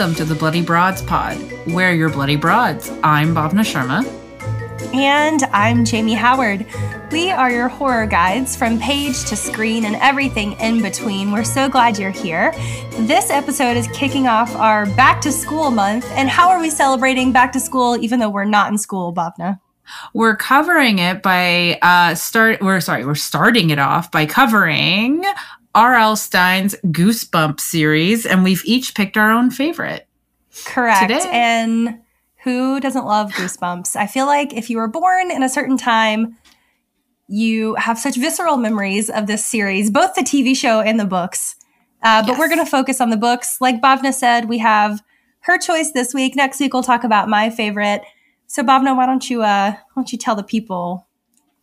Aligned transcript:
Welcome 0.00 0.16
to 0.16 0.24
the 0.24 0.34
Bloody 0.34 0.62
Broads 0.62 1.02
Pod. 1.02 1.36
We're 1.66 1.92
your 1.92 2.08
Bloody 2.08 2.36
Broads. 2.36 2.90
I'm 3.02 3.34
Bhavna 3.34 3.60
Sharma. 3.60 4.02
And 4.94 5.42
I'm 5.52 5.84
Jamie 5.84 6.14
Howard. 6.14 6.64
We 7.12 7.30
are 7.30 7.50
your 7.50 7.68
horror 7.68 8.06
guides 8.06 8.56
from 8.56 8.78
page 8.78 9.26
to 9.26 9.36
screen 9.36 9.84
and 9.84 9.96
everything 9.96 10.52
in 10.52 10.80
between. 10.80 11.32
We're 11.32 11.44
so 11.44 11.68
glad 11.68 11.98
you're 11.98 12.12
here. 12.12 12.50
This 13.00 13.28
episode 13.28 13.76
is 13.76 13.88
kicking 13.88 14.26
off 14.26 14.56
our 14.56 14.86
back 14.96 15.20
to 15.20 15.30
school 15.30 15.70
month. 15.70 16.10
And 16.12 16.30
how 16.30 16.48
are 16.48 16.60
we 16.60 16.70
celebrating 16.70 17.30
back 17.30 17.52
to 17.52 17.60
school 17.60 17.98
even 18.00 18.20
though 18.20 18.30
we're 18.30 18.46
not 18.46 18.72
in 18.72 18.78
school, 18.78 19.12
Bhavna? 19.12 19.60
We're 20.14 20.36
covering 20.36 20.98
it 20.98 21.20
by 21.20 21.78
uh 21.82 22.14
start 22.14 22.62
we're 22.62 22.80
sorry, 22.80 23.04
we're 23.04 23.16
starting 23.16 23.68
it 23.68 23.78
off 23.78 24.10
by 24.10 24.24
covering 24.24 25.26
R.L. 25.74 26.16
Stine's 26.16 26.74
Goosebump 26.86 27.60
series, 27.60 28.26
and 28.26 28.42
we've 28.42 28.62
each 28.64 28.94
picked 28.94 29.16
our 29.16 29.30
own 29.30 29.50
favorite. 29.50 30.06
Correct. 30.64 31.02
Today. 31.02 31.28
And 31.32 32.00
who 32.42 32.80
doesn't 32.80 33.04
love 33.06 33.30
Goosebumps? 33.32 33.94
I 33.96 34.06
feel 34.06 34.26
like 34.26 34.52
if 34.52 34.68
you 34.70 34.78
were 34.78 34.88
born 34.88 35.30
in 35.30 35.42
a 35.42 35.48
certain 35.48 35.76
time, 35.76 36.36
you 37.28 37.74
have 37.76 37.98
such 37.98 38.16
visceral 38.16 38.56
memories 38.56 39.08
of 39.10 39.26
this 39.28 39.44
series, 39.44 39.90
both 39.90 40.14
the 40.14 40.22
TV 40.22 40.56
show 40.56 40.80
and 40.80 40.98
the 40.98 41.04
books. 41.04 41.54
Uh, 42.02 42.22
but 42.22 42.30
Yes. 42.30 42.38
we're 42.38 42.48
going 42.48 42.64
to 42.64 42.70
focus 42.70 43.00
on 43.00 43.10
the 43.10 43.16
books. 43.16 43.60
Like 43.60 43.80
Bhavna 43.80 44.12
said, 44.12 44.48
we 44.48 44.58
have 44.58 45.02
her 45.40 45.58
choice 45.58 45.92
this 45.92 46.12
week. 46.12 46.34
Next 46.34 46.58
week, 46.58 46.72
we'll 46.74 46.82
talk 46.82 47.04
about 47.04 47.28
my 47.28 47.50
favorite. 47.50 48.02
So, 48.46 48.62
Bhavna, 48.64 48.96
why 48.96 49.06
don't 49.06 49.30
you 49.30 49.42
uh, 49.42 49.70
why 49.72 49.78
don't 49.94 50.10
you 50.10 50.18
tell 50.18 50.34
the 50.34 50.42
people 50.42 51.06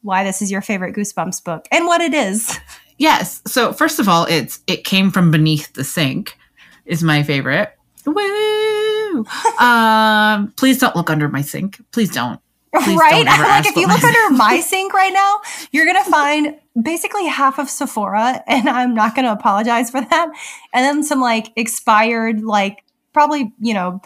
why 0.04 0.24
this 0.24 0.42
is 0.42 0.50
your 0.52 0.62
favorite 0.62 0.96
Goosebumps 0.96 1.44
book 1.44 1.68
and 1.72 1.86
what 1.86 2.00
it 2.02 2.14
is? 2.14 2.58
Yes. 2.98 3.42
So 3.48 3.74
first 3.74 4.00
of 4.00 4.10
all, 4.10 4.26
it's 4.26 4.60
it 4.68 4.84
came 4.84 5.12
from 5.12 5.32
beneath 5.32 5.74
the 5.74 5.84
sink 5.84 6.38
is 6.86 7.04
my 7.04 7.24
favorite. 7.24 7.74
Woo! 8.06 9.26
um, 9.60 10.54
please 10.58 10.80
don't 10.80 10.96
look 10.96 11.10
under 11.10 11.30
my 11.30 11.42
sink. 11.42 11.80
Please 11.92 12.10
don't. 12.10 12.40
Please 12.74 12.98
right? 12.98 13.26
don't 13.26 13.40
like 13.40 13.66
if 13.66 13.76
you 13.76 13.88
look 13.88 14.02
my- 14.02 14.10
under 14.10 14.36
my 14.38 14.60
sink 14.60 14.94
right 14.94 15.14
now, 15.14 15.40
you're 15.72 15.86
gonna 15.86 16.04
find 16.04 16.56
basically 16.82 17.26
half 17.26 17.60
of 17.60 17.70
Sephora, 17.70 18.44
and 18.48 18.70
I'm 18.70 18.94
not 18.94 19.16
gonna 19.16 19.32
apologize 19.32 19.90
for 19.90 20.02
that. 20.02 20.30
And 20.74 20.84
then 20.84 21.04
some 21.04 21.22
like 21.22 21.52
expired, 21.56 22.42
like 22.42 22.84
probably 23.14 23.54
you 23.60 23.74
know 23.74 24.02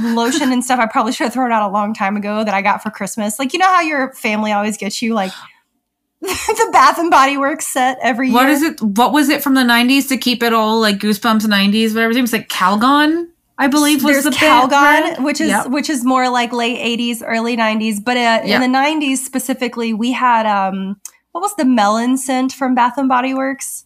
lotion 0.00 0.52
and 0.52 0.64
stuff. 0.64 0.78
I 0.78 0.86
probably 0.86 1.12
should 1.12 1.24
have 1.24 1.32
thrown 1.32 1.52
out 1.52 1.68
a 1.68 1.72
long 1.72 1.94
time 1.94 2.16
ago 2.16 2.44
that 2.44 2.54
I 2.54 2.62
got 2.62 2.82
for 2.82 2.90
Christmas. 2.90 3.38
Like 3.38 3.52
you 3.52 3.58
know 3.58 3.66
how 3.66 3.80
your 3.80 4.12
family 4.14 4.52
always 4.52 4.76
gets 4.76 5.02
you 5.02 5.14
like 5.14 5.32
the 6.26 6.68
Bath 6.72 6.98
and 6.98 7.10
Body 7.10 7.36
Works 7.36 7.66
set 7.66 7.98
every 8.00 8.28
year. 8.28 8.34
What 8.34 8.48
is 8.48 8.62
it? 8.62 8.80
What 8.80 9.12
was 9.12 9.28
it 9.28 9.42
from 9.42 9.54
the 9.54 9.62
'90s 9.62 10.08
to 10.08 10.16
keep 10.16 10.42
it 10.42 10.52
all 10.52 10.80
like 10.80 10.98
Goosebumps 10.98 11.42
'90s? 11.42 11.94
Whatever 11.94 12.12
it 12.16 12.20
was 12.20 12.32
like 12.32 12.48
Calgon, 12.48 13.26
I 13.58 13.66
believe 13.66 14.04
was 14.04 14.22
There's 14.22 14.24
the 14.24 14.30
Calgon, 14.30 15.24
which 15.24 15.40
is 15.40 15.48
Yep. 15.48 15.66
which 15.70 15.90
is 15.90 16.04
more 16.04 16.28
like 16.30 16.52
late 16.52 16.78
'80s, 16.98 17.22
early 17.26 17.56
'90s. 17.56 18.02
But 18.04 18.16
uh, 18.16 18.40
Yeah. 18.44 18.62
in 18.62 18.72
the 18.72 18.78
'90s 18.78 19.18
specifically, 19.18 19.92
we 19.92 20.12
had 20.12 20.46
um, 20.46 21.00
what 21.32 21.40
was 21.40 21.54
the 21.56 21.64
melon 21.64 22.16
scent 22.16 22.52
from 22.52 22.74
Bath 22.76 22.94
and 22.98 23.08
Body 23.08 23.34
Works? 23.34 23.84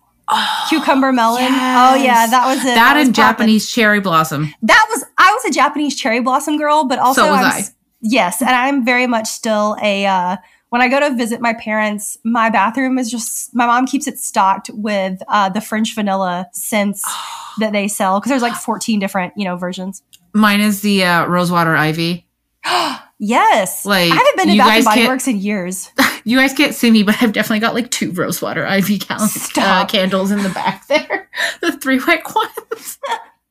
Cucumber 0.68 1.12
melon. 1.12 1.44
Oh 1.52 1.94
yeah, 1.94 2.26
that 2.26 2.46
was 2.46 2.58
it. 2.60 2.74
that 2.74 2.96
was 2.96 3.06
and. 3.06 3.14
Japanese 3.14 3.70
cherry 3.70 4.00
blossom. 4.00 4.52
That 4.60 4.84
was 4.90 5.04
I 5.16 5.32
was 5.32 5.44
a 5.46 5.50
Japanese 5.54 5.94
cherry 5.96 6.20
blossom 6.20 6.58
girl, 6.58 6.84
but 6.84 6.98
also 6.98 7.22
So 7.22 7.30
was 7.30 7.38
I'm 7.40 7.46
I. 7.52 7.64
Yes, 8.02 8.42
and 8.42 8.50
I'm 8.50 8.84
very 8.84 9.06
much 9.06 9.26
still 9.28 9.76
a. 9.82 10.04
Uh, 10.06 10.36
when 10.70 10.82
I 10.82 10.88
go 10.88 11.00
to 11.00 11.14
visit 11.14 11.40
my 11.40 11.54
parents, 11.54 12.18
my 12.24 12.50
bathroom 12.50 12.98
is 12.98 13.10
just 13.10 13.54
my 13.54 13.66
mom 13.66 13.86
keeps 13.86 14.06
it 14.06 14.18
stocked 14.18 14.70
with 14.72 15.22
uh, 15.28 15.48
the 15.48 15.60
French 15.60 15.94
vanilla 15.94 16.48
scents 16.52 17.04
that 17.58 17.72
they 17.72 17.88
sell 17.88 18.20
because 18.20 18.30
there's 18.30 18.42
like 18.42 18.54
14 18.54 18.98
different 18.98 19.32
you 19.36 19.44
know 19.44 19.56
versions. 19.56 20.02
Mine 20.32 20.60
is 20.60 20.82
the 20.82 21.04
uh, 21.04 21.26
rosewater 21.26 21.76
ivy. 21.76 22.26
Yes. 23.18 23.86
Like, 23.86 24.12
I 24.12 24.14
haven't 24.14 24.36
been 24.36 24.48
to 24.48 24.56
Bath 24.58 24.76
and 24.76 24.84
Body 24.84 25.06
Works 25.06 25.28
in 25.28 25.38
years. 25.38 25.90
You 26.24 26.36
guys 26.36 26.54
can't 26.54 26.74
see 26.74 26.90
me, 26.90 27.04
but 27.04 27.22
I've 27.22 27.32
definitely 27.32 27.60
got 27.60 27.72
like 27.72 27.88
two 27.92 28.10
rosewater 28.10 28.66
ivy 28.66 28.98
cal- 28.98 29.28
uh, 29.58 29.86
candles 29.86 30.32
in 30.32 30.42
the 30.42 30.48
back 30.48 30.84
there. 30.88 31.30
the 31.60 31.70
three 31.70 32.00
wick 32.04 32.34
ones. 32.34 32.98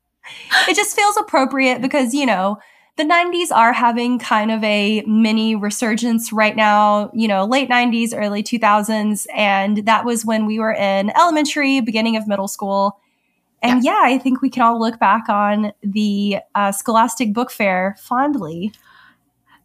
it 0.68 0.75
just 0.75 0.94
feels 0.94 1.16
appropriate 1.16 1.81
because, 1.81 2.13
you 2.13 2.25
know, 2.25 2.57
the 2.97 3.03
90s 3.03 3.51
are 3.51 3.73
having 3.73 4.19
kind 4.19 4.51
of 4.51 4.63
a 4.63 5.01
mini 5.06 5.56
resurgence 5.56 6.31
right 6.31 6.56
now, 6.56 7.11
you 7.13 7.28
know, 7.28 7.44
late 7.44 7.69
90s, 7.69 8.13
early 8.16 8.41
2000s. 8.41 9.28
And 9.35 9.85
that 9.85 10.06
was 10.06 10.25
when 10.25 10.45
we 10.45 10.59
were 10.59 10.73
in 10.73 11.11
elementary, 11.17 11.81
beginning 11.81 12.16
of 12.16 12.28
middle 12.28 12.47
school. 12.47 13.00
And 13.61 13.83
yeah, 13.83 14.01
I 14.03 14.17
think 14.17 14.41
we 14.41 14.50
can 14.50 14.61
all 14.61 14.79
look 14.79 15.00
back 15.00 15.28
on 15.28 15.73
the 15.81 16.38
uh, 16.53 16.72
Scholastic 16.72 17.33
Book 17.33 17.51
Fair 17.51 17.97
fondly. 18.00 18.72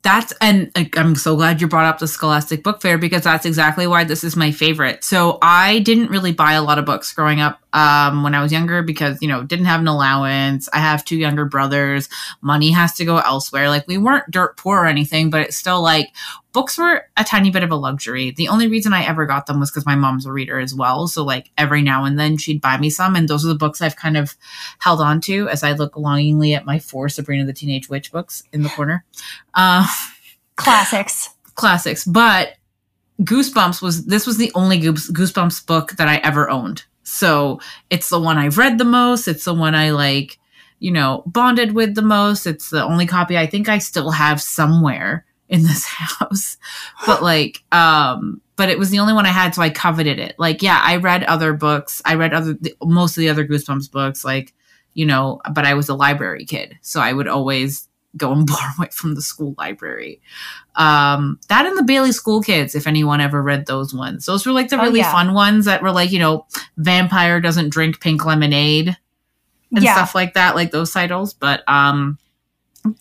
That's 0.03 0.33
and 0.41 0.73
I'm 0.97 1.15
so 1.15 1.37
glad 1.37 1.61
you 1.61 1.69
brought 1.69 1.85
up 1.85 1.99
the 1.99 2.09
Scholastic 2.09 2.63
Book 2.63 2.81
Fair 2.81 2.97
because 2.97 3.25
that's 3.25 3.45
exactly 3.45 3.87
why 3.87 4.05
this 4.05 4.25
is 4.25 4.35
my 4.35 4.51
favorite. 4.51 5.05
So 5.05 5.39
I 5.43 5.81
didn't 5.81 6.09
really 6.09 6.33
buy 6.33 6.55
a 6.55 6.63
lot 6.63 6.79
of 6.79 6.87
books 6.87 7.13
growing 7.13 7.41
up 7.41 7.61
um, 7.73 8.23
when 8.23 8.35
I 8.35 8.43
was 8.43 8.53
younger 8.53 8.83
because 8.83 9.19
you 9.21 9.29
know 9.29 9.43
didn't 9.43 9.67
have 9.67 9.81
an 9.81 9.89
allowance. 9.89 10.69
I 10.73 10.79
have 10.79 11.05
two 11.05 11.17
younger 11.17 11.45
brothers. 11.45 12.09
Money 12.41 12.71
has 12.71 12.95
to 12.95 13.05
go 13.05 13.19
elsewhere. 13.19 13.69
Like 13.69 13.87
we 13.87 13.99
weren't 13.99 14.31
dirt 14.31 14.57
poor 14.57 14.81
or 14.81 14.87
anything, 14.87 15.31
but 15.31 15.43
it's 15.43 15.57
still 15.57 15.83
like 15.83 16.09
books 16.53 16.77
were 16.77 17.05
a 17.17 17.25
tiny 17.25 17.51
bit 17.51 17.63
of 17.63 17.71
a 17.71 17.77
luxury. 17.77 18.33
The 18.33 18.49
only 18.49 18.69
reason 18.69 18.93
I 18.93 19.05
ever 19.05 19.25
got 19.27 19.47
them 19.47 19.61
was 19.61 19.71
because 19.71 19.87
my 19.87 19.95
mom's 19.95 20.27
a 20.27 20.33
reader 20.33 20.59
as 20.59 20.75
well. 20.75 21.07
So 21.07 21.23
like 21.23 21.51
every 21.57 21.83
now 21.83 22.05
and 22.05 22.19
then 22.19 22.37
she'd 22.37 22.61
buy 22.61 22.77
me 22.79 22.91
some, 22.91 23.15
and 23.17 23.29
those 23.29 23.45
are 23.45 23.49
the 23.49 23.55
books 23.55 23.81
I've 23.81 23.97
kind 23.97 24.17
of 24.17 24.37
held 24.79 25.01
on 25.01 25.21
to 25.23 25.49
as 25.49 25.63
I 25.63 25.73
look 25.73 25.97
longingly 25.97 26.55
at 26.55 26.67
my 26.67 26.79
four 26.79 27.09
Sabrina 27.09 27.45
the 27.45 27.53
Teenage 27.53 27.89
Witch 27.89 28.13
books 28.13 28.43
in 28.53 28.63
the 28.63 28.69
corner. 28.71 29.05
Uh, 29.55 29.87
Classics. 30.57 31.31
classics, 31.55 32.05
but 32.05 32.57
Goosebumps 33.23 33.83
was 33.83 34.07
this 34.07 34.27
was 34.27 34.39
the 34.39 34.51
only 34.55 34.81
Goosebumps 34.81 35.67
book 35.67 35.93
that 35.93 36.09
I 36.09 36.17
ever 36.19 36.49
owned. 36.51 36.85
So 37.11 37.61
it's 37.91 38.09
the 38.09 38.21
one 38.21 38.39
I've 38.39 38.59
read 38.59 38.79
the 38.79 38.85
most. 38.85 39.29
It's 39.29 39.45
the 39.45 39.55
one 39.55 39.75
I 39.75 39.91
like, 39.91 40.39
you 40.79 40.91
know, 40.91 41.23
bonded 41.27 41.73
with 41.73 41.95
the 41.95 42.03
most. 42.03 42.47
It's 42.47 42.71
the 42.71 42.85
only 42.85 43.07
copy 43.07 43.37
I 43.37 43.47
think 43.47 43.69
I 43.69 43.79
still 43.79 44.11
have 44.11 44.41
somewhere 44.41 45.27
in 45.49 45.63
this 45.63 45.85
house. 45.87 46.57
But 47.07 47.23
like, 47.23 47.63
um, 47.73 48.41
but 48.57 48.69
it 48.69 48.79
was 48.79 48.91
the 48.91 49.01
only 49.01 49.13
one 49.13 49.27
I 49.27 49.31
had, 49.31 49.55
so 49.55 49.63
I 49.63 49.71
coveted 49.71 50.19
it. 50.19 50.35
Like, 50.39 50.63
yeah, 50.63 50.81
I 50.83 50.97
read 50.97 51.25
other 51.25 51.53
books. 51.53 52.01
I 52.05 52.15
read 52.15 52.33
other 52.33 52.55
the, 52.55 52.75
most 52.83 53.17
of 53.17 53.21
the 53.21 53.29
other 53.29 53.47
Goosebumps 53.47 53.91
books, 53.91 54.25
like, 54.25 54.55
you 54.95 55.07
know, 55.07 55.41
but 55.53 55.65
I 55.65 55.75
was 55.75 55.89
a 55.89 55.95
library 55.95 56.45
kid, 56.45 56.77
so 56.83 57.01
I 57.01 57.13
would 57.13 57.29
always 57.29 57.89
go 58.17 58.33
and 58.33 58.47
borrow 58.47 58.83
it 58.85 58.93
from 58.93 59.15
the 59.15 59.23
school 59.23 59.55
library. 59.59 60.21
Um, 60.77 61.39
that 61.49 61.67
and 61.67 61.77
the 61.79 61.83
Bailey 61.83 62.13
School 62.13 62.43
Kids, 62.43 62.75
if 62.75 62.87
anyone 62.87 63.21
ever 63.21 63.43
read 63.43 63.67
those 63.67 63.93
ones. 63.95 64.27
Those 64.27 64.47
were 64.47 64.53
like 64.53 64.69
the 64.69 64.79
Oh, 64.81 64.83
really 64.83 65.01
yeah. 65.01 65.13
fun 65.13 65.35
ones 65.35 65.65
that 65.67 65.83
were 65.83 65.93
like, 65.93 66.11
you 66.11 66.19
know, 66.19 66.47
vampire 66.77 67.41
doesn't 67.41 67.71
drink 67.71 68.01
pink 68.01 68.25
lemonade 68.25 68.97
and 69.75 69.85
Yeah. 69.85 69.95
stuff 69.95 70.15
like 70.15 70.35
that, 70.35 70.55
like 70.57 70.71
those 70.71 70.93
titles. 70.93 71.35
But 71.35 71.63
um 71.69 72.19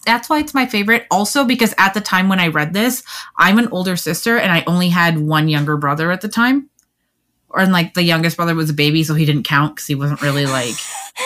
that's 0.06 0.30
why 0.30 0.40
it's 0.40 0.54
my 0.54 0.66
favorite. 0.66 1.08
Also, 1.10 1.46
because 1.46 1.74
at 1.78 1.94
the 1.94 2.02
time 2.02 2.28
when 2.28 2.40
I 2.42 2.50
read 2.50 2.74
this, 2.74 3.02
I'm 3.38 3.58
an 3.60 3.70
older 3.70 3.96
sister 3.96 4.38
and 4.38 4.52
I 4.52 4.64
only 4.68 4.90
had 4.90 5.18
one 5.18 5.48
younger 5.48 5.78
brother 5.78 6.12
at 6.12 6.20
the 6.20 6.28
time. 6.28 6.70
Or 7.48 7.62
and 7.62 7.72
like 7.72 7.94
the 7.94 8.04
youngest 8.04 8.36
brother 8.36 8.54
was 8.56 8.70
a 8.70 8.74
baby, 8.74 9.04
so 9.04 9.16
he 9.16 9.26
didn't 9.26 9.44
count 9.44 9.76
because 9.78 9.88
he 9.88 9.96
wasn't 9.96 10.22
really 10.22 10.46
like 10.46 10.76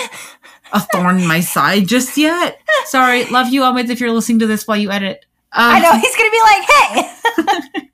a 0.74 0.80
thorn 0.80 1.20
in 1.20 1.28
my 1.28 1.40
side 1.40 1.88
just 1.88 2.18
yet. 2.18 2.60
Sorry, 2.86 3.26
love 3.26 3.50
you, 3.50 3.64
Ahmed, 3.64 3.90
if 3.90 4.00
you're 4.00 4.12
listening 4.12 4.40
to 4.40 4.48
this 4.48 4.68
while 4.68 4.78
you 4.78 4.92
edit. 4.92 5.26
Um, 5.54 5.72
I 5.72 5.80
know 5.80 5.94
he's 5.94 6.16
to 6.16 6.32
be 6.32 6.42
like, 6.42 7.80
hey. 7.80 7.90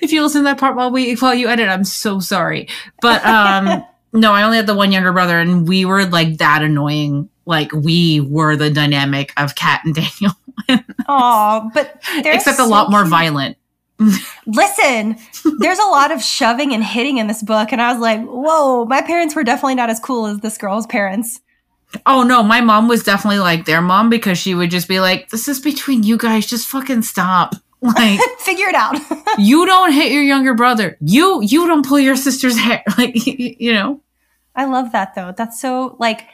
if 0.00 0.12
you 0.12 0.22
listen 0.22 0.42
to 0.42 0.44
that 0.44 0.58
part 0.58 0.76
while 0.76 0.90
we 0.90 1.14
while 1.16 1.34
you 1.34 1.48
edit, 1.48 1.68
I'm 1.68 1.84
so 1.84 2.20
sorry. 2.20 2.68
But 3.00 3.24
um 3.26 3.84
no, 4.12 4.32
I 4.32 4.44
only 4.44 4.56
had 4.58 4.66
the 4.66 4.74
one 4.74 4.92
younger 4.92 5.12
brother 5.12 5.38
and 5.38 5.66
we 5.66 5.84
were 5.84 6.06
like 6.06 6.38
that 6.38 6.62
annoying. 6.62 7.28
Like 7.44 7.72
we 7.72 8.20
were 8.20 8.54
the 8.54 8.70
dynamic 8.70 9.32
of 9.36 9.54
Cat 9.56 9.82
and 9.84 9.94
Daniel. 9.94 10.32
Oh, 11.08 11.70
but 11.74 12.00
Except 12.14 12.58
a 12.58 12.62
so 12.62 12.68
lot 12.68 12.90
more 12.90 13.00
cute. 13.00 13.10
violent. 13.10 13.56
Listen, 14.46 15.16
there's 15.58 15.78
a 15.78 15.86
lot 15.86 16.12
of 16.12 16.22
shoving 16.22 16.72
and 16.72 16.84
hitting 16.84 17.18
in 17.18 17.26
this 17.26 17.42
book, 17.42 17.72
and 17.72 17.80
I 17.82 17.92
was 17.92 18.00
like, 18.00 18.20
whoa, 18.24 18.84
my 18.84 19.02
parents 19.02 19.34
were 19.34 19.44
definitely 19.44 19.74
not 19.74 19.90
as 19.90 19.98
cool 19.98 20.26
as 20.26 20.38
this 20.40 20.56
girl's 20.58 20.86
parents. 20.86 21.40
Oh 22.06 22.22
no, 22.22 22.42
my 22.42 22.60
mom 22.60 22.88
was 22.88 23.02
definitely 23.02 23.38
like 23.38 23.64
their 23.64 23.80
mom 23.80 24.10
because 24.10 24.38
she 24.38 24.54
would 24.54 24.70
just 24.70 24.88
be 24.88 25.00
like, 25.00 25.30
This 25.30 25.48
is 25.48 25.60
between 25.60 26.02
you 26.02 26.16
guys, 26.16 26.46
just 26.46 26.68
fucking 26.68 27.02
stop. 27.02 27.54
Like 27.84 28.20
Figure 28.38 28.68
it 28.68 28.76
out. 28.76 28.96
you 29.38 29.66
don't 29.66 29.90
hit 29.90 30.12
your 30.12 30.22
younger 30.22 30.54
brother. 30.54 30.96
You 31.00 31.42
you 31.42 31.66
don't 31.66 31.84
pull 31.84 31.98
your 31.98 32.14
sister's 32.14 32.56
hair. 32.56 32.84
Like 32.96 33.10
you 33.26 33.72
know. 33.72 34.00
I 34.54 34.66
love 34.66 34.92
that 34.92 35.16
though. 35.16 35.34
That's 35.36 35.60
so 35.60 35.96
like 35.98 36.28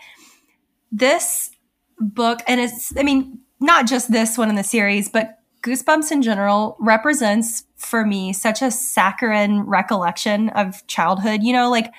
this 0.92 1.50
book, 1.98 2.40
and 2.46 2.60
it's, 2.60 2.96
I 2.96 3.02
mean, 3.02 3.40
not 3.60 3.86
just 3.86 4.12
this 4.12 4.38
one 4.38 4.48
in 4.48 4.56
the 4.56 4.64
series, 4.64 5.08
but 5.08 5.38
Goosebumps 5.62 6.12
in 6.12 6.22
general 6.22 6.76
represents 6.78 7.64
for 7.76 8.06
me 8.06 8.32
such 8.32 8.62
a 8.62 8.70
saccharine 8.70 9.60
recollection 9.60 10.50
of 10.50 10.86
childhood. 10.86 11.42
You 11.42 11.52
know, 11.52 11.70
like 11.70 11.92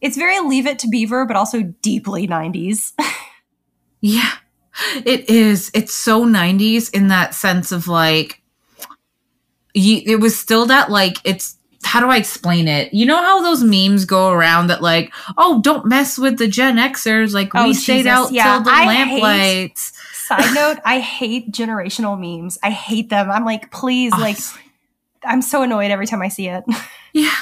it's 0.00 0.16
very 0.16 0.38
Leave 0.40 0.66
It 0.66 0.78
to 0.80 0.88
Beaver, 0.88 1.24
but 1.26 1.36
also 1.36 1.62
deeply 1.82 2.26
90s. 2.26 2.92
Yeah. 4.02 4.30
It 5.04 5.28
is. 5.30 5.70
It's 5.74 5.92
so 5.92 6.24
90s 6.24 6.94
in 6.94 7.08
that 7.08 7.34
sense 7.34 7.72
of 7.72 7.88
like, 7.88 8.40
you, 9.74 10.02
it 10.06 10.20
was 10.20 10.38
still 10.38 10.66
that 10.66 10.90
like, 10.90 11.16
it's, 11.24 11.56
how 11.82 11.98
do 12.00 12.08
I 12.08 12.16
explain 12.18 12.68
it? 12.68 12.92
You 12.92 13.06
know 13.06 13.16
how 13.16 13.40
those 13.42 13.64
memes 13.64 14.04
go 14.04 14.30
around 14.30 14.68
that 14.68 14.82
like, 14.82 15.12
oh, 15.38 15.60
don't 15.62 15.86
mess 15.86 16.18
with 16.18 16.38
the 16.38 16.46
Gen 16.46 16.76
Xers. 16.76 17.32
Like 17.32 17.52
Oh, 17.54 17.64
we 17.64 17.74
stayed 17.74 18.06
out 18.06 18.32
yeah. 18.32 18.44
till 18.56 18.64
the 18.64 18.70
I 18.70 18.86
lamp 18.86 19.10
hate- 19.10 19.22
lights. 19.22 19.92
Side 20.12 20.54
note, 20.54 20.78
I 20.84 21.00
hate 21.00 21.50
generational 21.52 22.18
memes. 22.20 22.58
I 22.62 22.70
hate 22.70 23.08
them. 23.08 23.30
I'm 23.30 23.44
like, 23.44 23.70
please, 23.72 24.12
like, 24.12 24.38
I'm 25.24 25.40
so 25.42 25.62
annoyed 25.62 25.90
every 25.90 26.06
time 26.06 26.20
I 26.22 26.28
see 26.28 26.48
it. 26.48 26.64
Yeah. 27.12 27.34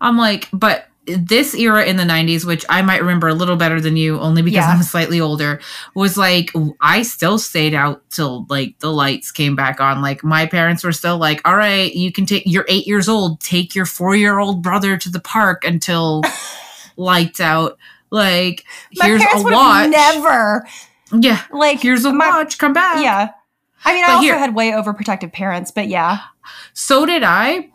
I'm 0.00 0.18
like, 0.18 0.48
but 0.52 0.88
this 1.06 1.54
era 1.54 1.84
in 1.84 1.96
the 1.96 2.02
90s, 2.04 2.44
which 2.44 2.64
I 2.68 2.82
might 2.82 3.00
remember 3.00 3.28
a 3.28 3.34
little 3.34 3.56
better 3.56 3.80
than 3.80 3.96
you, 3.96 4.18
only 4.18 4.42
because 4.42 4.56
Yeah. 4.56 4.70
I'm 4.70 4.82
slightly 4.84 5.20
older, 5.20 5.60
was 5.94 6.16
like, 6.16 6.50
I 6.80 7.02
still 7.02 7.38
stayed 7.38 7.74
out 7.74 8.02
till 8.10 8.46
like 8.48 8.78
the 8.80 8.92
lights 8.92 9.30
came 9.30 9.54
back 9.56 9.80
on. 9.80 10.02
Like, 10.02 10.24
my 10.24 10.46
parents 10.46 10.82
were 10.84 10.92
still 10.92 11.18
like, 11.18 11.40
all 11.46 11.56
right, 11.56 11.94
you 11.94 12.10
can 12.12 12.26
take, 12.26 12.42
you're 12.46 12.66
eight 12.68 12.86
years 12.86 13.08
old, 13.08 13.40
take 13.40 13.74
your 13.74 13.86
four 13.86 14.16
year 14.16 14.38
old 14.38 14.62
brother 14.62 14.96
to 14.96 15.08
the 15.08 15.20
park 15.20 15.64
until 15.64 16.22
lights 16.96 17.40
out. 17.40 17.78
Like, 18.10 18.64
My 18.96 19.06
here's 19.06 19.20
parents 19.22 19.42
a 19.42 19.44
would 19.44 19.52
watch. 19.54 19.90
never 19.90 20.66
yeah. 21.12 21.42
like 21.52 21.80
Here's 21.80 22.04
a 22.04 22.12
my- 22.12 22.28
watch. 22.28 22.58
Come 22.58 22.72
back. 22.72 23.02
Yeah. 23.02 23.30
I 23.84 23.94
mean, 23.94 24.04
I 24.04 24.12
also 24.12 24.22
here- 24.22 24.38
had 24.38 24.54
way 24.54 24.70
overprotective 24.72 25.32
parents, 25.32 25.70
but 25.70 25.88
yeah. 25.88 26.18
So 26.72 27.06
did 27.06 27.22
I. 27.22 27.70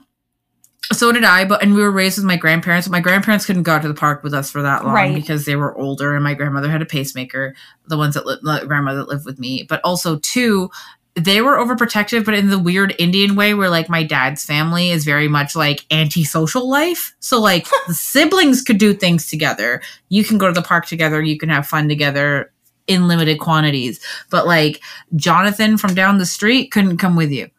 So 0.92 1.12
did 1.12 1.24
I, 1.24 1.46
but 1.46 1.62
and 1.64 1.74
we 1.74 1.82
were 1.82 1.92
raised 1.92 2.18
with 2.18 2.26
my 2.26 2.36
grandparents. 2.38 2.90
My 2.90 3.00
grandparents 3.00 3.46
couldn't 3.46 3.64
go 3.64 3.74
out 3.74 3.82
to 3.84 3.88
the 3.88 3.94
park 3.94 4.24
with 4.24 4.34
us 4.34 4.52
for 4.52 4.62
that 4.62 4.84
long 4.86 4.94
Right. 4.94 5.16
because 5.16 5.46
they 5.46 5.56
were 5.56 5.78
older, 5.78 6.16
and 6.16 6.24
my 6.24 6.34
grandmother 6.34 6.70
had 6.70 6.82
a 6.82 6.86
pacemaker. 6.86 7.56
The 7.88 7.98
ones 7.98 8.16
that 8.16 8.26
li- 8.26 8.38
the 8.42 8.66
grandmother 8.68 9.00
that 9.00 9.08
lived 9.10 9.26
with 9.26 9.40
me, 9.40 9.64
but 9.64 9.80
also 9.84 10.18
two, 10.20 10.70
they 11.16 11.42
were 11.42 11.58
overprotective, 11.58 12.26
but 12.26 12.34
in 12.34 12.50
the 12.50 12.60
weird 12.60 12.96
Indian 13.00 13.36
way, 13.36 13.54
where 13.54 13.70
like 13.70 13.90
my 13.90 14.04
dad's 14.04 14.44
family 14.46 14.90
is 14.92 15.04
very 15.06 15.28
much 15.28 15.56
like 15.56 15.86
antisocial 15.92 16.70
life. 16.70 17.16
So 17.20 17.40
like 17.40 17.68
the 17.88 17.94
siblings 17.94 18.62
could 18.62 18.78
do 18.78 18.94
things 18.94 19.28
together. 19.28 19.82
You 20.10 20.24
can 20.24 20.38
go 20.38 20.48
to 20.48 20.54
the 20.54 20.62
park 20.62 20.86
together. 20.88 21.22
You 21.22 21.38
can 21.38 21.50
have 21.50 21.68
fun 21.68 21.88
together 21.90 22.52
in 22.88 23.08
limited 23.08 23.40
quantities. 23.40 24.00
But 24.30 24.46
like 24.48 24.82
Jonathan 25.16 25.78
from 25.78 25.94
down 25.96 26.18
the 26.18 26.26
street 26.26 26.72
couldn't 26.72 26.98
come 26.98 27.16
with 27.16 27.32
you. 27.32 27.50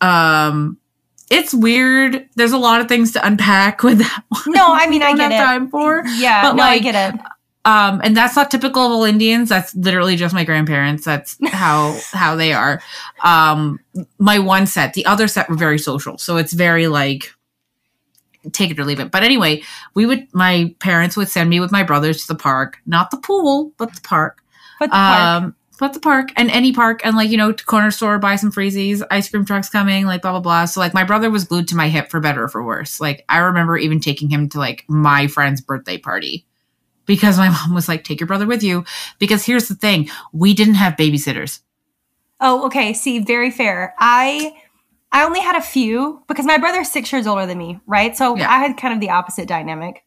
Um, 0.00 0.78
it's 1.32 1.54
weird. 1.54 2.28
There's 2.36 2.52
a 2.52 2.58
lot 2.58 2.80
of 2.80 2.88
things 2.88 3.12
to 3.12 3.26
unpack 3.26 3.82
with 3.82 3.98
that. 3.98 4.24
One. 4.28 4.42
No, 4.48 4.66
I 4.68 4.86
mean, 4.86 5.02
I 5.02 5.16
get 5.16 5.32
it. 5.32 5.38
time 5.38 5.68
for. 5.68 6.02
Yeah, 6.06 6.42
But, 6.42 6.52
no, 6.52 6.62
like, 6.62 6.72
I 6.72 6.78
get 6.78 7.14
it. 7.14 7.20
Um, 7.64 8.00
and 8.02 8.16
that's 8.16 8.34
not 8.36 8.50
typical 8.50 8.82
of 8.84 8.92
all 8.92 9.04
Indians. 9.04 9.48
That's 9.48 9.74
literally 9.74 10.16
just 10.16 10.34
my 10.34 10.44
grandparents. 10.44 11.04
That's 11.04 11.36
how 11.46 11.98
how 12.12 12.36
they 12.36 12.52
are. 12.52 12.82
Um, 13.22 13.80
my 14.18 14.38
one 14.38 14.66
set, 14.66 14.94
the 14.94 15.06
other 15.06 15.26
set 15.28 15.48
were 15.48 15.56
very 15.56 15.78
social, 15.78 16.18
so 16.18 16.36
it's 16.36 16.52
very 16.52 16.88
like 16.88 17.32
take 18.52 18.72
it 18.72 18.78
or 18.78 18.84
leave 18.84 19.00
it. 19.00 19.10
But 19.12 19.22
anyway, 19.22 19.62
we 19.94 20.04
would 20.06 20.26
my 20.34 20.74
parents 20.80 21.16
would 21.16 21.28
send 21.28 21.48
me 21.48 21.60
with 21.60 21.72
my 21.72 21.84
brothers 21.84 22.22
to 22.22 22.34
the 22.34 22.38
park, 22.38 22.78
not 22.84 23.10
the 23.10 23.18
pool, 23.18 23.72
but 23.78 23.94
the 23.94 24.00
park. 24.02 24.42
But 24.80 24.86
the 24.86 24.96
park. 24.96 25.44
Um, 25.44 25.54
but 25.82 25.94
the 25.94 25.98
park 25.98 26.30
and 26.36 26.48
any 26.52 26.72
park 26.72 27.00
and 27.04 27.16
like 27.16 27.28
you 27.28 27.36
know 27.36 27.52
corner 27.52 27.90
store 27.90 28.16
buy 28.20 28.36
some 28.36 28.52
freezies, 28.52 29.02
ice 29.10 29.28
cream 29.28 29.44
trucks 29.44 29.68
coming, 29.68 30.06
like 30.06 30.22
blah 30.22 30.30
blah 30.30 30.38
blah. 30.38 30.64
So 30.64 30.78
like 30.78 30.94
my 30.94 31.02
brother 31.02 31.28
was 31.28 31.42
glued 31.42 31.66
to 31.68 31.74
my 31.74 31.88
hip 31.88 32.08
for 32.08 32.20
better 32.20 32.44
or 32.44 32.48
for 32.48 32.62
worse. 32.62 33.00
Like 33.00 33.24
I 33.28 33.38
remember 33.38 33.76
even 33.76 33.98
taking 33.98 34.30
him 34.30 34.48
to 34.50 34.60
like 34.60 34.84
my 34.86 35.26
friend's 35.26 35.60
birthday 35.60 35.98
party 35.98 36.46
because 37.04 37.36
my 37.36 37.48
mom 37.66 37.74
was 37.74 37.88
like, 37.88 38.04
take 38.04 38.20
your 38.20 38.28
brother 38.28 38.46
with 38.46 38.62
you. 38.62 38.84
Because 39.18 39.44
here's 39.44 39.66
the 39.66 39.74
thing, 39.74 40.08
we 40.32 40.54
didn't 40.54 40.74
have 40.74 40.94
babysitters. 40.94 41.58
Oh, 42.40 42.64
okay. 42.66 42.92
See, 42.92 43.18
very 43.18 43.50
fair. 43.50 43.96
I 43.98 44.54
I 45.10 45.24
only 45.24 45.40
had 45.40 45.56
a 45.56 45.60
few 45.60 46.22
because 46.28 46.46
my 46.46 46.58
brother's 46.58 46.92
six 46.92 47.10
years 47.10 47.26
older 47.26 47.44
than 47.44 47.58
me, 47.58 47.80
right? 47.88 48.16
So 48.16 48.36
Yeah. 48.36 48.48
I 48.48 48.58
had 48.58 48.76
kind 48.76 48.94
of 48.94 49.00
the 49.00 49.10
opposite 49.10 49.48
dynamic. 49.48 50.04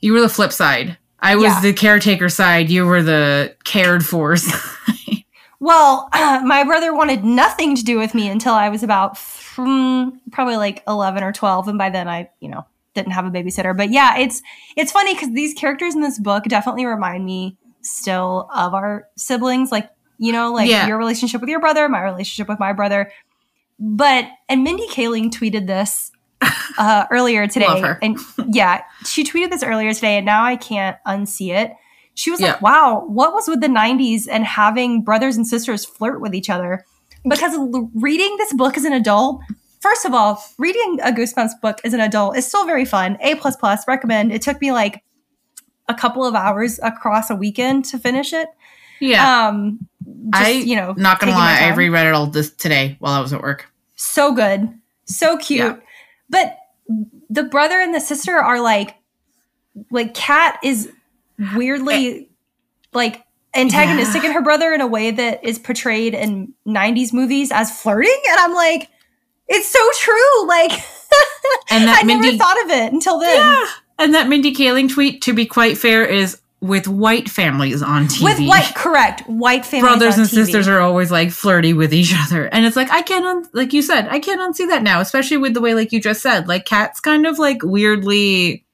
You 0.00 0.12
were 0.12 0.20
the 0.20 0.28
flip 0.28 0.52
side. 0.52 0.98
I 1.24 1.36
was 1.36 1.44
Yeah. 1.44 1.60
the 1.60 1.72
caretaker 1.72 2.28
side. 2.28 2.70
You 2.70 2.86
were 2.86 3.02
the 3.02 3.56
cared 3.64 4.04
for 4.06 4.36
side. 4.36 5.24
Well, 5.60 6.08
my 6.14 6.62
brother 6.64 6.94
wanted 6.94 7.24
nothing 7.24 7.74
to 7.76 7.82
do 7.82 7.98
with 7.98 8.14
me 8.14 8.28
until 8.28 8.52
I 8.54 8.68
was 8.68 8.82
about 8.82 9.14
mm, 9.16 10.12
probably 10.30 10.56
like 10.56 10.82
11 10.86 11.22
or 11.22 11.32
12 11.32 11.68
and 11.68 11.78
by 11.78 11.88
then 11.90 12.06
I, 12.08 12.28
you 12.40 12.48
know, 12.50 12.66
didn't 12.94 13.12
have 13.12 13.24
a 13.24 13.30
babysitter. 13.30 13.76
But 13.76 13.90
yeah, 13.90 14.18
it's 14.18 14.42
it's 14.76 14.92
funny 14.92 15.14
cuz 15.16 15.30
these 15.32 15.54
characters 15.54 15.94
in 15.94 16.02
this 16.02 16.18
book 16.18 16.44
definitely 16.44 16.84
remind 16.86 17.24
me 17.24 17.56
still 17.80 18.48
of 18.54 18.74
our 18.74 19.08
siblings 19.16 19.72
like, 19.72 19.88
you 20.18 20.32
know, 20.32 20.52
like 20.52 20.68
Yeah. 20.70 20.86
your 20.86 20.98
relationship 20.98 21.40
with 21.40 21.50
your 21.50 21.60
brother, 21.60 21.88
my 21.88 22.02
relationship 22.02 22.48
with 22.48 22.60
my 22.60 22.72
brother. 22.72 23.10
But 23.80 24.26
and 24.48 24.62
Mindy 24.62 24.86
Kaling 24.88 25.30
tweeted 25.30 25.66
this 25.66 26.10
uh, 26.78 27.06
earlier 27.10 27.46
today, 27.46 27.66
Love 27.66 27.80
her. 27.82 27.98
and 28.02 28.18
yeah, 28.48 28.82
she 29.06 29.24
tweeted 29.24 29.50
this 29.50 29.62
earlier 29.62 29.92
today, 29.94 30.16
and 30.16 30.26
now 30.26 30.44
I 30.44 30.56
can't 30.56 30.96
unsee 31.06 31.54
it. 31.54 31.72
She 32.14 32.30
was 32.30 32.40
Yeah. 32.40 32.52
like, 32.52 32.62
"Wow, 32.62 33.04
what 33.06 33.32
was 33.32 33.48
with 33.48 33.60
the 33.60 33.68
'90s 33.68 34.26
and 34.30 34.44
having 34.44 35.02
brothers 35.02 35.36
and 35.36 35.46
sisters 35.46 35.84
flirt 35.84 36.20
with 36.20 36.34
each 36.34 36.50
other?" 36.50 36.84
Because 37.28 37.54
l- 37.54 37.90
reading 37.94 38.36
this 38.36 38.52
book 38.52 38.76
as 38.76 38.84
an 38.84 38.92
adult, 38.92 39.40
first 39.80 40.04
of 40.04 40.12
all, 40.14 40.42
reading 40.58 40.98
a 41.02 41.10
Goosebumps 41.12 41.60
book 41.62 41.80
as 41.84 41.94
an 41.94 42.00
adult 42.00 42.36
is 42.36 42.46
still 42.46 42.66
very 42.66 42.84
fun. 42.84 43.16
A 43.20 43.34
plus 43.36 43.56
plus 43.56 43.86
recommend. 43.88 44.32
It 44.32 44.42
took 44.42 44.60
me 44.60 44.72
like 44.72 45.02
a 45.88 45.94
couple 45.94 46.24
of 46.24 46.34
hours 46.34 46.78
across 46.82 47.30
a 47.30 47.34
weekend 47.34 47.84
to 47.86 47.98
finish 47.98 48.32
it. 48.32 48.48
yeah. 49.00 49.48
Um, 49.48 49.86
just, 50.34 50.44
I 50.44 50.50
you 50.50 50.76
know, 50.76 50.94
not 50.96 51.18
gonna 51.18 51.32
lie, 51.32 51.58
I 51.62 51.74
reread 51.74 52.06
it 52.06 52.12
all 52.14 52.26
this 52.26 52.50
today 52.50 52.96
while 53.00 53.12
I 53.14 53.20
was 53.20 53.32
at 53.32 53.40
work. 53.42 53.70
so 53.96 54.32
good 54.34 54.68
so 55.06 55.36
cute 55.36 55.58
Yeah. 55.60 55.76
But 56.30 56.56
the 57.30 57.42
brother 57.42 57.80
and 57.80 57.94
the 57.94 58.00
sister 58.00 58.36
are 58.36 58.60
like 58.60 58.96
like 59.90 60.14
kat 60.14 60.58
is 60.62 60.90
weirdly 61.56 62.18
eh. 62.18 62.22
like 62.92 63.24
antagonistic 63.54 64.22
Yeah. 64.22 64.28
in 64.30 64.34
her 64.34 64.42
brother 64.42 64.72
in 64.72 64.80
a 64.80 64.86
way 64.86 65.10
that 65.10 65.44
is 65.44 65.58
portrayed 65.58 66.14
in 66.14 66.52
90s 66.66 67.12
movies 67.12 67.50
as 67.52 67.70
flirting 67.80 68.20
and 68.30 68.40
i'm 68.40 68.54
like 68.54 68.88
it's 69.48 69.68
so 69.68 69.80
true 69.96 70.46
like 70.48 70.72
And 71.70 71.84
that 71.84 72.00
i 72.02 72.06
Mindy 72.06 72.26
never 72.32 72.38
thought 72.38 72.64
of 72.64 72.70
it 72.70 72.92
until 72.92 73.18
then 73.18 73.36
Yeah. 73.36 73.66
And 73.96 74.12
that 74.14 74.26
Mindy 74.28 74.52
Kaling 74.52 74.90
tweet, 74.92 75.22
to 75.22 75.32
be 75.32 75.46
quite 75.46 75.78
fair, 75.78 76.04
is 76.04 76.40
with 76.64 76.88
white 76.88 77.28
families 77.28 77.82
on 77.82 78.06
TV. 78.06 78.24
with 78.24 78.40
white 78.48 78.74
correct 78.74 79.20
white 79.28 79.66
families 79.66 79.88
brothers 79.98 80.14
on 80.14 80.20
and 80.20 80.28
TV. 80.30 80.34
sisters 80.34 80.66
are 80.66 80.80
always 80.80 81.10
like 81.10 81.30
flirty 81.30 81.72
with 81.74 81.92
each 81.92 82.12
other. 82.16 82.46
And 82.46 82.64
it's 82.64 82.74
like, 82.76 82.90
I 82.90 83.02
can't, 83.02 83.24
un- 83.26 83.48
like 83.52 83.72
you 83.72 83.82
said, 83.82 84.08
I 84.08 84.18
can't 84.18 84.40
unsee 84.40 84.68
that 84.68 84.82
now, 84.82 85.00
especially 85.00 85.36
with 85.36 85.52
the 85.54 85.60
way, 85.60 85.74
like 85.74 85.92
you 85.92 86.00
just 86.00 86.22
said, 86.22 86.48
like 86.48 86.64
Kat's 86.64 87.00
kind 87.00 87.26
of 87.26 87.38
like 87.38 87.58
weirdly. 87.62 88.64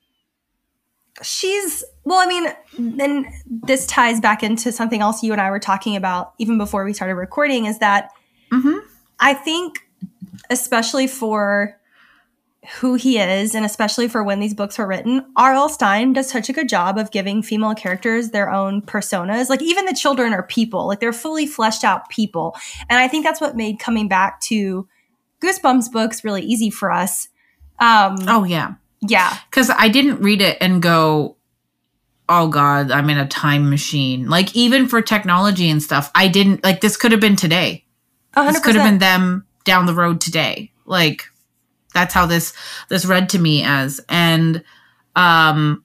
she's 1.22 1.84
well 2.04 2.18
i 2.18 2.26
mean 2.26 2.46
then 2.78 3.26
this 3.46 3.86
ties 3.86 4.20
back 4.20 4.42
into 4.42 4.72
something 4.72 5.00
else 5.02 5.22
you 5.22 5.32
and 5.32 5.40
i 5.40 5.50
were 5.50 5.58
talking 5.58 5.94
about 5.96 6.32
even 6.38 6.56
before 6.56 6.82
we 6.84 6.92
started 6.94 7.14
recording 7.14 7.66
is 7.66 7.78
that 7.78 8.10
Mhm. 8.52 8.80
I 9.20 9.34
think, 9.34 9.80
especially 10.48 11.06
for 11.06 11.76
who 12.80 12.94
he 12.94 13.18
is, 13.18 13.54
and 13.54 13.64
especially 13.64 14.06
for 14.06 14.22
when 14.22 14.38
these 14.38 14.52
books 14.52 14.76
were 14.76 14.86
written, 14.86 15.24
R.L. 15.36 15.70
Stine 15.70 16.12
does 16.12 16.28
such 16.28 16.50
a 16.50 16.52
good 16.52 16.68
job 16.68 16.98
of 16.98 17.10
giving 17.10 17.42
female 17.42 17.74
characters 17.74 18.30
their 18.30 18.50
own 18.50 18.82
personas. 18.82 19.48
Like, 19.48 19.62
even 19.62 19.86
the 19.86 19.94
children 19.94 20.34
are 20.34 20.42
people, 20.42 20.86
like, 20.86 21.00
they're 21.00 21.12
fully 21.12 21.46
fleshed 21.46 21.84
out 21.84 22.10
people. 22.10 22.54
And 22.90 22.98
I 22.98 23.08
think 23.08 23.24
that's 23.24 23.40
what 23.40 23.56
made 23.56 23.78
coming 23.78 24.08
back 24.08 24.40
to 24.42 24.86
Goosebumps 25.42 25.90
books 25.90 26.22
really 26.22 26.42
easy 26.42 26.68
for 26.68 26.92
us. 26.92 27.28
Um, 27.78 28.16
Oh, 28.28 28.44
yeah. 28.44 28.74
yeah. 29.00 29.38
Because 29.48 29.70
I 29.70 29.88
didn't 29.88 30.20
read 30.20 30.42
it 30.42 30.58
and 30.60 30.82
go, 30.82 31.36
oh 32.28 32.48
God, 32.48 32.90
I'm 32.90 33.08
in 33.08 33.16
a 33.16 33.26
time 33.26 33.70
machine. 33.70 34.28
Like, 34.28 34.54
even 34.54 34.86
for 34.86 35.00
technology 35.00 35.70
and 35.70 35.82
stuff, 35.82 36.10
I 36.14 36.28
didn't, 36.28 36.62
like, 36.62 36.82
this 36.82 36.98
could 36.98 37.12
have 37.12 37.22
been 37.22 37.36
today. 37.36 37.86
100%. 38.36 38.52
This 38.52 38.60
could 38.60 38.74
have 38.74 38.84
been 38.84 38.98
them 38.98 39.46
down 39.64 39.86
the 39.86 39.94
road 39.94 40.20
today. 40.20 40.70
Like, 40.84 41.24
that's 41.92 42.14
how 42.14 42.26
this 42.26 42.52
this 42.88 43.06
read 43.06 43.30
to 43.30 43.38
me 43.38 43.62
as. 43.64 44.00
And 44.08 44.62
um 45.16 45.84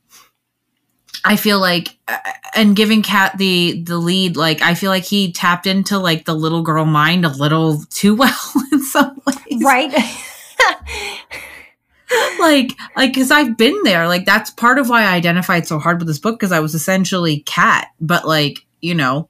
i 1.26 1.36
feel 1.36 1.60
like 1.60 1.98
uh, 2.08 2.18
and 2.54 2.76
giving 2.76 3.02
Kat 3.02 3.38
the 3.38 3.82
the 3.82 3.98
lead 3.98 4.38
like 4.38 4.62
i 4.62 4.76
feel 4.76 4.92
like 4.92 5.04
he 5.04 5.32
tapped 5.32 5.66
into 5.66 5.98
like 5.98 6.26
the 6.26 6.36
little 6.36 6.62
girl 6.62 6.86
mind 6.86 7.26
a 7.26 7.30
little 7.30 7.82
too 7.90 8.16
well 8.16 8.38
in 8.72 8.82
some 8.82 9.20
ways. 9.26 9.64
Right. 9.64 9.92
like 12.40 12.72
like 12.96 13.14
because 13.14 13.32
i've 13.32 13.58
been 13.58 13.82
there. 13.84 14.08
Like 14.08 14.26
that's 14.26 14.52
part 14.52 14.78
of 14.78 14.90
why 14.90 15.04
i 15.04 15.16
identified 15.16 15.68
so 15.68 15.80
hard 15.80 15.98
with 15.98 16.08
this 16.08 16.20
book 16.20 16.40
because 16.40 16.52
i 16.52 16.60
was 16.60 16.76
essentially 16.76 17.40
Kat 17.40 17.88
but 18.00 18.28
like 18.28 18.60
you 18.82 18.94
know 18.94 19.30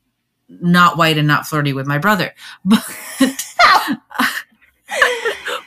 not 0.49 0.97
white 0.97 1.17
and 1.17 1.27
not 1.27 1.47
flirty 1.47 1.73
with 1.73 1.87
my 1.87 1.97
brother. 1.97 2.33
But 2.65 2.83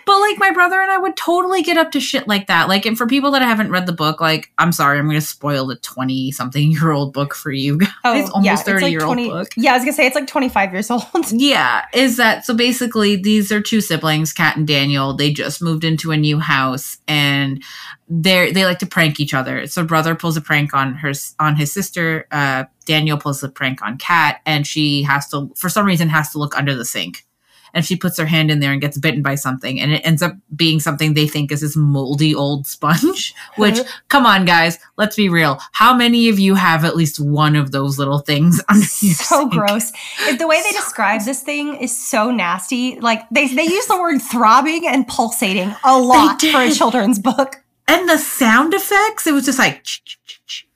but 0.06 0.20
like 0.20 0.38
my 0.38 0.52
brother 0.78 0.92
and 0.92 0.98
I 0.98 1.02
would 1.02 1.16
totally 1.16 1.62
get 1.62 1.76
up 1.76 1.92
to 1.92 2.00
shit 2.00 2.28
like 2.28 2.46
that. 2.46 2.68
Like, 2.68 2.86
and 2.86 2.96
for 2.96 3.06
people 3.06 3.30
that 3.32 3.42
haven't 3.42 3.70
read 3.70 3.86
the 3.86 3.92
book, 3.92 4.20
like, 4.20 4.50
I'm 4.58 4.72
sorry, 4.72 4.98
I'm 4.98 5.06
going 5.06 5.20
to 5.20 5.26
spoil 5.26 5.66
the 5.66 5.76
20 5.76 6.32
something 6.32 6.70
year 6.72 6.92
old 6.92 7.12
book 7.12 7.34
for 7.34 7.50
you 7.50 7.78
guys. 7.78 7.88
Oh, 8.04 8.18
it's 8.18 8.30
almost 8.30 8.46
yeah, 8.46 8.56
30 8.56 8.82
like 8.82 8.92
year 8.92 9.04
old 9.04 9.16
book. 9.16 9.48
Yeah, 9.56 9.72
I 9.72 9.74
was 9.74 9.84
gonna 9.84 9.92
say 9.92 10.06
it's 10.06 10.14
like 10.14 10.26
25 10.26 10.72
years 10.72 10.90
old. 10.90 11.02
Yeah, 11.30 11.84
is 11.92 12.16
that 12.16 12.44
so 12.44 12.54
basically 12.54 13.16
these 13.16 13.52
are 13.52 13.60
two 13.60 13.80
siblings, 13.80 14.32
Kat 14.32 14.56
and 14.56 14.66
Daniel. 14.66 15.14
They 15.14 15.32
just 15.32 15.62
moved 15.62 15.84
into 15.84 16.10
a 16.10 16.16
new 16.16 16.38
house 16.38 16.98
and 17.06 17.62
they 18.08 18.50
they 18.52 18.64
like 18.64 18.78
to 18.80 18.86
prank 18.86 19.20
each 19.20 19.34
other. 19.34 19.66
So 19.66 19.84
brother 19.84 20.14
pulls 20.14 20.36
a 20.36 20.40
prank 20.40 20.74
on 20.74 20.94
her 20.94 21.12
on 21.38 21.56
his 21.56 21.72
sister, 21.72 22.26
uh 22.30 22.64
Daniel 22.86 23.18
pulls 23.18 23.42
a 23.42 23.48
prank 23.48 23.82
on 23.82 23.98
Kat 23.98 24.40
and 24.46 24.66
she 24.66 25.02
has 25.02 25.28
to 25.28 25.52
for 25.54 25.68
some 25.68 25.86
reason 25.86 26.08
has 26.08 26.30
to 26.32 26.38
look 26.38 26.56
under 26.56 26.74
the 26.74 26.84
sink. 26.84 27.26
And 27.74 27.84
she 27.84 27.96
puts 27.96 28.18
her 28.18 28.26
hand 28.26 28.50
in 28.50 28.60
there 28.60 28.72
and 28.72 28.80
gets 28.80 28.98
bitten 28.98 29.22
by 29.22 29.34
something 29.34 29.80
and 29.80 29.92
it 29.92 30.02
ends 30.04 30.22
up 30.22 30.32
being 30.56 30.80
something 30.80 31.14
they 31.14 31.26
think 31.26 31.52
is 31.52 31.60
this 31.60 31.76
moldy 31.76 32.34
old 32.34 32.66
sponge, 32.66 33.34
which 33.56 33.78
come 34.08 34.26
on 34.26 34.44
guys, 34.44 34.78
let's 34.96 35.16
be 35.16 35.28
real. 35.28 35.58
How 35.72 35.94
many 35.94 36.28
of 36.28 36.38
you 36.38 36.54
have 36.54 36.84
at 36.84 36.96
least 36.96 37.20
one 37.20 37.56
of 37.56 37.70
those 37.72 37.98
little 37.98 38.18
things 38.20 38.60
under 38.68 38.80
your 38.80 39.14
so 39.14 39.40
sink? 39.40 39.52
gross. 39.52 39.92
If 40.22 40.38
the 40.38 40.46
way 40.48 40.60
they 40.62 40.70
So 40.72 40.80
describe 40.80 41.22
this 41.22 41.42
thing 41.42 41.76
is 41.76 41.96
so 41.96 42.30
nasty. 42.30 42.98
Like 43.00 43.28
they 43.30 43.48
they 43.48 43.64
use 43.64 43.86
the 43.86 43.98
word 44.00 44.20
throbbing 44.20 44.86
and 44.86 45.06
pulsating 45.06 45.74
a 45.84 45.98
lot 45.98 46.40
for 46.42 46.60
a 46.62 46.70
children's 46.72 47.18
book. 47.18 47.56
and 47.86 48.08
the 48.08 48.18
sound 48.18 48.74
effects 48.74 49.26
it 49.26 49.32
was 49.32 49.44
just 49.44 49.58
like 49.58 49.84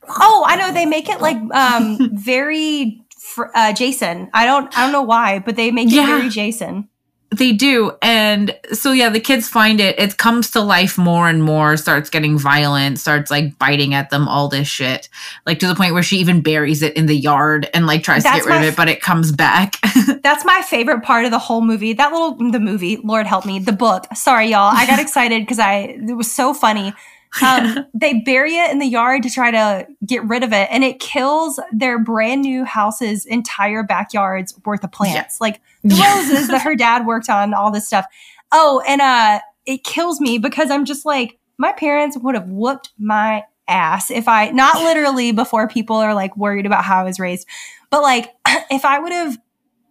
Oh, 0.08 0.44
I 0.46 0.56
know 0.56 0.72
they 0.72 0.87
make 0.87 1.08
it 1.08 1.20
like 1.20 1.37
um 1.54 2.11
very 2.14 3.00
fr- 3.35 3.51
uh 3.55 3.73
Jason. 3.73 4.31
I 4.35 4.45
don't 4.47 4.67
I 4.77 4.83
don't 4.83 4.93
know 4.93 5.03
why, 5.03 5.39
but 5.41 5.57
they 5.57 5.71
make 5.71 5.91
Yeah. 5.91 6.03
it 6.05 6.07
very 6.19 6.29
Jason. 6.29 6.89
they 7.35 7.51
do 7.51 7.91
and 8.03 8.55
so 8.75 8.93
yeah 8.93 9.09
the 9.09 9.19
kids 9.19 9.49
find 9.49 9.81
it 9.81 9.99
it 9.99 10.19
comes 10.19 10.51
to 10.51 10.61
life 10.61 10.99
more 10.99 11.31
and 11.31 11.43
more 11.43 11.79
starts 11.79 12.11
getting 12.11 12.37
violent 12.39 12.99
starts 13.01 13.31
like 13.31 13.57
biting 13.59 13.95
at 13.95 14.11
them 14.11 14.29
all 14.29 14.49
this 14.49 14.69
shit 14.69 15.09
like 15.47 15.59
to 15.59 15.67
the 15.67 15.75
point 15.75 15.95
where 15.95 16.03
she 16.03 16.19
even 16.19 16.43
buries 16.43 16.83
it 16.83 16.93
in 16.95 17.07
the 17.07 17.17
yard 17.17 17.71
and 17.73 17.87
like 17.87 18.03
tries 18.03 18.23
to 18.23 18.29
get 18.29 18.45
rid 18.45 18.57
of 18.59 18.62
it 18.65 18.77
but 18.77 18.87
it 18.87 19.01
comes 19.01 19.33
back 19.33 19.77
That's 20.23 20.45
my 20.45 20.61
favorite 20.61 21.03
part 21.05 21.25
of 21.25 21.31
the 21.31 21.39
whole 21.39 21.62
movie. 21.62 21.95
That 21.95 22.12
little 22.12 22.37
the 22.51 22.61
movie, 22.61 22.99
Lord 23.03 23.27
help 23.27 23.45
me, 23.47 23.59
the 23.59 23.73
book. 23.73 24.07
Sorry, 24.15 24.49
y'all. 24.49 24.71
I 24.75 24.87
got 24.87 25.01
excited 25.07 25.41
because 25.43 25.59
I 25.59 25.97
it 26.11 26.17
was 26.17 26.31
so 26.31 26.53
funny. 26.55 26.93
Um, 27.41 27.87
they 27.95 28.21
bury 28.21 28.57
it 28.57 28.71
in 28.71 28.79
the 28.79 28.87
yard 28.87 29.23
to 29.23 29.31
try 29.31 29.51
to 29.51 29.87
get 30.05 30.25
rid 30.25 30.43
of 30.43 30.53
it, 30.53 30.69
and 30.71 30.85
it 30.85 31.01
kills 31.01 31.59
their 31.73 31.99
brand 31.99 32.43
new 32.43 32.65
house's 32.65 33.25
entire 33.25 33.83
backyard's 33.83 34.59
worth 34.67 34.85
of 34.85 34.93
plants, 34.93 35.41
like 35.41 35.61
the 35.85 35.95
Yeah. 35.97 36.15
roses 36.17 36.49
that 36.49 36.62
her 36.62 36.75
dad 36.77 37.07
worked 37.07 37.31
on, 37.31 37.55
all 37.55 37.71
this 37.71 37.87
stuff. 37.87 38.07
Oh, 38.53 38.83
and 38.87 39.01
uh, 39.01 39.41
it 39.65 39.85
kills 39.85 40.21
me 40.21 40.39
because 40.39 40.71
I'm 40.71 40.85
just 40.85 41.07
like, 41.07 41.39
my 41.59 41.73
parents 41.73 42.19
would 42.19 42.35
have 42.35 42.49
whooped 42.49 42.91
my 42.99 43.45
ass 43.69 44.11
if 44.11 44.27
I, 44.29 44.51
not 44.51 44.75
literally 44.83 45.33
before 45.33 45.69
people 45.69 45.97
are 45.97 46.15
like 46.15 46.37
worried 46.37 46.67
about 46.67 46.85
how 46.85 47.01
I 47.01 47.05
was 47.05 47.19
raised, 47.21 47.47
but 47.91 48.03
like 48.03 48.35
if 48.71 48.85
I 48.85 48.99
would 48.99 49.12
have 49.12 49.39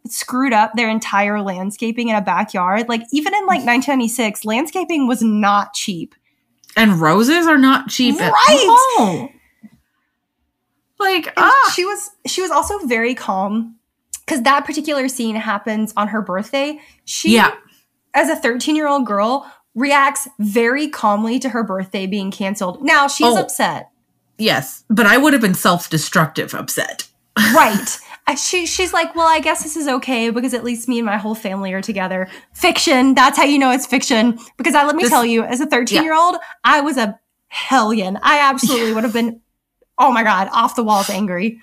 screwed 0.08 0.52
up 0.54 0.74
their 0.74 0.90
entire 0.90 1.42
landscaping 1.42 2.10
in 2.10 2.16
a 2.16 2.22
backyard, 2.22 2.90
like 2.90 3.02
even 3.12 3.34
in 3.34 3.42
like 3.42 3.64
1996, 3.66 4.46
landscaping 4.46 5.08
was 5.08 5.22
not 5.22 5.74
cheap. 5.74 6.14
And 6.78 7.00
roses 7.02 7.48
are 7.48 7.58
not 7.58 7.88
cheap 7.90 8.20
at 8.22 8.32
Right. 8.32 8.66
all 9.00 9.30
like 11.00 11.34
ah 11.38 11.72
she 11.76 11.84
was 11.86 12.12
she 12.28 12.42
was 12.42 12.52
also 12.52 12.78
very 12.86 13.16
calm 13.16 13.76
because 14.26 14.44
that 14.44 14.66
particular 14.66 15.08
scene 15.08 15.36
happens 15.36 15.94
on 15.98 16.08
her 16.10 16.22
birthday. 16.22 16.80
She, 17.06 17.34
Yeah. 17.36 17.52
as 18.14 18.30
a 18.30 18.36
13 18.36 18.76
year 18.76 18.88
old 18.88 19.06
girl, 19.06 19.52
reacts 19.76 20.28
very 20.40 20.88
calmly 20.88 21.40
to 21.40 21.50
her 21.50 21.64
birthday 21.64 22.06
being 22.06 22.30
canceled. 22.32 22.84
Now 22.84 23.08
she's 23.08 23.28
Oh. 23.28 23.38
upset, 23.40 23.90
yes 24.38 24.84
but 24.90 25.06
i 25.06 25.18
would 25.18 25.34
have 25.34 25.42
been 25.42 25.54
self-destructive 25.54 26.54
upset 26.54 27.08
right? 27.54 27.98
She 28.36 28.66
she's 28.66 28.94
like, 28.94 29.16
well, 29.16 29.28
I 29.28 29.40
guess 29.40 29.64
this 29.64 29.76
is 29.76 29.88
okay 29.88 30.30
because 30.30 30.54
at 30.54 30.64
least 30.64 30.88
me 30.88 31.00
and 31.00 31.06
my 31.06 31.18
whole 31.18 31.36
family 31.36 31.74
are 31.74 31.82
together. 31.82 32.28
Fiction. 32.54 33.14
That's 33.14 33.38
how 33.38 33.44
you 33.44 33.60
know 33.60 33.72
it's 33.72 33.86
fiction. 33.86 34.40
Because 34.58 34.76
I 34.76 34.86
let 34.86 34.96
me 34.96 35.04
This- 35.04 35.12
tell 35.12 35.26
you, 35.26 35.44
as 35.44 35.62
a 35.62 35.66
13 35.66 36.04
year 36.04 36.16
old, 36.16 36.36
I 36.64 36.82
was 36.82 36.98
a 36.98 37.20
hellion. 37.48 38.18
I 38.22 38.40
absolutely 38.40 38.94
would 38.96 39.04
have 39.04 39.14
been. 39.14 39.42
Oh 39.98 40.12
my 40.12 40.24
god, 40.24 40.50
off 40.52 40.76
the 40.76 40.84
walls 40.84 41.10
angry. 41.12 41.60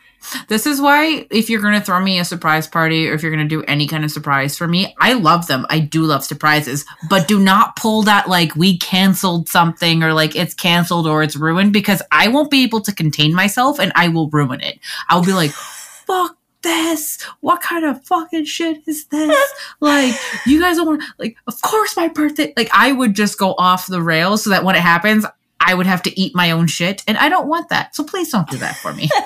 This 0.49 0.67
is 0.67 0.81
why, 0.81 1.27
if 1.31 1.49
you're 1.51 1.61
going 1.61 1.75
to 1.79 1.81
throw 1.81 2.01
me 2.01 2.19
a 2.21 2.25
surprise 2.25 2.67
party 2.69 3.09
or 3.09 3.15
if 3.15 3.23
you're 3.23 3.35
going 3.35 3.49
to 3.49 3.49
do 3.49 3.65
any 3.67 3.87
kind 3.89 4.05
of 4.05 4.11
surprise 4.13 4.57
for 4.57 4.69
me, 4.69 4.95
I 5.01 5.15
love 5.15 5.47
them. 5.49 5.67
I 5.71 5.79
do 5.81 6.03
love 6.03 6.25
surprises, 6.25 6.85
but 7.09 7.27
do 7.27 7.41
not 7.41 7.75
pull 7.77 8.03
that 8.03 8.29
like 8.29 8.55
we 8.55 8.79
canceled 8.79 9.49
something 9.49 10.03
or 10.05 10.13
like 10.13 10.37
it's 10.37 10.55
canceled 10.55 11.07
or 11.07 11.23
it's 11.23 11.35
ruined 11.37 11.73
because 11.73 12.01
I 12.13 12.29
won't 12.29 12.51
be 12.51 12.63
able 12.65 12.81
to 12.83 12.93
contain 12.95 13.35
myself 13.35 13.81
and 13.81 13.91
I 13.97 14.09
will 14.09 14.29
ruin 14.31 14.61
it. 14.61 14.79
I'll 15.09 15.25
be 15.25 15.33
like, 15.33 15.51
fuck 16.07 16.37
this. 16.62 17.23
What 17.41 17.61
kind 17.62 17.85
of 17.85 18.05
fucking 18.05 18.45
shit 18.45 18.79
is 18.87 19.07
this? 19.07 19.53
like, 19.81 20.15
you 20.47 20.61
guys 20.61 20.77
don't 20.77 20.87
want, 20.87 21.03
like, 21.19 21.37
of 21.47 21.61
course 21.62 21.97
my 21.97 22.09
birthday. 22.09 22.53
Like, 22.57 22.71
I 22.73 22.93
would 22.93 23.15
just 23.15 23.38
go 23.38 23.55
off 23.59 23.87
the 23.87 24.03
rails 24.03 24.45
so 24.45 24.50
that 24.50 24.65
when 24.65 24.75
it 24.77 24.81
happens, 24.83 25.25
I 25.61 25.75
would 25.75 25.87
have 25.87 26.03
to 26.03 26.21
eat 26.21 26.35
my 26.35 26.50
own 26.50 26.67
shit. 26.67 27.03
And 27.07 27.19
I 27.19 27.29
don't 27.29 27.49
want 27.49 27.69
that. 27.71 27.95
So 27.95 28.05
please 28.05 28.31
don't 28.31 28.49
do 28.49 28.57
that 28.59 28.77
for 28.77 28.93
me. 28.93 29.09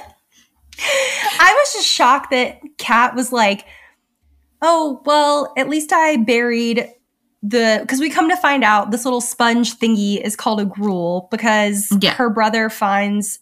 I 1.38 1.54
was 1.58 1.72
just 1.74 1.86
shocked 1.86 2.30
that 2.30 2.60
Kat 2.78 3.14
was 3.14 3.32
like, 3.32 3.66
"Oh, 4.60 5.02
well, 5.04 5.52
at 5.56 5.68
least 5.68 5.92
I 5.92 6.16
buried 6.16 6.88
the 7.42 7.78
because 7.82 8.00
we 8.00 8.08
come 8.10 8.28
to 8.30 8.36
find 8.36 8.64
out 8.64 8.90
this 8.90 9.04
little 9.04 9.20
sponge 9.20 9.76
thingy 9.78 10.20
is 10.20 10.34
called 10.36 10.60
a 10.60 10.64
Grool 10.64 11.28
because 11.30 11.88
Yeah. 12.00 12.14
her 12.14 12.30
brother 12.30 12.70
finds 12.70 13.38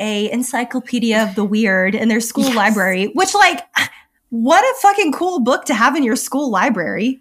a 0.00 0.30
encyclopedia 0.32 1.22
of 1.22 1.34
the 1.36 1.44
weird 1.44 1.94
in 1.94 2.08
their 2.08 2.20
school 2.20 2.44
Yes. 2.44 2.56
library, 2.56 3.06
which 3.14 3.34
like 3.34 3.60
what 4.30 4.62
a 4.64 4.74
fucking 4.80 5.12
cool 5.12 5.40
book 5.40 5.64
to 5.66 5.74
have 5.74 5.94
in 5.96 6.02
your 6.02 6.16
school 6.16 6.50
library. 6.50 7.20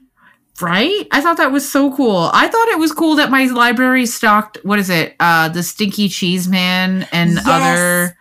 Right? 0.61 1.07
I 1.11 1.21
thought 1.21 1.37
that 1.37 1.51
was 1.53 1.69
so 1.69 1.95
cool. 1.95 2.29
I 2.33 2.47
thought 2.49 2.67
it 2.69 2.79
was 2.79 2.91
cool 2.91 3.15
that 3.15 3.31
my 3.31 3.45
library 3.45 4.05
stocked 4.05 4.57
what 4.63 4.77
is 4.79 4.89
it? 4.89 5.15
Uh 5.19 5.49
the 5.49 5.63
Stinky 5.63 6.09
Cheese 6.09 6.47
Man 6.47 7.07
and 7.11 7.35
Yes. 7.35 7.47
other 7.47 8.17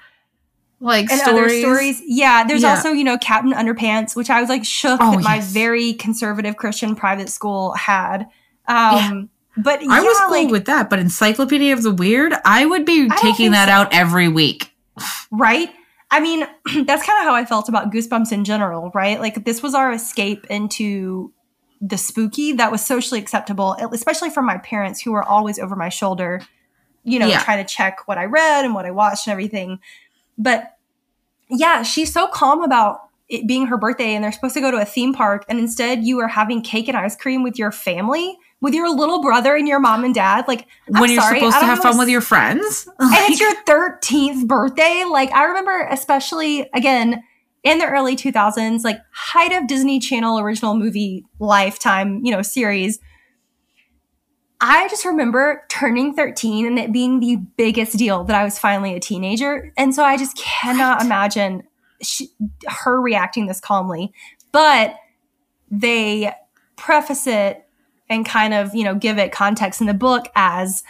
like 0.80 1.10
and 1.10 1.20
stories. 1.20 1.38
other 1.38 1.48
stories. 1.60 2.02
Yeah, 2.06 2.44
there's 2.44 2.62
Yeah. 2.62 2.70
also, 2.70 2.92
you 2.92 3.02
know, 3.02 3.18
Captain 3.18 3.52
Underpants, 3.52 4.14
which 4.14 4.30
I 4.30 4.40
was 4.40 4.48
like 4.48 4.64
shook 4.64 5.00
Oh, 5.02 5.10
that 5.12 5.22
my 5.22 5.40
very 5.40 5.94
conservative 5.94 6.56
Christian 6.56 6.94
private 6.94 7.28
school 7.28 7.72
had. 7.72 8.26
Um 8.68 9.28
but 9.62 9.80
I 9.82 10.00
was 10.00 10.16
yeah, 10.18 10.26
cool 10.28 10.42
like, 10.44 10.50
with 10.50 10.64
that, 10.66 10.88
but 10.90 10.98
Encyclopedia 10.98 11.72
of 11.72 11.82
the 11.82 11.92
Weird, 11.92 12.32
I 12.44 12.64
would 12.66 12.84
be 12.84 13.08
don't 13.08 13.18
taking 13.18 13.50
that 13.52 13.66
so. 13.66 13.72
out 13.72 13.92
every 13.92 14.28
week. 14.28 14.72
right? 15.30 15.70
I 16.10 16.20
mean, 16.20 16.40
that's 16.84 17.04
kind 17.06 17.18
of 17.18 17.24
how 17.24 17.34
I 17.34 17.44
felt 17.44 17.68
about 17.68 17.92
Goosebumps 17.92 18.32
in 18.32 18.44
general, 18.44 18.90
right? 18.94 19.20
Like 19.20 19.44
this 19.44 19.62
was 19.62 19.74
our 19.74 19.92
escape 19.92 20.46
into 20.48 21.32
the 21.80 21.96
spooky 21.98 22.52
that 22.52 22.72
was 22.72 22.84
socially 22.84 23.20
acceptable, 23.20 23.74
especially 23.92 24.30
from 24.30 24.46
my 24.46 24.58
parents 24.58 25.00
who 25.00 25.12
were 25.12 25.22
always 25.22 25.58
over 25.58 25.76
my 25.76 25.88
shoulder, 25.88 26.40
you 27.04 27.18
know, 27.18 27.26
Yeah. 27.26 27.40
trying 27.40 27.64
to 27.64 27.72
check 27.72 28.06
what 28.08 28.18
I 28.18 28.24
read 28.24 28.64
and 28.64 28.74
what 28.74 28.84
I 28.84 28.90
watched 28.90 29.26
and 29.26 29.32
everything. 29.32 29.78
But 30.36 30.76
yeah, 31.50 31.82
she's 31.82 32.12
so 32.12 32.26
calm 32.26 32.62
about 32.62 33.00
it 33.28 33.46
being 33.46 33.66
her 33.66 33.76
birthday 33.76 34.14
and 34.14 34.24
they're 34.24 34.32
supposed 34.32 34.54
to 34.54 34.60
go 34.60 34.70
to 34.70 34.78
a 34.78 34.84
theme 34.84 35.12
park 35.12 35.44
and 35.48 35.58
instead 35.58 36.02
you 36.02 36.18
are 36.20 36.28
having 36.28 36.62
cake 36.62 36.88
and 36.88 36.96
ice 36.96 37.14
cream 37.14 37.42
with 37.42 37.58
your 37.58 37.70
family, 37.70 38.38
with 38.60 38.74
your 38.74 38.94
little 38.94 39.22
brother 39.22 39.54
and 39.54 39.68
your 39.68 39.78
mom 39.78 40.04
and 40.04 40.14
dad. 40.14 40.46
Like 40.48 40.66
I'm 40.92 41.00
when 41.00 41.10
you're 41.10 41.22
sorry, 41.22 41.38
supposed 41.38 41.58
to 41.60 41.66
have 41.66 41.78
fun 41.78 41.96
what 41.96 42.04
with 42.04 42.08
your 42.08 42.20
friends. 42.20 42.88
and 42.98 43.32
it's 43.32 43.40
your 43.40 43.54
13th 43.64 44.46
birthday. 44.46 45.04
Like, 45.08 45.30
I 45.32 45.44
remember, 45.44 45.86
especially 45.90 46.68
again 46.74 47.22
in 47.62 47.78
the 47.78 47.86
early 47.86 48.16
2000s, 48.16 48.84
like 48.84 48.98
height 49.12 49.52
of 49.52 49.66
Disney 49.66 50.00
Channel 50.00 50.38
original 50.38 50.74
movie 50.74 51.24
lifetime, 51.38 52.24
you 52.24 52.32
know, 52.32 52.42
series. 52.42 52.98
I 54.60 54.88
just 54.88 55.04
remember 55.04 55.64
turning 55.68 56.14
13 56.14 56.66
and 56.66 56.78
it 56.80 56.92
being 56.92 57.20
the 57.20 57.36
biggest 57.36 57.96
deal 57.96 58.24
that 58.24 58.34
I 58.34 58.42
was 58.42 58.58
finally 58.58 58.94
a 58.94 59.00
teenager. 59.00 59.72
And 59.76 59.94
so 59.94 60.02
I 60.02 60.16
just 60.16 60.36
cannot 60.36 61.00
imagine 61.00 61.62
she, 62.02 62.30
her 62.66 63.00
reacting 63.00 63.46
this 63.46 63.60
calmly. 63.60 64.12
But 64.50 64.96
they 65.70 66.32
preface 66.74 67.26
it 67.28 67.67
and 68.10 68.24
kind 68.26 68.54
of, 68.54 68.74
you 68.74 68.84
know, 68.84 68.94
give 68.94 69.18
it 69.18 69.32
context 69.32 69.80
in 69.80 69.86
the 69.86 69.94
book 69.94 70.26
as 70.34 70.82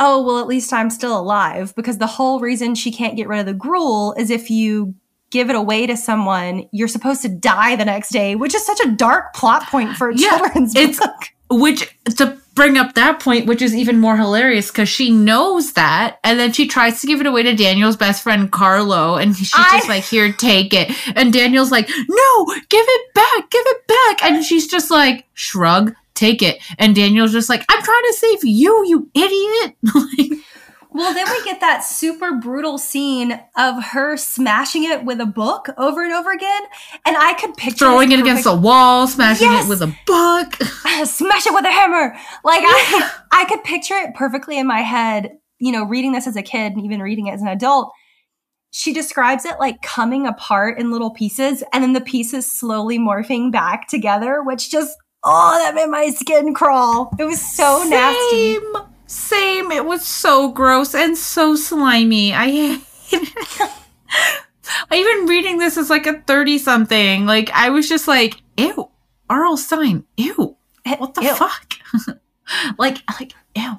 oh, 0.00 0.24
well, 0.24 0.40
at 0.40 0.48
least 0.48 0.72
I'm 0.72 0.90
still 0.90 1.16
alive. 1.18 1.72
Because 1.76 1.98
the 1.98 2.06
whole 2.08 2.40
reason 2.40 2.74
she 2.74 2.90
can't 2.90 3.16
get 3.16 3.28
rid 3.28 3.38
of 3.40 3.46
the 3.46 3.54
Grool 3.54 4.12
is 4.18 4.28
if 4.28 4.50
you 4.50 4.94
give 5.30 5.50
it 5.50 5.56
away 5.56 5.86
to 5.86 5.96
someone, 5.96 6.68
you're 6.72 6.88
supposed 6.88 7.22
to 7.22 7.28
die 7.28 7.76
the 7.76 7.84
next 7.84 8.10
day, 8.10 8.34
which 8.34 8.54
is 8.54 8.66
such 8.66 8.80
a 8.80 8.90
dark 8.90 9.34
plot 9.34 9.62
point 9.68 9.96
for 9.96 10.08
a 10.10 10.16
Yeah, 10.16 10.30
children's 10.38 10.74
it's- 10.74 10.98
book. 10.98 11.28
which 11.50 11.96
to 12.16 12.36
bring 12.54 12.76
up 12.76 12.94
that 12.94 13.20
point, 13.20 13.46
which 13.46 13.60
is 13.62 13.74
even 13.74 13.98
more 14.00 14.16
hilarious 14.16 14.70
because 14.70 14.88
she 14.88 15.10
knows 15.10 15.72
that, 15.74 16.18
and 16.24 16.38
then 16.40 16.52
she 16.52 16.66
tries 16.66 17.00
to 17.00 17.06
give 17.06 17.20
it 17.20 17.26
away 17.26 17.42
to 17.44 17.54
Daniel's 17.54 17.96
best 17.96 18.22
friend 18.22 18.50
Carlo, 18.50 19.14
and 19.16 19.36
she's 19.36 19.52
I- 19.54 19.76
just 19.78 19.88
like, 19.88 20.04
"Here, 20.04 20.32
take 20.32 20.72
it," 20.74 20.90
and 21.16 21.32
Daniel's 21.32 21.70
like, 21.72 21.88
"No, 21.88 22.44
give 22.68 22.84
it 22.88 23.14
back, 23.14 23.50
give 23.50 23.64
it 23.66 23.86
back," 23.88 24.22
and 24.24 24.44
she's 24.44 24.66
just 24.68 24.90
like, 24.90 25.26
shrug, 25.34 25.94
take 26.14 26.42
it. 26.42 26.62
And 26.78 26.94
Daniel's 26.94 27.32
just 27.32 27.48
like, 27.48 27.64
I'm 27.68 27.82
trying 27.82 28.02
to 28.08 28.12
save 28.14 28.44
you, 28.44 28.84
you 28.86 29.10
idiot. 29.14 29.76
like, 29.94 30.38
Well, 30.90 31.12
then 31.12 31.26
we 31.28 31.44
get 31.44 31.60
that 31.60 31.84
super 31.84 32.36
brutal 32.36 32.78
scene 32.78 33.40
of 33.56 33.82
her 33.82 34.16
smashing 34.16 34.84
it 34.84 35.04
with 35.04 35.20
a 35.20 35.26
book 35.26 35.66
over 35.76 36.04
and 36.04 36.12
over 36.12 36.30
again, 36.30 36.62
and 37.04 37.16
I 37.16 37.34
could 37.34 37.54
picture 37.56 37.86
throwing 37.86 38.12
it 38.12 38.20
against 38.20 38.46
a 38.46 38.54
wall, 38.54 39.08
smashing 39.08 39.50
Yes. 39.50 39.66
it 39.66 39.68
with 39.68 39.82
a 39.82 39.92
book. 40.06 40.54
smash 41.04 41.46
it 41.46 41.52
with 41.52 41.64
a 41.64 41.70
hammer. 41.72 42.14
Like 42.44 42.62
I, 42.64 43.10
I 43.32 43.44
could 43.46 43.64
picture 43.64 43.96
it 43.96 44.14
perfectly 44.14 44.56
in 44.58 44.66
my 44.66 44.80
head. 44.80 45.32
You 45.58 45.72
know, 45.72 45.84
reading 45.84 46.12
this 46.12 46.26
as 46.26 46.36
a 46.36 46.42
kid 46.42 46.72
and 46.74 46.84
even 46.84 47.00
reading 47.00 47.26
it 47.26 47.32
as 47.32 47.42
an 47.42 47.48
adult. 47.48 47.92
She 48.70 48.92
describes 48.92 49.44
it 49.44 49.54
like 49.60 49.82
coming 49.82 50.26
apart 50.26 50.78
in 50.80 50.90
little 50.90 51.10
pieces, 51.10 51.62
and 51.72 51.82
then 51.82 51.92
the 51.92 52.00
pieces 52.00 52.50
slowly 52.50 52.98
morphing 52.98 53.50
back 53.52 53.88
together, 53.88 54.42
which 54.42 54.70
just 54.70 54.96
oh, 55.24 55.58
that 55.64 55.74
made 55.74 55.88
my 55.88 56.10
skin 56.10 56.54
crawl. 56.54 57.10
It 57.18 57.24
was 57.24 57.40
so 57.40 57.82
nasty. 57.88 58.54
Same. 58.54 58.72
Same. 59.06 59.70
It 59.72 59.84
was 59.84 60.04
so 60.04 60.48
gross 60.50 60.94
and 60.94 61.16
so 61.16 61.56
slimy. 61.56 62.32
I 62.32 62.50
hate 62.50 62.80
it. 63.12 63.70
Even 64.92 65.26
reading 65.26 65.58
this 65.58 65.76
as 65.76 65.90
like 65.90 66.06
a 66.06 66.20
30 66.22 66.58
something. 66.58 67.26
Like 67.26 67.50
I 67.52 67.70
was 67.70 67.88
just 67.88 68.08
like, 68.08 68.40
ew. 68.56 68.88
R.L. 69.30 69.56
Stine. 69.56 70.04
Ew. 70.16 70.56
What 70.98 71.14
the 71.14 71.22
Ew. 71.22 71.34
fuck? 71.34 71.74
like 72.78 72.98
like 73.18 73.32
ew. 73.56 73.78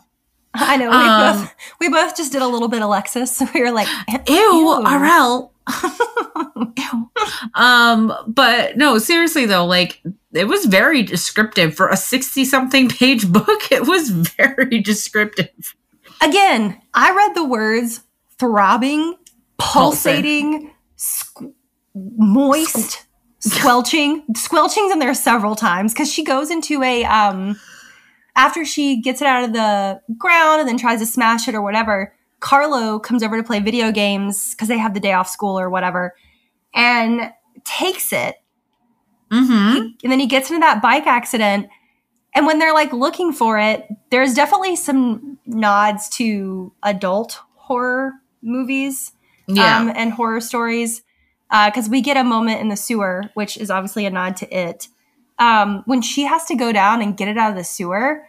I 0.56 0.78
know 0.78 0.90
we 0.90 0.96
Um, 0.96 1.42
both 1.44 1.56
we 1.80 1.90
both 1.90 2.16
just 2.18 2.32
did 2.32 2.42
a 2.42 2.48
little 2.48 2.68
bit 2.68 2.82
Alexis. 2.82 3.36
So 3.36 3.46
we 3.54 3.62
were 3.62 3.72
like, 3.72 3.88
Ew, 4.28 4.70
R.L. 4.86 5.52
Um, 7.54 8.14
but 8.28 8.78
no, 8.78 8.98
seriously 8.98 9.46
though, 9.46 9.66
like 9.66 10.02
it 10.34 10.48
was 10.48 10.66
very 10.66 11.04
descriptive 11.04 11.74
for 11.74 11.88
a 11.88 11.98
60 11.98 12.46
something 12.46 12.90
page 12.90 13.28
book. 13.32 13.72
It 13.72 13.88
was 13.88 14.10
very 14.10 14.82
descriptive. 14.82 15.76
Again, 16.22 16.82
I 16.94 17.14
read 17.16 17.36
the 17.36 17.46
words 17.46 18.02
throbbing, 18.38 19.16
pulsating, 19.58 20.72
squ- 20.98 21.54
moist, 21.94 23.06
squelching. 23.40 24.24
Squelching's 24.36 24.92
in 24.92 25.00
there 25.00 25.14
several 25.14 25.56
times 25.56 25.94
because 25.94 26.12
she 26.12 26.24
goes 26.24 26.52
into 26.52 26.84
a 26.84 27.06
um 27.06 27.60
after 28.36 28.66
she 28.66 29.02
gets 29.02 29.22
it 29.22 29.28
out 29.28 29.46
of 29.46 29.54
the 29.54 30.02
ground 30.18 30.60
and 30.60 30.68
then 30.68 30.78
tries 30.78 31.00
to 31.00 31.06
smash 31.06 31.48
it 31.48 31.56
or 31.56 31.62
whatever. 31.62 32.14
Carlo 32.46 33.00
comes 33.00 33.24
over 33.24 33.38
to 33.38 33.44
play 33.44 33.60
video 33.60 33.92
games 33.92 34.52
because 34.54 34.68
they 34.68 34.78
have 34.78 34.94
the 34.94 35.00
day 35.00 35.14
off 35.14 35.28
school 35.28 35.60
or 35.60 35.68
whatever, 35.70 36.14
and 36.74 37.32
takes 37.64 38.14
it 38.14 38.36
Mm-hmm. 39.32 39.78
and 40.04 40.12
then 40.12 40.20
he 40.20 40.28
gets 40.28 40.52
into 40.52 40.60
that 40.60 40.84
bike 40.84 41.08
accident 41.08 41.68
and 42.36 42.46
when 42.46 42.60
they're 42.60 42.76
like 42.76 42.94
looking 42.94 43.34
for 43.34 43.58
it 43.58 43.88
there's 44.12 44.36
definitely 44.36 44.76
some 44.76 45.40
nods 45.48 46.08
to 46.10 46.72
adult 46.84 47.40
horror 47.56 48.14
movies 48.44 49.14
Yeah. 49.48 49.80
um, 49.80 49.92
and 49.96 50.14
horror 50.14 50.40
stories 50.42 51.02
because 51.50 51.90
we 51.90 52.02
get 52.02 52.18
a 52.18 52.24
moment 52.24 52.62
in 52.62 52.70
the 52.70 52.76
sewer 52.76 53.24
which 53.34 53.58
is 53.58 53.72
obviously 53.72 54.06
a 54.06 54.12
nod 54.12 54.38
to 54.38 54.56
it 54.56 54.90
um, 55.40 55.82
when 55.88 56.04
she 56.04 56.22
has 56.26 56.46
to 56.46 56.56
go 56.56 56.72
down 56.72 57.02
and 57.02 57.18
get 57.18 57.28
it 57.28 57.38
out 57.38 57.50
of 57.50 57.58
the 57.58 57.64
sewer 57.64 58.28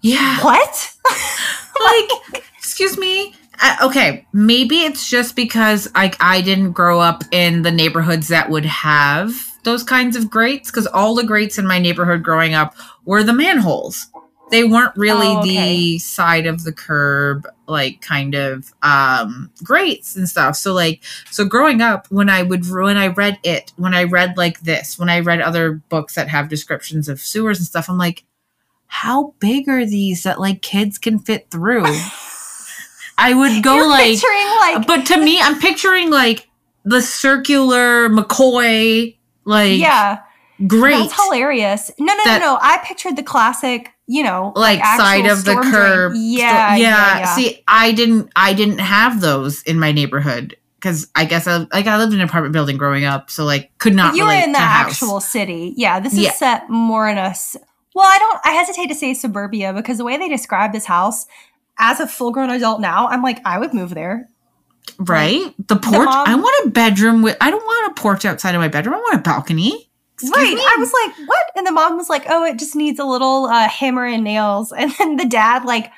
yeah. 0.00 0.42
what 0.42 0.94
like 1.84 2.42
excuse 2.76 2.98
me? 2.98 3.32
Uh, 3.62 3.74
okay 3.84 4.26
maybe 4.34 4.80
it's 4.80 5.08
just 5.08 5.34
because 5.34 5.90
I, 5.94 6.12
I 6.20 6.42
didn't 6.42 6.72
grow 6.72 7.00
up 7.00 7.24
in 7.32 7.62
the 7.62 7.70
neighborhoods 7.70 8.28
that 8.28 8.50
would 8.50 8.66
have 8.66 9.32
those 9.64 9.82
kinds 9.82 10.14
of 10.14 10.28
grates 10.28 10.70
because 10.70 10.86
all 10.86 11.14
the 11.14 11.24
grates 11.24 11.56
in 11.56 11.66
my 11.66 11.78
neighborhood 11.78 12.22
growing 12.22 12.52
up 12.52 12.74
were 13.06 13.22
the 13.22 13.32
manholes. 13.32 14.08
They 14.50 14.62
weren't 14.64 14.94
really 14.94 15.26
Oh, 15.26 15.38
okay. 15.38 15.46
the 15.74 15.98
side 16.00 16.44
of 16.46 16.64
the 16.64 16.72
curb 16.72 17.48
like 17.66 18.02
kind 18.02 18.34
of 18.34 18.74
um 18.82 19.50
grates 19.64 20.14
and 20.14 20.28
stuff. 20.28 20.54
So 20.56 20.74
like 20.74 21.02
so 21.30 21.46
growing 21.46 21.80
up 21.80 22.06
when 22.10 22.28
i 22.28 22.42
would 22.42 22.68
when 22.70 22.98
i 22.98 23.06
read 23.06 23.38
it 23.42 23.72
when 23.76 23.94
i 23.94 24.04
read 24.04 24.36
like 24.36 24.60
this 24.60 24.98
when 24.98 25.08
i 25.08 25.20
read 25.20 25.40
other 25.40 25.80
books 25.88 26.14
that 26.16 26.28
have 26.28 26.50
descriptions 26.50 27.08
of 27.08 27.20
sewers 27.20 27.58
and 27.58 27.66
stuff 27.66 27.88
i'm 27.88 27.96
like 27.96 28.24
how 28.86 29.34
big 29.40 29.66
are 29.66 29.86
these 29.86 30.24
that 30.24 30.38
like 30.38 30.60
kids 30.60 30.98
can 30.98 31.18
fit 31.18 31.50
through 31.50 31.86
i 33.18 33.32
would 33.34 33.62
go 33.62 33.74
You're 33.76 33.88
like 33.88 34.18
like 34.60 34.86
but 34.86 35.06
to 35.06 35.16
me 35.16 35.40
i'm 35.40 35.58
picturing 35.60 36.10
like 36.10 36.48
the 36.84 37.00
circular 37.02 38.08
mccoy 38.08 39.16
like 39.44 39.78
yeah 39.78 40.20
great 40.66 40.96
that's 40.98 41.22
hilarious 41.24 41.90
no 41.98 42.06
no 42.14 42.24
That- 42.24 42.40
no 42.40 42.54
no 42.54 42.58
i 42.62 42.78
pictured 42.84 43.16
the 43.16 43.22
classic 43.22 43.92
you 44.06 44.22
know 44.22 44.52
like 44.56 44.78
side 44.84 45.26
of 45.26 45.44
the 45.44 45.54
curb. 45.54 46.12
yeah, 46.14 46.74
Sto- 46.74 46.82
yeah 46.82 47.18
yeah 47.18 47.34
See, 47.34 47.62
I 47.66 47.92
didn't, 47.92 48.30
I 48.36 48.54
didn't 48.54 48.78
have 48.78 49.20
those 49.20 49.62
in 49.64 49.78
my 49.80 49.90
neighborhood 49.92 50.56
because 50.78 51.08
I 51.16 51.24
guess 51.24 51.48
I 51.48 51.66
like 51.72 51.86
I 51.88 51.98
lived 51.98 52.12
in 52.14 52.20
an 52.20 52.26
apartment 52.28 52.52
building 52.52 52.76
growing 52.78 53.04
up, 53.04 53.30
so 53.30 53.44
like 53.44 53.76
could 53.78 53.94
not 53.94 54.14
you 54.14 54.24
were 54.24 54.30
in 54.32 54.52
the 54.52 54.58
house. 54.60 54.92
actual 54.92 55.18
city. 55.20 55.74
Yeah, 55.76 55.98
this 55.98 56.12
is 56.12 56.20
Yeah. 56.20 56.32
set 56.32 56.70
more 56.70 57.08
in 57.08 57.18
a. 57.18 57.34
Well, 57.96 58.04
I 58.06 58.18
don't. 58.18 58.40
I 58.44 58.50
hesitate 58.52 58.86
to 58.86 58.94
say 58.94 59.12
suburbia 59.12 59.72
because 59.72 59.98
the 59.98 60.04
way 60.04 60.16
they 60.18 60.28
describe 60.28 60.72
this 60.72 60.84
house, 60.84 61.26
as 61.78 62.00
a 62.00 62.06
full-grown 62.06 62.50
adult 62.50 62.80
now, 62.80 63.08
I'm 63.08 63.22
like, 63.22 63.40
I 63.44 63.58
would 63.58 63.74
move 63.74 63.94
there. 63.94 64.28
right? 64.98 65.54
The 65.68 65.76
porch. 65.76 66.04
mom- 66.06 66.26
I 66.28 66.34
want 66.34 66.66
a 66.66 66.70
bedroom 66.70 67.22
with. 67.22 67.36
I 67.40 67.50
don't 67.50 67.64
want 67.64 67.90
a 67.92 68.00
porch 68.00 68.24
outside 68.24 68.54
of 68.54 68.60
my 68.60 68.68
bedroom. 68.68 68.94
I 68.94 68.98
want 68.98 69.16
a 69.16 69.22
balcony. 69.22 69.90
Excuse 70.14 70.32
right. 70.34 70.54
me? 70.54 70.60
I 70.60 70.76
was 70.78 70.92
like, 71.04 71.28
what? 71.28 71.44
And 71.56 71.66
the 71.66 71.72
mom 71.72 71.96
was 71.98 72.08
like, 72.08 72.24
oh, 72.28 72.42
it 72.44 72.58
just 72.58 72.74
needs 72.74 72.98
a 72.98 73.04
little 73.04 73.44
uh, 73.44 73.68
hammer 73.68 74.06
and 74.06 74.24
nails. 74.24 74.72
And 74.78 74.90
then 74.98 75.16
the 75.16 75.26
dad 75.26 75.66
like 75.66 75.92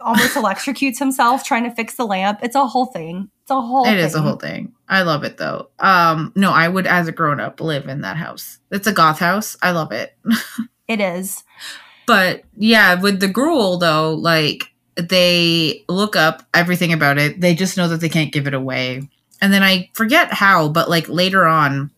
almost 0.00 0.34
electrocutes 0.34 0.98
himself 0.98 1.44
trying 1.44 1.62
to 1.62 1.70
fix 1.70 1.94
the 1.94 2.04
lamp. 2.06 2.40
It's 2.42 2.56
a 2.56 2.66
whole 2.66 2.86
thing. 2.86 3.30
It's 3.42 3.50
a 3.52 3.60
whole. 3.60 3.86
It 3.86 3.96
is 3.98 4.16
a 4.16 4.22
whole 4.22 4.36
thing. 4.36 4.72
I 4.88 5.02
love 5.02 5.22
it 5.22 5.36
though. 5.36 5.70
Um, 5.78 6.32
no, 6.34 6.50
I 6.50 6.66
would, 6.66 6.86
as 6.88 7.06
a 7.06 7.12
grown 7.12 7.38
up, 7.38 7.60
live 7.60 7.86
in 7.86 8.00
that 8.00 8.16
house. 8.16 8.58
It's 8.72 8.88
a 8.88 8.92
goth 8.92 9.20
house. 9.20 9.56
I 9.62 9.70
love 9.70 9.92
it. 9.92 10.16
It 10.88 11.00
is. 11.00 11.44
But 12.06 12.44
yeah, 12.56 12.94
with 12.94 13.20
the 13.20 13.28
Grool 13.28 13.76
though, 13.76 14.14
like 14.14 14.72
they 14.98 15.84
look 15.88 16.16
up 16.16 16.42
everything 16.52 16.92
about 16.92 17.18
it. 17.18 17.40
They 17.40 17.54
just 17.54 17.76
know 17.76 17.88
that 17.88 18.00
they 18.00 18.08
can't 18.08 18.32
give 18.32 18.46
it 18.46 18.54
away. 18.54 19.08
And 19.40 19.52
then 19.52 19.62
I 19.62 19.90
forget 19.94 20.32
how, 20.32 20.68
but 20.68 20.90
like 20.90 21.08
later 21.08 21.46
on, 21.46 21.90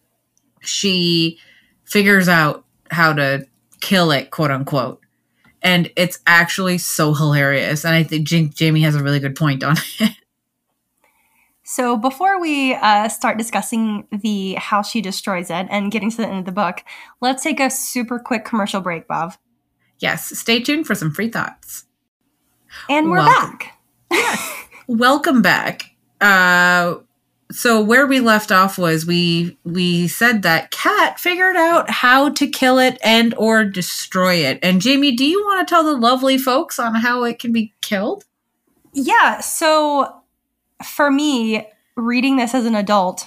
she 0.61 1.39
figures 1.85 2.29
out 2.29 2.65
how 2.91 3.15
to 3.15 3.47
kill 3.81 4.11
it, 4.11 4.31
quote 4.31 4.51
unquote. 4.51 5.01
And 5.63 5.91
it's 5.97 6.19
actually 6.27 6.79
so 6.79 7.15
hilarious. 7.15 7.85
And 7.85 7.95
I 7.95 8.03
think 8.03 8.27
Jamie 8.27 8.83
has 8.83 8.95
a 8.95 9.03
really 9.03 9.21
good 9.21 9.37
point 9.37 9.65
on 9.65 9.77
it. 10.01 10.17
So 11.65 11.97
before 11.97 12.41
we 12.41 12.75
uh, 12.75 13.09
start 13.09 13.39
discussing 13.39 14.07
the 14.11 14.55
how 14.55 14.83
she 14.83 15.01
destroys 15.01 15.51
it 15.51 15.69
and 15.71 15.93
getting 15.93 16.11
to 16.11 16.17
the 16.17 16.27
end 16.27 16.41
of 16.41 16.45
the 16.45 16.53
book, 16.53 16.83
let's 17.21 17.45
take 17.45 17.61
a 17.61 17.71
super 17.71 18.19
quick 18.19 18.45
commercial 18.45 18.81
break, 18.81 19.07
Bob. 19.07 19.35
yes, 20.01 20.37
stay 20.37 20.61
tuned 20.61 20.87
for 20.87 20.95
some 20.97 21.13
free 21.13 21.29
thoughts. 21.31 21.85
And 22.89 23.11
we're 23.11 23.19
Welcome. 23.19 23.59
back. 24.11 24.69
welcome 24.89 25.41
back 25.41 25.95
uh 26.21 26.97
so 27.53 27.81
where 27.81 28.07
we 28.07 28.19
left 28.21 28.51
off 28.51 28.77
was 28.77 29.07
we 29.07 29.57
we 29.65 30.09
said 30.09 30.43
that 30.43 30.71
Kat 30.73 31.21
figured 31.21 31.55
out 31.57 31.89
how 31.89 32.29
to 32.31 32.47
kill 32.49 32.79
it 32.79 32.99
and 33.05 33.33
or 33.37 33.65
destroy 33.65 34.35
it 34.35 34.59
and 34.65 34.81
jamie 34.81 35.15
do 35.15 35.25
you 35.25 35.43
want 35.45 35.67
to 35.67 35.73
tell 35.73 35.85
the 35.85 35.97
lovely 35.97 36.37
folks 36.39 36.79
on 36.79 36.97
how 36.97 37.23
it 37.25 37.39
can 37.39 37.53
be 37.53 37.73
killed 37.81 38.25
Yeah. 38.93 39.41
So 39.41 40.23
for 40.85 41.11
me, 41.11 41.69
reading 41.97 42.37
this 42.37 42.55
as 42.55 42.67
an 42.67 42.75
adult, 42.75 43.27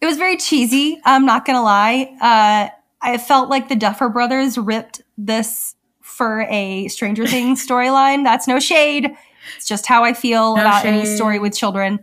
it 0.00 0.06
was 0.06 0.16
very 0.16 0.36
cheesy. 0.36 0.98
I'm 1.04 1.26
not 1.26 1.44
gonna 1.44 1.62
lie. 1.62 2.16
Uh, 2.20 2.70
I 3.02 3.18
felt 3.18 3.48
like 3.48 3.68
the 3.68 3.76
Duffer 3.76 4.08
Brothers 4.08 4.58
ripped 4.58 5.02
this 5.16 5.76
for 6.20 6.46
a 6.50 6.86
Stranger 6.88 7.26
Things 7.26 7.66
storyline. 7.66 8.24
That's 8.24 8.46
no 8.46 8.60
shade. 8.60 9.10
It's 9.56 9.66
just 9.66 9.86
how 9.86 10.04
I 10.04 10.12
feel 10.12 10.54
No 10.54 10.60
about 10.60 10.84
any 10.84 11.06
story 11.06 11.38
with 11.38 11.56
children. 11.56 12.00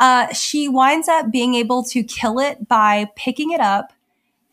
Uh, 0.00 0.32
she 0.32 0.66
winds 0.66 1.08
up 1.08 1.30
being 1.30 1.54
able 1.56 1.84
to 1.84 2.02
kill 2.02 2.38
it 2.38 2.66
by 2.68 3.10
picking 3.16 3.50
it 3.50 3.60
up 3.60 3.92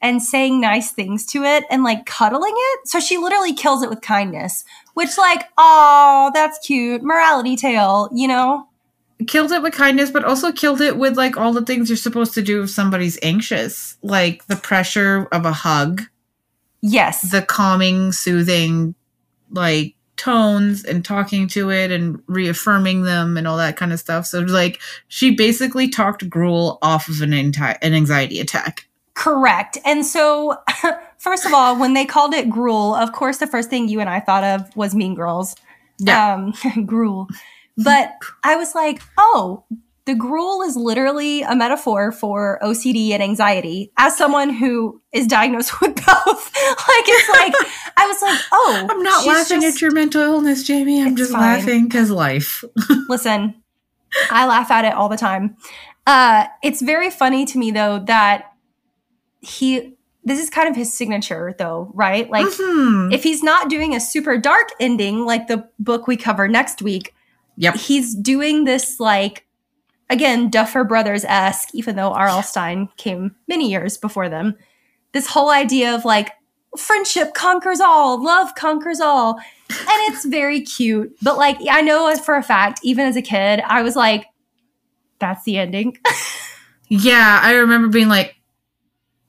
and 0.02 0.22
saying 0.22 0.60
nice 0.60 0.92
things 0.92 1.26
to 1.28 1.44
it 1.44 1.64
and 1.70 1.86
like 1.86 2.06
cuddling 2.06 2.54
it. 2.54 2.88
So 2.90 3.00
she 3.00 3.18
literally 3.18 3.54
kills 3.54 3.82
it 3.82 3.90
with 3.90 4.02
kindness, 4.02 4.66
which, 4.94 5.18
like, 5.18 5.46
oh, 5.58 6.30
that's 6.34 6.60
cute. 6.60 7.02
Morality 7.02 7.56
tale, 7.56 8.10
you 8.14 8.28
know? 8.28 8.68
killed 9.26 9.52
it 9.52 9.64
with 9.64 9.74
kindness 9.74 10.12
but 10.12 10.24
also 10.24 10.52
killed 10.52 10.80
it 10.80 10.96
with 10.96 11.18
like 11.18 11.38
all 11.38 11.52
the 11.52 11.66
things 11.66 11.90
you're 11.90 11.98
supposed 11.98 12.36
to 12.36 12.42
do 12.44 12.62
if 12.62 12.70
somebody's 12.70 13.18
anxious 13.24 13.98
like 14.04 14.46
the 14.46 14.56
pressure 14.56 15.28
of 15.32 15.44
a 15.44 15.52
hug 15.52 16.04
Yes. 16.82 17.32
the 17.32 17.42
calming 17.42 18.12
soothing 18.12 18.96
like 19.52 19.96
tones 20.16 20.84
and 20.84 21.06
talking 21.06 21.48
to 21.48 21.70
it 21.70 21.92
and 21.92 22.22
reaffirming 22.28 23.04
them 23.04 23.38
and 23.38 23.48
all 23.48 23.58
that 23.58 23.78
kind 23.78 23.94
of 23.94 24.00
stuff 24.00 24.26
so 24.26 24.40
like 24.40 24.82
she 25.08 25.36
basically 25.36 25.88
talked 25.88 26.28
Grool 26.30 26.80
off 26.82 27.08
of 27.08 27.22
an, 27.22 27.34
an 27.34 27.94
anxiety 27.94 28.40
attack 28.40 28.88
Correct. 29.18 29.80
And 29.84 30.06
so 30.06 30.56
first 31.18 31.48
of 31.48 31.52
all, 31.52 31.76
when 31.76 31.96
they 31.96 32.06
called 32.06 32.36
it 32.36 32.52
Grool, 32.52 32.94
of 32.94 33.14
course, 33.14 33.40
the 33.40 33.48
first 33.48 33.68
thing 33.68 33.90
you 33.90 34.00
and 34.00 34.08
I 34.08 34.20
thought 34.20 34.44
of 34.44 34.76
was 34.76 34.94
Mean 34.94 35.16
Girls. 35.16 35.56
Yeah. 35.98 36.36
Um, 36.36 36.54
Grool. 36.86 37.28
But 37.78 38.14
I 38.44 38.56
was 38.58 38.76
like, 38.76 39.02
oh, 39.18 39.66
the 40.08 40.16
Grool 40.16 40.64
is 40.64 40.76
literally 40.76 41.44
a 41.44 41.56
metaphor 41.56 42.12
for 42.12 42.58
OCD 42.64 43.12
and 43.12 43.22
anxiety. 43.22 43.92
As 43.98 44.18
someone 44.18 44.50
who 44.50 45.00
is 45.14 45.28
diagnosed 45.28 45.80
with 45.82 45.96
both, 45.96 46.06
like 46.56 47.06
it's 47.08 47.30
like 47.30 47.54
I 47.98 48.08
was 48.08 48.22
like, 48.24 48.40
oh, 48.52 48.88
I'm 48.90 49.04
not 49.04 49.26
laughing 49.28 49.62
just- 49.62 49.76
at 49.78 49.82
your 49.82 49.92
mental 49.92 50.22
illness, 50.24 50.64
Jamie. 50.64 51.04
I'm 51.04 51.16
just 51.16 51.32
fine. 51.32 51.42
laughing 51.60 51.84
because 51.84 52.10
life. 52.10 52.64
Listen, 53.10 53.62
I 54.32 54.48
laugh 54.48 54.72
at 54.72 54.84
it 54.86 54.94
all 54.94 55.10
the 55.10 55.18
time. 55.18 55.56
Uh, 56.08 56.46
it's 56.64 56.82
very 56.82 57.10
funny 57.12 57.46
to 57.46 57.58
me 57.60 57.70
though 57.70 58.00
that 58.08 58.54
he. 59.42 59.94
This 60.24 60.42
is 60.42 60.50
kind 60.50 60.68
of 60.68 60.76
his 60.76 60.92
signature, 60.94 61.56
though, 61.58 61.90
right? 61.94 62.30
Like, 62.30 62.48
Mhm. 62.48 63.14
if 63.14 63.24
he's 63.24 63.42
not 63.42 63.70
doing 63.70 63.96
a 63.96 64.00
super 64.02 64.38
dark 64.38 64.68
ending 64.78 65.24
like 65.26 65.48
the 65.48 65.70
book 65.80 66.06
we 66.06 66.18
cover 66.18 66.50
next 66.50 66.82
week, 66.82 67.14
Yep. 67.56 67.76
he's 67.78 68.14
doing 68.14 68.66
this 68.66 69.00
like 69.00 69.47
again 70.10 70.50
Duffer 70.50 70.84
Brothers 70.84 71.26
esque, 71.26 71.70
even 71.74 71.96
though 71.96 72.12
R.L. 72.12 72.44
Stine 72.44 72.90
came 72.98 73.36
many 73.48 73.70
years 73.70 73.98
before 73.98 74.30
them. 74.30 74.56
This 75.14 75.28
whole 75.28 75.50
idea 75.50 75.96
of 75.96 76.06
like 76.06 76.32
friendship 76.78 77.34
conquers 77.34 77.80
all, 77.80 78.24
love 78.24 78.56
conquers 78.56 79.00
all, 79.00 79.40
and 79.70 80.14
it's 80.14 80.26
very 80.26 80.62
cute. 80.62 81.16
But 81.22 81.38
like 81.38 81.58
I 81.70 81.82
know 81.82 82.14
for 82.18 82.36
a 82.36 82.44
fact, 82.44 82.80
even 82.84 83.06
as 83.06 83.16
a 83.16 83.22
kid, 83.22 83.62
I 83.66 83.82
was 83.82 83.96
like, 83.96 84.26
"That's 85.20 85.44
the 85.44 85.58
ending." 85.58 85.98
Yeah, 86.90 87.40
I 87.44 87.54
remember 87.54 87.90
being 87.90 88.08
like, 88.08 88.36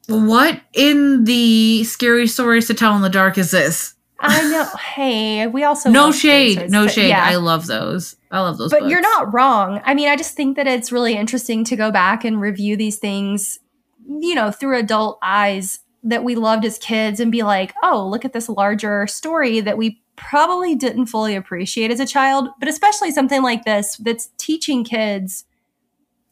what 0.07 0.61
in 0.73 1.25
the 1.25 1.85
scary 1.85 2.27
stories 2.27 2.67
to 2.69 2.75
tell 2.75 2.95
in 2.95 3.03
the 3.03 3.09
dark 3.09 3.37
is 3.37 3.51
this? 3.51 3.95
I 4.21 4.51
know. 4.51 4.65
Hey, 4.77 5.47
we 5.47 5.63
also 5.65 5.91
no 5.91 6.11
shade. 6.13 6.71
No 6.71 6.87
shade. 6.89 7.09
yeah. 7.09 7.25
I 7.25 7.37
love 7.37 7.67
those. 7.67 8.17
I 8.31 8.41
love 8.41 8.59
those. 8.59 8.71
but 8.71 8.89
you're 8.89 9.01
not 9.01 9.33
wrong. 9.33 9.81
I 9.85 9.95
mean, 9.95 10.09
I 10.09 10.17
just 10.17 10.35
think 10.35 10.57
that 10.57 10.67
it's 10.67 10.91
really 10.93 11.15
interesting 11.15 11.65
to 11.65 11.77
go 11.77 11.91
back 11.91 12.25
and 12.25 12.41
review 12.41 12.77
these 12.77 12.97
things, 12.99 13.59
you 14.07 14.35
know, 14.35 14.51
through 14.51 14.79
adult 14.79 15.19
eyes 15.23 15.81
that 16.03 16.25
we 16.25 16.35
loved 16.35 16.65
as 16.65 16.79
kids 16.79 17.21
and 17.21 17.31
be 17.33 17.43
like, 17.43 17.75
oh, 17.83 18.07
look 18.09 18.25
at 18.25 18.33
this 18.33 18.49
larger 18.49 19.07
story 19.07 19.61
that 19.61 19.77
we 19.79 20.01
probably 20.17 20.75
didn't 20.75 21.07
fully 21.07 21.35
appreciate 21.37 21.91
as 21.91 22.01
a 22.01 22.07
child. 22.07 22.49
But 22.59 22.69
especially 22.69 23.11
something 23.13 23.43
like 23.43 23.65
this 23.65 23.97
that's 23.99 24.31
teaching 24.37 24.85
kids, 24.85 25.45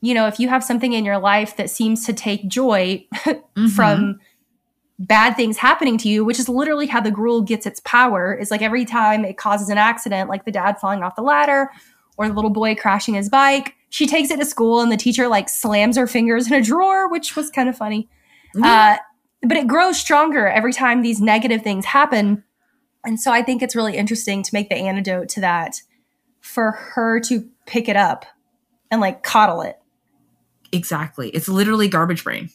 you 0.00 0.12
know, 0.12 0.26
if 0.26 0.38
you 0.40 0.48
have 0.48 0.64
something 0.64 0.92
in 0.92 1.04
your 1.04 1.18
life 1.18 1.56
that 1.56 1.70
seems 1.70 2.04
to 2.06 2.12
take 2.12 2.48
joy 2.48 3.06
Mhm. 3.24 3.70
from 3.74 4.18
bad 4.98 5.36
things 5.36 5.58
happening 5.58 5.98
to 5.98 6.08
you, 6.08 6.24
which 6.24 6.38
is 6.38 6.48
literally 6.48 6.86
how 6.86 7.00
the 7.00 7.10
Grool 7.10 7.42
gets 7.42 7.66
its 7.66 7.80
power, 7.80 8.34
is 8.34 8.50
like 8.50 8.62
every 8.62 8.84
time 8.84 9.24
it 9.24 9.36
causes 9.36 9.68
an 9.68 9.78
accident, 9.78 10.28
like 10.28 10.44
the 10.44 10.52
dad 10.52 10.78
falling 10.78 11.02
off 11.02 11.16
the 11.16 11.22
ladder 11.22 11.70
or 12.16 12.28
the 12.28 12.34
little 12.34 12.50
boy 12.50 12.74
crashing 12.74 13.14
his 13.14 13.28
bike, 13.28 13.74
she 13.90 14.06
takes 14.06 14.30
it 14.30 14.38
to 14.38 14.44
school 14.44 14.80
and 14.80 14.90
the 14.90 14.96
teacher 14.96 15.28
like 15.28 15.48
slams 15.48 15.96
her 15.96 16.06
fingers 16.06 16.46
in 16.46 16.54
a 16.54 16.62
drawer, 16.62 17.10
which 17.10 17.36
was 17.36 17.50
kind 17.50 17.68
of 17.68 17.76
funny. 17.76 18.08
Yeah. 18.54 18.98
Uh, 18.98 19.46
but 19.46 19.56
it 19.56 19.66
grows 19.66 19.98
stronger 19.98 20.48
every 20.48 20.72
time 20.72 21.02
these 21.02 21.20
negative 21.20 21.62
things 21.62 21.84
happen. 21.84 22.42
And 23.04 23.20
so 23.20 23.30
I 23.30 23.42
think 23.42 23.62
it's 23.62 23.76
really 23.76 23.96
interesting 23.96 24.42
to 24.42 24.50
make 24.52 24.68
the 24.68 24.76
antidote 24.76 25.28
to 25.30 25.40
that 25.42 25.82
for 26.40 26.72
her 26.72 27.20
to 27.20 27.48
pick 27.66 27.88
it 27.88 27.96
up 27.96 28.24
and 28.90 29.00
like 29.00 29.22
coddle 29.22 29.60
it. 29.60 29.76
exactly. 30.72 31.28
It's 31.30 31.48
literally 31.48 31.88
garbage 31.88 32.24
brain. 32.24 32.50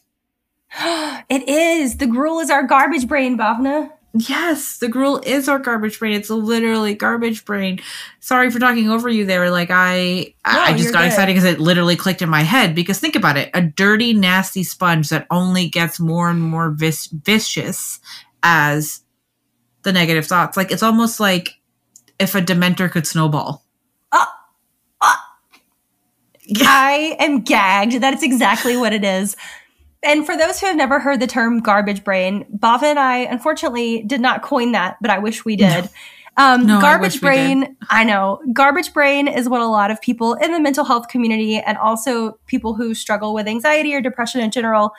it 1.29 1.47
is. 1.47 1.97
The 1.97 2.07
Grool 2.07 2.39
is 2.39 2.49
our 2.49 2.63
garbage 2.63 3.07
brain, 3.07 3.37
Bhavna. 3.37 3.91
Yes, 4.13 4.77
the 4.77 4.89
Grool 4.89 5.21
is 5.25 5.47
our 5.47 5.57
garbage 5.59 5.97
brain. 5.97 6.13
It's 6.13 6.29
literally 6.29 6.93
garbage 6.95 7.45
brain. 7.45 7.79
Sorry 8.19 8.49
for 8.51 8.59
talking 8.59 8.89
over 8.89 9.07
you 9.07 9.25
there. 9.25 9.49
Like 9.49 9.69
I, 9.71 10.33
No, 10.45 10.51
I 10.59 10.75
just 10.75 10.91
got 10.91 10.99
good. 11.01 11.07
excited 11.07 11.33
because 11.33 11.45
it 11.45 11.61
literally 11.61 11.95
clicked 11.95 12.21
in 12.21 12.29
my 12.29 12.41
head. 12.41 12.75
Because 12.75 12.99
think 12.99 13.15
about 13.15 13.37
it, 13.37 13.49
a 13.53 13.61
dirty, 13.61 14.13
nasty 14.13 14.63
sponge 14.63 15.07
that 15.09 15.27
only 15.31 15.69
gets 15.69 15.97
more 15.99 16.29
and 16.29 16.41
more 16.41 16.71
vis- 16.71 17.07
vicious 17.07 17.99
as 18.43 19.01
the 19.83 19.93
negative 19.93 20.25
thoughts. 20.27 20.57
Like 20.57 20.71
it's 20.71 20.83
almost 20.83 21.21
like 21.21 21.61
if 22.19 22.35
a 22.35 22.41
dementor 22.41 22.91
could 22.91 23.07
snowball. 23.07 23.63
Ah, 24.11 24.33
ah. 25.01 25.37
I 26.59 27.15
am 27.19 27.41
gagged. 27.41 27.93
That 28.01 28.13
is 28.13 28.23
exactly 28.23 28.75
what 28.75 28.91
it 28.93 29.05
is. 29.05 29.37
And 30.03 30.25
for 30.25 30.35
those 30.35 30.59
who 30.59 30.65
have 30.67 30.75
never 30.75 30.99
heard 30.99 31.19
the 31.19 31.27
term 31.27 31.59
garbage 31.59 32.03
brain, 32.03 32.45
Bava 32.57 32.83
and 32.83 32.99
I 32.99 33.19
unfortunately 33.19 34.03
did 34.03 34.19
not 34.21 34.41
coin 34.41 34.71
that, 34.71 34.97
but 35.01 35.11
I 35.11 35.19
wish 35.19 35.45
we 35.45 35.55
did. 35.55 35.89
Um, 36.37 36.65
No, 36.65 36.77
I 36.77 36.81
garbage 36.81 37.15
we 37.15 37.27
brain, 37.27 37.75
I 37.89 38.03
know. 38.03 38.41
Garbage 38.53 38.93
brain 38.93 39.27
is 39.27 39.47
what 39.47 39.61
a 39.61 39.67
lot 39.67 39.91
of 39.91 40.01
people 40.01 40.33
in 40.35 40.53
the 40.53 40.59
mental 40.59 40.85
health 40.85 41.07
community 41.07 41.57
and 41.57 41.77
also 41.77 42.39
people 42.47 42.73
who 42.73 42.93
struggle 42.93 43.33
with 43.33 43.47
anxiety 43.47 43.93
or 43.93 44.01
depression 44.01 44.41
in 44.41 44.49
general 44.49 44.93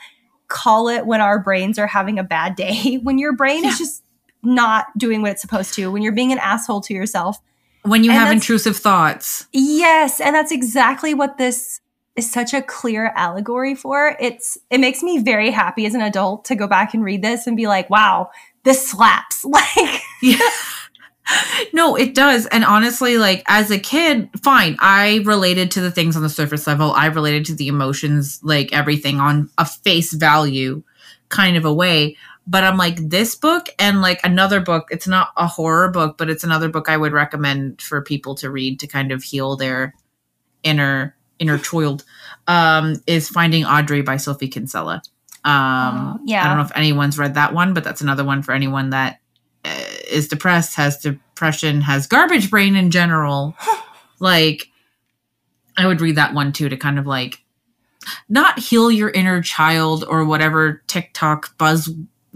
call 0.49 0.89
it 0.89 1.07
when 1.07 1.21
our 1.21 1.39
brains 1.39 1.79
are 1.79 1.87
having 1.87 2.19
a 2.19 2.23
bad 2.25 2.55
day. 2.55 2.97
When 3.03 3.19
your 3.19 3.33
brain 3.35 3.65
Yeah. 3.65 3.71
is 3.71 3.79
just 3.79 4.05
not 4.43 4.87
doing 4.99 5.23
what 5.23 5.31
it's 5.33 5.41
supposed 5.41 5.75
to, 5.75 5.91
when 5.91 6.03
you're 6.03 6.13
being 6.13 6.33
an 6.33 6.39
asshole 6.39 6.83
to 6.83 6.95
yourself. 6.95 7.39
When 7.83 8.05
you 8.05 8.11
And 8.11 8.21
have 8.21 8.31
intrusive 8.33 8.77
thoughts. 8.77 9.49
Yes, 9.53 10.21
and 10.21 10.35
that's 10.37 10.53
exactly 10.53 11.15
what 11.15 11.39
this 11.39 11.81
is 12.17 12.31
such 12.31 12.53
a 12.53 12.63
clear 12.63 13.13
allegory 13.17 13.75
for. 13.75 14.17
It's 14.21 14.59
it 14.71 14.79
makes 14.79 15.03
me 15.03 15.19
very 15.19 15.51
happy 15.51 15.87
as 15.87 15.95
an 15.95 16.03
adult 16.03 16.45
to 16.47 16.55
go 16.55 16.67
back 16.67 16.95
and 16.95 17.05
read 17.05 17.23
this 17.23 17.47
and 17.47 17.57
be 17.57 17.67
like, 17.67 17.89
"Wow, 17.91 18.31
this 18.65 18.89
slaps." 18.89 19.45
Like 19.53 20.01
Yeah. 20.23 20.39
no, 21.73 21.97
it 21.97 22.15
does. 22.15 22.47
And 22.47 22.65
honestly, 22.65 23.17
like 23.19 23.43
as 23.47 23.71
a 23.71 23.79
kid, 23.79 24.29
fine. 24.43 24.77
I 24.81 25.23
related 25.25 25.71
to 25.73 25.81
the 25.81 25.91
things 25.91 26.17
on 26.17 26.23
the 26.23 26.29
surface 26.29 26.67
level. 26.67 26.93
I 26.93 27.07
related 27.07 27.45
to 27.47 27.55
the 27.55 27.69
emotions, 27.69 28.41
like 28.43 28.73
everything 28.73 29.21
on 29.21 29.51
a 29.59 29.65
face 29.65 30.13
value 30.13 30.83
kind 31.29 31.57
of 31.57 31.65
a 31.65 31.73
way. 31.73 32.17
But 32.47 32.65
I'm 32.65 32.77
like, 32.77 32.97
this 32.97 33.37
book 33.37 33.69
and 33.79 34.01
like 34.03 34.21
another 34.25 34.61
book, 34.61 34.89
it's 34.91 35.07
not 35.07 35.29
a 35.37 35.47
horror 35.47 35.89
book, 35.91 36.19
but 36.19 36.29
it's 36.29 36.45
another 36.45 36.69
book 36.69 36.89
I 36.89 36.97
would 36.97 37.13
recommend 37.13 37.81
for 37.81 38.03
people 38.03 38.35
to 38.37 38.51
read 38.51 38.81
to 38.81 38.87
kind 38.89 39.13
of 39.13 39.23
heal 39.23 39.57
their 39.57 39.95
inner 40.65 41.17
inner 41.43 41.59
child. 41.59 42.05
Um, 42.49 42.97
is 43.07 43.29
Finding 43.29 43.65
Audrey 43.65 44.03
by 44.03 44.17
Sophie 44.17 44.49
Kinsella. 44.49 45.03
Um 45.45 46.19
Oh, 46.19 46.21
yeah. 46.25 46.45
I 46.45 46.49
don't 46.49 46.57
know 46.57 46.65
if 46.65 46.77
anyone's 46.77 47.19
read 47.19 47.35
that 47.35 47.53
one, 47.53 47.75
but 47.75 47.85
that's 47.85 48.01
another 48.01 48.25
one 48.25 48.43
for 48.43 48.53
anyone 48.53 48.91
that 48.91 49.21
uh, 49.65 49.85
is 50.11 50.29
depressed, 50.29 50.77
has 50.77 50.99
depression, 50.99 51.81
has 51.83 52.07
garbage 52.07 52.51
brain 52.51 52.75
in 52.77 52.91
general. 52.91 53.55
like, 54.21 54.69
I 55.77 55.87
would 55.87 56.01
read 56.01 56.17
that 56.17 56.35
one 56.35 56.53
too 56.53 56.69
to 56.69 56.77
kind 56.77 56.99
of 56.99 57.07
like 57.07 57.43
not 58.29 58.59
heal 58.59 58.91
your 58.91 59.11
inner 59.11 59.43
child 59.43 60.05
or 60.09 60.25
whatever 60.25 60.83
TikTok 60.87 61.57
buzz 61.59 61.89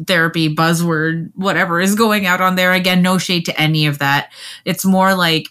therapy 0.06 0.54
buzzword, 0.54 1.32
whatever 1.34 1.80
is 1.80 1.94
going 1.94 2.26
out 2.26 2.40
on 2.40 2.56
there. 2.56 2.72
Again, 2.72 3.02
no 3.02 3.18
shade 3.18 3.46
to 3.46 3.60
any 3.60 3.86
of 3.86 3.98
that. 3.98 4.32
It's 4.64 4.84
more 4.84 5.14
like 5.14 5.48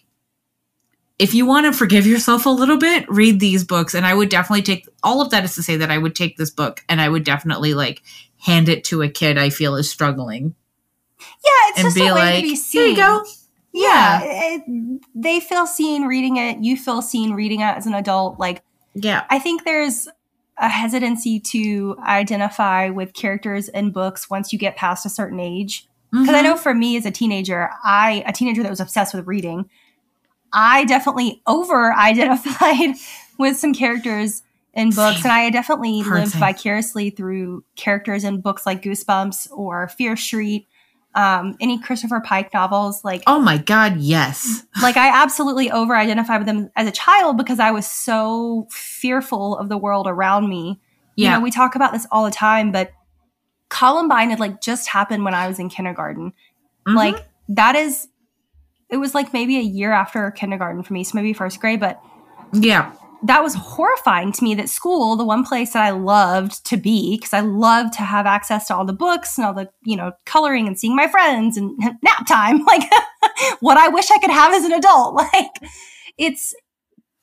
if 1.19 1.33
you 1.33 1.45
want 1.45 1.65
to 1.65 1.73
forgive 1.73 2.05
yourself 2.05 2.45
a 2.45 2.49
little 2.49 2.77
bit, 2.77 3.07
read 3.09 3.39
these 3.39 3.63
books. 3.63 3.93
And 3.93 4.05
I 4.05 4.13
would 4.13 4.29
definitely 4.29 4.63
take 4.63 4.87
all 5.03 5.21
of 5.21 5.29
that 5.29 5.43
is 5.43 5.55
to 5.55 5.63
say 5.63 5.77
that 5.77 5.89
I 5.91 5.97
would 5.97 6.15
take 6.15 6.37
this 6.37 6.49
book 6.49 6.83
and 6.89 6.99
I 6.99 7.07
would 7.09 7.23
definitely 7.23 7.73
like 7.73 8.01
hand 8.45 8.67
it 8.69 8.83
to 8.85 9.01
a 9.01 9.09
kid 9.09 9.37
I 9.37 9.49
feel 9.49 9.75
is 9.75 9.89
struggling 9.89 10.55
yeah, 11.19 11.69
it's 11.69 11.81
just 11.83 11.97
a 11.97 12.01
way 12.03 12.11
like, 12.11 12.35
to 12.35 12.41
be 12.41 12.55
seen. 12.55 12.89
you 12.91 12.95
go. 12.97 13.23
Yeah, 13.71 14.21
it- 14.23 15.01
they 15.15 15.39
feel 15.39 15.65
seen 15.65 16.03
reading 16.05 16.37
it. 16.37 16.59
You 16.63 16.75
feel 16.77 17.01
seen 17.01 17.33
reading 17.33 17.61
it 17.61 17.77
as 17.77 17.85
an 17.87 17.93
adult. 17.93 18.39
Like 18.39 18.63
Yeah. 18.93 19.23
I 19.29 19.39
think 19.39 19.63
there's 19.63 20.07
a 20.57 20.69
hesitancy 20.69 21.39
to 21.39 21.97
identify 22.05 22.89
with 22.89 23.13
characters 23.13 23.67
in 23.69 23.91
books 23.91 24.29
once 24.29 24.51
you 24.53 24.59
get 24.59 24.75
past 24.75 25.05
a 25.05 25.09
certain 25.09 25.39
age. 25.39 25.87
because 26.11 26.29
I 26.29 26.39
Mhm. 26.39 26.43
know 26.43 26.55
for 26.57 26.73
me 26.73 26.95
as 26.95 27.05
a 27.05 27.11
teenager, 27.11 27.69
I 27.83 28.23
a 28.25 28.31
teenager 28.31 28.63
that 28.63 28.69
was 28.69 28.79
obsessed 28.79 29.13
with 29.13 29.27
reading, 29.27 29.69
I 30.53 30.85
definitely 30.85 31.41
over 31.47 31.93
identified 31.93 32.95
with 33.37 33.57
some 33.57 33.73
characters 33.73 34.41
in 34.73 34.89
books, 34.89 35.21
Same. 35.21 35.31
and 35.31 35.31
I 35.31 35.49
definitely 35.49 36.03
lived 36.03 36.33
vicariously 36.33 37.09
through 37.09 37.63
characters 37.75 38.23
in 38.23 38.41
books 38.41 38.65
like 38.65 38.81
Goosebumps 38.81 39.49
or 39.51 39.87
Fear 39.87 40.17
Street, 40.17 40.67
um, 41.13 41.55
any 41.61 41.79
Christopher 41.79 42.19
Pike 42.19 42.53
novels. 42.53 43.03
Like, 43.05 43.23
Oh 43.25 43.39
my 43.39 43.57
God, 43.57 43.97
yes. 43.97 44.63
like 44.81 44.97
I 44.97 45.07
absolutely 45.23 45.71
over 45.71 45.95
identified 45.95 46.39
with 46.39 46.47
them 46.47 46.69
as 46.75 46.87
a 46.87 46.91
child 46.91 47.37
because 47.37 47.59
I 47.59 47.71
was 47.71 47.89
so 47.89 48.67
fearful 48.69 49.57
of 49.57 49.69
the 49.69 49.77
world 49.77 50.07
around 50.07 50.49
me. 50.49 50.79
You 51.15 51.25
Yeah. 51.25 51.37
know, 51.37 51.39
we 51.43 51.51
talk 51.51 51.75
about 51.75 51.93
this 51.93 52.05
all 52.11 52.25
the 52.25 52.31
time, 52.31 52.73
but 52.73 52.91
Columbine 53.69 54.29
had 54.29 54.39
like 54.39 54.61
just 54.61 54.87
happened 54.87 55.23
when 55.23 55.33
I 55.33 55.47
was 55.47 55.57
in 55.59 55.69
kindergarten. 55.69 56.33
Mhm. 56.87 56.95
Like 56.95 57.25
that 57.49 57.75
is 57.75 58.07
it 58.89 58.97
was 58.97 59.15
like 59.15 59.33
maybe 59.33 59.57
a 59.57 59.61
year 59.61 59.91
after 59.91 60.31
kindergarten 60.31 60.83
for 60.83 60.93
me, 60.93 61.03
so 61.03 61.11
maybe 61.15 61.33
first 61.33 61.59
grade, 61.59 61.79
but 61.79 62.01
yeah. 62.53 62.93
that 63.23 63.41
was 63.41 63.55
horrifying 63.55 64.31
to 64.33 64.43
me 64.43 64.55
that 64.55 64.69
school, 64.69 65.15
the 65.15 65.25
one 65.25 65.43
place 65.43 65.73
that 65.73 65.83
I 65.83 65.89
loved 65.89 66.65
to 66.67 66.77
be, 66.77 67.17
because 67.17 67.33
I 67.33 67.39
loved 67.39 67.93
to 67.93 68.03
have 68.03 68.25
access 68.25 68.67
to 68.67 68.75
all 68.75 68.85
the 68.85 68.93
books 68.93 69.37
and 69.37 69.45
all 69.45 69.53
the, 69.53 69.69
you 69.83 69.95
know, 69.95 70.11
coloring 70.25 70.67
and 70.67 70.77
seeing 70.77 70.95
my 70.95 71.07
friends 71.07 71.57
and 71.57 71.77
nap 72.03 72.27
time, 72.27 72.63
like 72.65 72.83
what 73.59 73.77
I 73.77 73.87
wish 73.87 74.11
I 74.11 74.19
could 74.19 74.31
have 74.31 74.53
as 74.53 74.63
an 74.63 74.73
adult. 74.73 75.21
Like 75.33 75.51
it's 76.17 76.53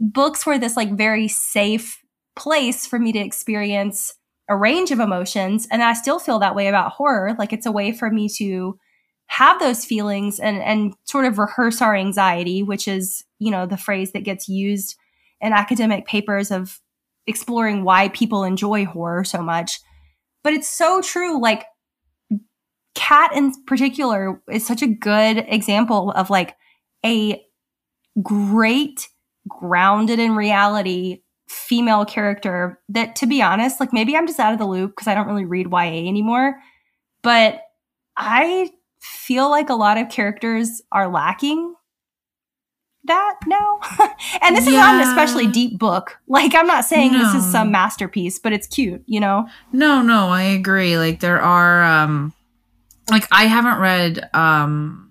books 0.00 0.44
were 0.44 0.58
this 0.58 0.76
like 0.76 0.96
very 0.96 1.28
safe 1.28 1.98
place 2.34 2.86
for 2.86 2.98
me 2.98 3.12
to 3.12 3.18
experience 3.18 4.14
a 4.48 4.56
range 4.56 4.90
of 4.90 5.00
emotions. 5.00 5.68
And 5.70 5.82
I 5.82 5.94
still 5.94 6.18
feel 6.18 6.38
that 6.40 6.54
way 6.54 6.66
about 6.66 6.92
horror. 6.92 7.34
Like 7.38 7.52
it's 7.52 7.66
a 7.66 7.72
way 7.72 7.92
for 7.92 8.10
me 8.10 8.28
to 8.36 8.76
have 9.26 9.58
those 9.60 9.84
feelings 9.84 10.38
and, 10.38 10.62
and 10.62 10.94
sort 11.04 11.24
of 11.24 11.38
rehearse 11.38 11.80
our 11.80 11.94
anxiety, 11.96 12.62
which 12.62 12.86
is, 12.86 13.24
you 13.38 13.50
know, 13.50 13.66
the 13.66 13.76
phrase 13.76 14.12
that 14.12 14.24
gets 14.24 14.48
used 14.48 14.96
in 15.40 15.52
academic 15.52 16.06
papers 16.06 16.50
of 16.50 16.80
exploring 17.26 17.84
why 17.84 18.08
people 18.08 18.44
enjoy 18.44 18.84
horror 18.84 19.24
so 19.24 19.42
much. 19.42 19.80
But 20.44 20.52
it's 20.52 20.68
so 20.68 21.00
true. 21.00 21.40
Like, 21.40 21.64
Cat 22.94 23.34
in 23.34 23.52
particular 23.66 24.42
is 24.50 24.66
such 24.66 24.82
a 24.82 24.86
good 24.86 25.46
example 25.48 26.10
of 26.10 26.28
like 26.28 26.56
a 27.04 27.42
great, 28.22 29.08
grounded 29.48 30.18
in 30.18 30.36
reality 30.36 31.22
female 31.48 32.04
character 32.04 32.80
that, 32.90 33.16
to 33.16 33.26
be 33.26 33.40
honest, 33.40 33.80
like 33.80 33.92
maybe 33.92 34.14
I'm 34.14 34.26
just 34.26 34.38
out 34.38 34.52
of 34.52 34.58
the 34.58 34.66
loop 34.66 34.92
because 34.92 35.06
I 35.06 35.14
don't 35.14 35.26
really 35.26 35.46
read 35.46 35.68
YA 35.70 36.06
anymore. 36.06 36.56
But 37.22 37.62
I 38.16 38.70
feel 39.02 39.50
like 39.50 39.68
a 39.68 39.74
lot 39.74 39.98
of 39.98 40.08
characters 40.08 40.80
are 40.92 41.08
lacking 41.08 41.74
that 43.04 43.34
now. 43.46 43.80
and 44.42 44.56
this 44.56 44.64
yeah. 44.64 44.70
is 44.70 44.76
not 44.76 44.94
an 44.94 45.08
especially 45.08 45.46
deep 45.48 45.78
book. 45.78 46.18
Like 46.28 46.54
I'm 46.54 46.66
not 46.66 46.84
saying 46.84 47.12
no. 47.12 47.18
this 47.18 47.42
is 47.42 47.50
some 47.50 47.70
masterpiece, 47.70 48.38
but 48.38 48.52
it's 48.52 48.66
cute, 48.66 49.02
you 49.06 49.20
know? 49.20 49.48
No, 49.72 50.02
no, 50.02 50.28
I 50.28 50.42
agree. 50.42 50.96
Like 50.96 51.20
there 51.20 51.40
are 51.40 51.82
um 51.82 52.32
like 53.10 53.26
I 53.32 53.46
haven't 53.46 53.80
read 53.80 54.30
um 54.34 55.10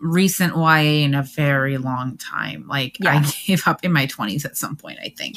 recent 0.00 0.56
YA 0.56 1.04
in 1.04 1.14
a 1.14 1.22
very 1.22 1.78
long 1.78 2.16
time. 2.16 2.66
Like 2.66 2.98
yeah. 3.00 3.18
I 3.18 3.32
gave 3.46 3.66
up 3.66 3.84
in 3.84 3.92
my 3.92 4.06
20s 4.06 4.44
at 4.44 4.56
some 4.56 4.76
point, 4.76 4.98
I 5.02 5.10
think. 5.16 5.36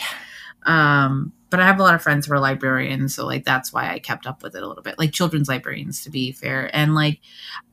Um 0.65 1.34
but 1.49 1.60
I 1.60 1.67
have 1.67 1.80
a 1.80 1.84
lot 1.84 1.93
of 1.93 2.02
friends 2.02 2.26
who 2.26 2.34
are 2.34 2.39
librarians, 2.39 3.13
so 3.13 3.28
like 3.28 3.45
that's 3.45 3.71
why 3.71 3.91
I 3.91 3.99
kept 3.99 4.26
up 4.26 4.41
with 4.41 4.56
it 4.56 4.63
a 4.63 4.67
little 4.67 4.82
bit. 4.82 4.97
Like 4.97 5.12
children's 5.12 5.47
librarians 5.47 6.04
to 6.04 6.10
be 6.10 6.32
fair. 6.32 6.69
And 6.76 6.95
like 6.95 7.19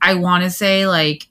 I 0.03 0.15
want 0.15 0.45
to 0.45 0.51
say 0.51 0.87
like 0.87 1.29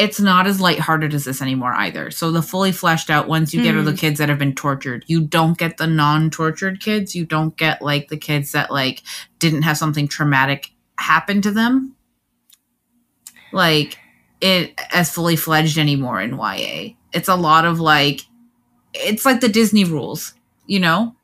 it's 0.00 0.18
not 0.18 0.46
as 0.46 0.60
lighthearted 0.62 1.12
as 1.12 1.26
this 1.26 1.42
anymore 1.42 1.74
either. 1.74 2.10
So 2.10 2.30
the 2.30 2.40
fully 2.40 2.72
fleshed 2.72 3.10
out 3.10 3.28
ones 3.28 3.52
you 3.52 3.60
mm. 3.60 3.64
get 3.64 3.74
are 3.74 3.82
the 3.82 3.90
hmm. 3.90 3.98
kids 3.98 4.18
that 4.18 4.30
have 4.30 4.38
been 4.38 4.54
tortured. 4.54 5.04
You 5.08 5.20
don't 5.20 5.58
get 5.58 5.76
the 5.76 5.86
non-tortured 5.86 6.80
kids. 6.80 7.14
You 7.14 7.26
don't 7.26 7.54
get 7.58 7.82
like 7.82 8.08
the 8.08 8.16
kids 8.16 8.52
that 8.52 8.70
like 8.70 9.02
didn't 9.38 9.62
have 9.62 9.76
something 9.76 10.08
traumatic 10.08 10.70
happen 10.98 11.42
to 11.42 11.50
them. 11.50 11.94
Like 13.52 13.98
it 14.40 14.80
as 14.90 15.12
fully 15.12 15.36
fledged 15.36 15.76
anymore 15.76 16.18
in 16.20 16.38
YA. 16.38 16.94
It's 17.12 17.28
a 17.28 17.34
lot 17.34 17.66
of 17.66 17.78
like 17.78 18.22
it's 18.94 19.24
like 19.24 19.40
the 19.40 19.48
Disney 19.48 19.84
rules, 19.84 20.34
you 20.66 20.80
know? 20.80 21.14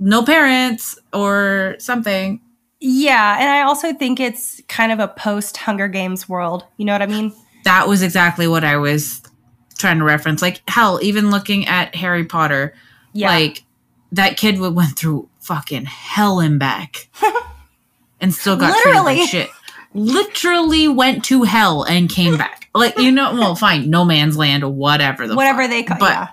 No 0.00 0.22
parents 0.22 0.98
or 1.12 1.76
something. 1.78 2.40
Yeah, 2.80 3.38
and 3.40 3.50
I 3.50 3.62
also 3.62 3.92
think 3.92 4.20
it's 4.20 4.62
kind 4.68 4.92
of 4.92 5.00
a 5.00 5.08
post 5.08 5.56
Hunger 5.56 5.88
Games 5.88 6.28
world. 6.28 6.64
You 6.76 6.84
know 6.84 6.92
what 6.92 7.02
I 7.02 7.06
mean? 7.06 7.32
that 7.68 7.86
was 7.86 8.02
exactly 8.02 8.48
what 8.48 8.64
I 8.64 8.76
was 8.78 9.22
trying 9.78 9.98
to 9.98 10.04
reference. 10.04 10.42
Like 10.42 10.62
hell, 10.68 10.98
even 11.02 11.30
looking 11.30 11.66
at 11.66 11.94
Harry 11.94 12.24
Potter, 12.24 12.74
yeah. 13.12 13.28
like 13.28 13.62
that 14.12 14.36
kid 14.36 14.58
would 14.58 14.74
went 14.74 14.98
through 14.98 15.28
fucking 15.40 15.84
hell 15.84 16.40
and 16.40 16.58
back, 16.58 17.08
and 18.20 18.34
still 18.34 18.56
got 18.56 18.72
literally 18.72 19.18
like 19.18 19.28
shit. 19.28 19.50
Literally 19.94 20.88
went 20.88 21.24
to 21.26 21.44
hell 21.44 21.82
and 21.82 22.08
came 22.08 22.36
back. 22.36 22.68
Like 22.74 22.98
you 22.98 23.10
know, 23.10 23.34
well, 23.34 23.54
fine, 23.54 23.90
no 23.90 24.04
man's 24.04 24.36
land 24.36 24.62
or 24.62 24.72
whatever 24.72 25.26
the 25.26 25.36
whatever 25.36 25.62
fuck. 25.62 25.70
they 25.70 25.82
call, 25.82 25.98
but 25.98 26.12
yeah. 26.12 26.28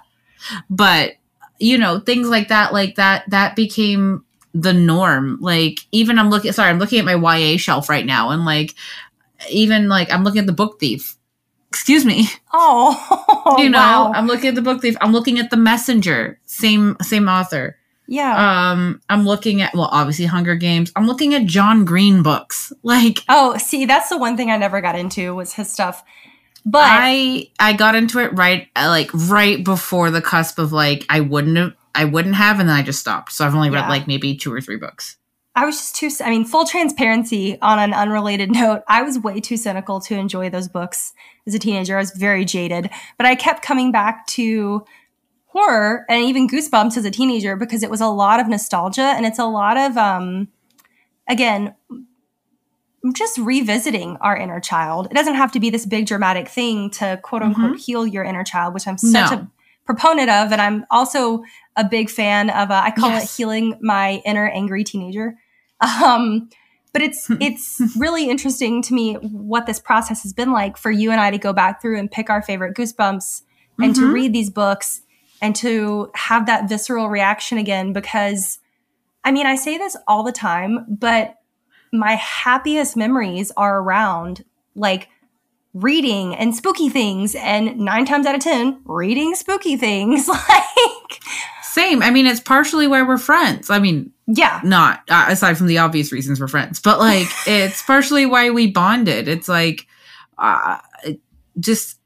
But 0.69 1.13
you 1.59 1.77
know 1.77 1.99
things 1.99 2.29
like 2.29 2.49
that, 2.49 2.73
like 2.73 2.95
that, 2.95 3.29
that 3.29 3.55
became 3.55 4.23
the 4.53 4.73
norm. 4.73 5.37
Like 5.41 5.79
even 5.91 6.19
I'm 6.19 6.29
looking, 6.29 6.51
sorry, 6.51 6.69
I'm 6.69 6.79
looking 6.79 6.99
at 6.99 7.05
my 7.05 7.37
YA 7.37 7.57
shelf 7.57 7.89
right 7.89 8.05
now, 8.05 8.29
and 8.29 8.45
like 8.45 8.75
even 9.49 9.87
like 9.89 10.11
I'm 10.11 10.23
looking 10.23 10.39
at 10.39 10.47
the 10.47 10.53
Book 10.53 10.79
Thief 10.79 11.15
excuse 11.75 12.05
me. 12.05 12.29
Oh, 12.57 13.57
you 13.61 13.69
know, 13.69 13.77
wow. 13.79 14.13
I'm 14.15 14.27
looking 14.27 14.47
at 14.47 14.55
the 14.55 14.61
book 14.61 14.81
thief. 14.81 14.95
I'm 15.01 15.11
looking 15.11 15.39
at 15.39 15.49
the 15.49 15.57
messenger. 15.57 16.39
Same 16.45 16.95
same 17.01 17.27
author. 17.27 17.77
Yeah. 18.07 18.71
Um, 18.71 19.01
I'm 19.09 19.25
looking 19.25 19.61
at 19.61 19.73
well, 19.73 19.89
obviously 19.91 20.23
Hunger 20.23 20.55
Games. 20.55 20.93
I'm 20.95 21.05
looking 21.05 21.33
at 21.33 21.47
John 21.47 21.83
Green 21.83 22.23
books. 22.23 22.71
Like, 22.83 23.25
oh, 23.27 23.57
see, 23.57 23.85
that's 23.85 24.07
the 24.07 24.17
one 24.17 24.37
thing 24.37 24.51
I 24.51 24.55
never 24.57 24.79
got 24.79 24.97
into 24.97 25.35
was 25.35 25.51
his 25.51 25.69
stuff. 25.69 26.01
But 26.65 26.83
I 26.83 27.51
I 27.59 27.73
got 27.73 27.95
into 27.95 28.19
it 28.19 28.33
right 28.33 28.67
like 28.75 29.11
right 29.13 29.63
before 29.63 30.09
the 30.09 30.21
cusp 30.21 30.57
of 30.57 30.71
like 30.71 31.05
I 31.09 31.19
wouldn't 31.19 31.57
have 31.57 31.73
I 31.93 32.05
wouldn't 32.05 32.35
have, 32.35 32.59
and 32.59 32.67
then 32.67 32.75
I 32.75 32.81
just 32.81 32.99
stopped. 32.99 33.31
So 33.31 33.45
I've 33.45 33.55
only 33.55 33.69
read 33.69 33.87
like 33.87 34.07
maybe 34.07 34.35
two 34.35 34.53
or 34.53 34.59
three 34.59 34.77
books. 34.77 35.17
I 35.55 35.65
was 35.65 35.77
just 35.77 35.95
too, 35.95 36.09
I 36.23 36.29
mean, 36.29 36.43
full 36.43 36.65
transparency 36.65 37.57
on 37.61 37.79
an 37.79 37.93
unrelated 37.93 38.51
note, 38.51 38.83
I 38.89 39.01
was 39.03 39.17
way 39.17 39.39
too 39.39 39.55
cynical 39.55 40.01
to 40.01 40.15
enjoy 40.15 40.49
those 40.49 40.67
books 40.67 41.13
as 41.47 41.53
a 41.53 41.59
teenager. 41.59 41.95
I 41.95 42.01
was 42.01 42.11
very 42.11 42.43
jaded, 42.43 42.89
but 43.17 43.25
I 43.25 43.35
kept 43.35 43.63
coming 43.63 43.91
back 43.91 44.27
to 44.27 44.83
horror 45.45 46.05
and 46.09 46.25
even 46.25 46.49
Goosebumps 46.49 46.97
as 46.97 47.05
a 47.05 47.11
teenager 47.11 47.55
because 47.55 47.83
it 47.83 47.89
was 47.89 48.01
a 48.01 48.07
lot 48.07 48.41
of 48.41 48.49
nostalgia 48.49 49.13
and 49.15 49.25
it's 49.25 49.39
a 49.39 49.45
lot 49.45 49.77
of, 49.77 49.95
um, 49.95 50.49
again, 51.29 51.73
just 53.13 53.37
revisiting 53.37 54.17
our 54.21 54.35
inner 54.35 54.59
child. 54.59 55.07
It 55.07 55.13
doesn't 55.13 55.35
have 55.35 55.51
to 55.53 55.59
be 55.59 55.69
this 55.69 55.85
big 55.85 56.05
dramatic 56.05 56.47
thing 56.47 56.89
to 56.91 57.19
quote 57.23 57.41
unquote 57.41 57.71
mm-hmm. 57.71 57.77
heal 57.77 58.07
your 58.07 58.23
inner 58.23 58.43
child, 58.43 58.73
which 58.73 58.87
I'm 58.87 58.97
such 58.97 59.31
no. 59.31 59.37
a 59.37 59.51
proponent 59.85 60.29
of. 60.29 60.51
And 60.51 60.61
I'm 60.61 60.85
also 60.89 61.43
a 61.75 61.83
big 61.83 62.09
fan 62.09 62.49
of, 62.49 62.71
uh, 62.71 62.81
I 62.83 62.91
call 62.91 63.09
yes. 63.09 63.25
it 63.25 63.37
healing 63.37 63.77
my 63.81 64.21
inner 64.25 64.47
angry 64.47 64.83
teenager. 64.83 65.37
Um, 65.81 66.49
but 66.95 67.01
it's 67.01 67.29
it's 67.41 67.81
really 67.97 68.29
interesting 68.29 68.81
to 68.83 68.93
me 68.93 69.15
what 69.15 69.65
this 69.65 69.79
process 69.79 70.23
has 70.23 70.33
been 70.33 70.51
like 70.51 70.77
for 70.77 70.89
you 70.89 71.11
and 71.11 71.19
I 71.19 71.29
to 71.29 71.37
go 71.37 71.53
back 71.53 71.81
through 71.81 71.99
and 71.99 72.09
pick 72.09 72.29
our 72.29 72.41
favorite 72.41 72.75
goosebumps 72.75 73.41
and 73.79 73.93
mm-hmm. 73.93 74.01
to 74.01 74.13
read 74.13 74.33
these 74.33 74.49
books 74.49 75.01
and 75.41 75.53
to 75.57 76.09
have 76.15 76.45
that 76.45 76.69
visceral 76.69 77.09
reaction 77.09 77.57
again 77.57 77.91
because 77.91 78.59
I 79.25 79.31
mean 79.33 79.45
I 79.45 79.55
say 79.57 79.77
this 79.77 79.97
all 80.07 80.23
the 80.23 80.31
time 80.31 80.85
but 80.87 81.35
my 81.99 82.15
happiest 82.15 82.95
memories 82.95 83.51
are 83.57 83.79
around 83.79 84.43
like 84.75 85.09
reading 85.73 86.35
and 86.35 86.55
spooky 86.55 86.87
things 86.89 87.35
and 87.35 87.77
9 87.77 88.05
times 88.05 88.25
out 88.25 88.35
of 88.35 88.41
10 88.41 88.81
reading 88.85 89.35
spooky 89.35 89.75
things 89.75 90.27
like 90.29 91.19
same. 91.75 92.01
I 92.01 92.09
mean, 92.09 92.25
it's 92.25 92.39
partially 92.39 92.87
why 92.87 93.03
we're 93.03 93.17
friends. 93.17 93.69
I 93.69 93.79
mean, 93.79 94.11
yeah, 94.27 94.61
not 94.63 95.01
uh, 95.09 95.25
aside 95.27 95.57
from 95.57 95.67
the 95.67 95.77
obvious 95.77 96.11
reasons 96.11 96.39
we're 96.39 96.47
friends, 96.47 96.79
but 96.79 96.99
like 96.99 97.27
it's 97.47 97.83
partially 97.83 98.25
why 98.25 98.49
we 98.49 98.71
bonded. 98.71 99.27
It's 99.27 99.49
like 99.49 99.85
uh, 100.37 100.79
just 101.59 101.99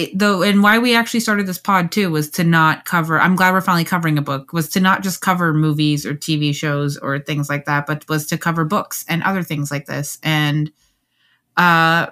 it, 0.00 0.18
though, 0.18 0.42
and 0.42 0.62
why 0.62 0.78
we 0.78 0.94
actually 0.94 1.20
started 1.20 1.46
this 1.46 1.58
pod 1.58 1.92
too 1.92 2.10
was 2.10 2.30
to 2.30 2.44
not 2.44 2.84
cover. 2.84 3.20
I'm 3.20 3.36
glad 3.36 3.52
we're 3.52 3.60
finally 3.60 3.84
covering 3.84 4.18
a 4.18 4.22
book. 4.22 4.52
Was 4.52 4.68
to 4.70 4.80
not 4.80 5.02
just 5.02 5.20
cover 5.20 5.52
movies 5.54 6.04
or 6.04 6.14
TV 6.14 6.54
shows 6.54 6.96
or 6.96 7.18
things 7.18 7.48
like 7.48 7.66
that, 7.66 7.86
but 7.86 8.08
was 8.08 8.26
to 8.28 8.38
cover 8.38 8.64
books 8.64 9.04
and 9.08 9.22
other 9.22 9.42
things 9.42 9.70
like 9.70 9.86
this. 9.86 10.18
And 10.22 10.72
uh, 11.56 12.08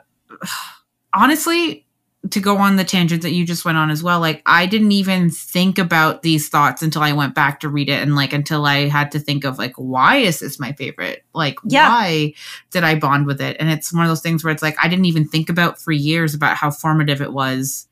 honestly, 1.14 1.87
to 2.31 2.40
go 2.40 2.57
on 2.57 2.76
the 2.76 2.85
tangent 2.85 3.22
that 3.22 3.33
you 3.33 3.46
just 3.46 3.64
went 3.64 3.78
on 3.78 3.90
as 3.90 4.02
well, 4.02 4.18
like 4.18 4.42
I 4.44 4.66
didn't 4.66 4.92
even 4.92 5.31
think 5.31 5.78
about 5.78 6.22
these 6.22 6.48
thoughts 6.48 6.83
until 6.83 7.02
I 7.02 7.12
went 7.12 7.35
back 7.35 7.61
to 7.61 7.68
read 7.68 7.88
it 7.88 8.02
and 8.02 8.16
like 8.16 8.33
until 8.33 8.66
I 8.66 8.88
had 8.88 9.12
to 9.12 9.20
think 9.20 9.44
of 9.44 9.57
like 9.57 9.74
why 9.76 10.16
is 10.16 10.40
this 10.40 10.59
my 10.59 10.72
favorite? 10.72 11.24
Like 11.33 11.59
yeah. 11.64 11.88
why 11.88 12.35
did 12.70 12.83
I 12.83 12.96
bond 12.96 13.26
with 13.26 13.40
it? 13.40 13.57
And 13.61 13.70
it's 13.70 13.92
one 13.92 14.02
of 14.02 14.09
those 14.09 14.20
things 14.20 14.42
where 14.42 14.52
it's 14.52 14.62
like 14.62 14.76
I 14.83 14.88
didn't 14.88 15.04
even 15.04 15.28
think 15.28 15.48
about 15.48 15.81
for 15.81 15.92
years 15.92 16.35
about 16.35 16.57
how 16.57 16.72
formative 16.72 17.20
it 17.20 17.33
was 17.33 17.87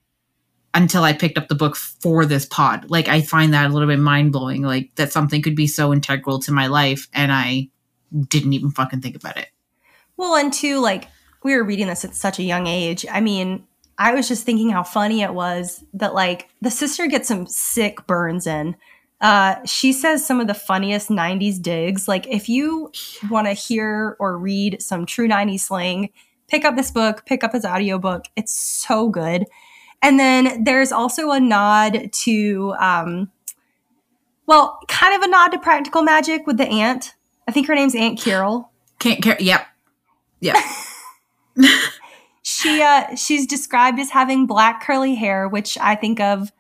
until 0.74 1.04
I 1.04 1.12
picked 1.12 1.38
up 1.38 1.46
the 1.46 1.54
book 1.54 1.76
for 1.76 2.26
this 2.26 2.46
pod. 2.46 2.90
Like 2.90 3.08
I 3.08 3.22
find 3.22 3.54
that 3.54 3.70
a 3.70 3.72
little 3.72 3.88
bit 3.88 4.00
mind-blowing 4.00 4.62
like 4.62 4.92
that 4.96 5.12
something 5.12 5.40
could 5.40 5.56
be 5.56 5.68
so 5.68 5.92
integral 5.92 6.40
to 6.40 6.52
my 6.52 6.66
life 6.66 7.08
and 7.14 7.30
I 7.32 7.68
didn't 8.28 8.54
even 8.54 8.72
fucking 8.72 9.02
think 9.02 9.14
about 9.14 9.36
it. 9.36 9.48
Well, 10.16 10.34
and 10.34 10.52
two 10.52 10.80
like 10.80 11.08
we 11.44 11.54
were 11.54 11.62
reading 11.62 11.86
this 11.86 12.04
at 12.04 12.16
such 12.16 12.40
a 12.40 12.42
young 12.42 12.66
age. 12.66 13.06
I 13.08 13.20
mean, 13.20 13.64
I 13.98 14.14
was 14.14 14.28
just 14.28 14.44
thinking 14.44 14.70
how 14.70 14.82
funny 14.82 15.22
it 15.22 15.34
was 15.34 15.84
that 15.94 16.14
like 16.14 16.48
the 16.60 16.70
sister 16.70 17.06
gets 17.06 17.28
some 17.28 17.46
sick 17.46 18.06
burns 18.06 18.46
in. 18.46 18.76
Uh, 19.20 19.56
she 19.64 19.92
says 19.92 20.26
some 20.26 20.40
of 20.40 20.46
the 20.46 20.54
funniest 20.54 21.08
90s 21.08 21.60
digs. 21.60 22.06
Like, 22.06 22.26
if 22.28 22.48
you 22.48 22.92
want 23.30 23.46
to 23.46 23.54
hear 23.54 24.16
or 24.20 24.36
read 24.36 24.82
some 24.82 25.06
true 25.06 25.26
90s 25.26 25.60
slang, 25.60 26.10
pick 26.48 26.64
up 26.64 26.76
this 26.76 26.90
book, 26.90 27.24
pick 27.24 27.42
up 27.42 27.52
his 27.52 27.64
audiobook. 27.64 28.26
It's 28.36 28.54
so 28.54 29.08
good. 29.08 29.46
And 30.02 30.20
then 30.20 30.64
there's 30.64 30.92
also 30.92 31.30
a 31.30 31.40
nod 31.40 32.10
to, 32.12 32.74
um, 32.78 33.30
well, 34.46 34.78
kind 34.88 35.14
of 35.14 35.22
a 35.22 35.28
nod 35.28 35.48
to 35.48 35.58
practical 35.58 36.02
magic 36.02 36.46
with 36.46 36.58
the 36.58 36.68
aunt. 36.68 37.14
I 37.48 37.52
think 37.52 37.66
her 37.68 37.74
name's 37.74 37.94
Aunt 37.94 38.18
Carol. 38.18 38.70
Can't 38.98 39.22
care. 39.22 39.36
Yep. 39.40 39.66
Yep. 40.40 40.56
She 42.66 42.82
uh, 42.82 43.14
she's 43.14 43.46
described 43.46 44.00
as 44.00 44.10
having 44.10 44.46
black 44.46 44.82
curly 44.82 45.14
hair, 45.14 45.48
which 45.48 45.78
I 45.80 45.94
think 45.94 46.18
of 46.20 46.50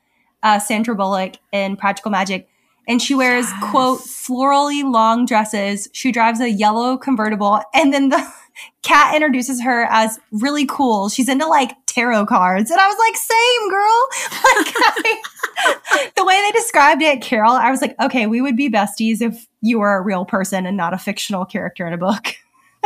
uh, 0.42 0.58
Sandra 0.60 0.94
Bullock 0.94 1.34
in 1.52 1.76
Practical 1.76 2.10
Magic. 2.12 2.48
And 2.88 3.02
she 3.02 3.16
wears 3.16 3.46
Yes. 3.50 3.70
quote 3.72 3.98
florally 4.00 4.84
long 4.88 5.26
dresses. 5.26 5.88
She 5.92 6.12
drives 6.12 6.38
a 6.40 6.48
yellow 6.48 6.96
convertible, 6.96 7.60
and 7.74 7.92
then 7.92 8.10
the 8.10 8.24
cat 8.82 9.16
introduces 9.16 9.60
her 9.62 9.88
as 9.90 10.20
really 10.30 10.64
cool. 10.66 11.08
She's 11.08 11.28
into 11.28 11.46
like 11.48 11.72
tarot 11.86 12.26
cards, 12.26 12.70
and 12.70 12.78
I 12.78 12.86
was 12.86 12.96
like, 12.98 13.16
same 13.16 13.70
girl. 13.70 14.08
Like 14.56 14.74
I- 14.76 16.10
the 16.16 16.24
way 16.24 16.40
they 16.40 16.52
described 16.52 17.02
it, 17.02 17.20
Carol, 17.22 17.52
I 17.52 17.70
was 17.72 17.80
like, 17.80 17.98
okay, 18.00 18.26
we 18.28 18.40
would 18.40 18.56
be 18.56 18.70
besties 18.70 19.20
if 19.20 19.48
you 19.62 19.80
were 19.80 19.96
a 19.96 20.02
real 20.02 20.24
person 20.24 20.66
and 20.66 20.76
not 20.76 20.94
a 20.94 20.98
fictional 20.98 21.44
character 21.44 21.86
in 21.86 21.92
a 21.92 21.98
book. 21.98 22.36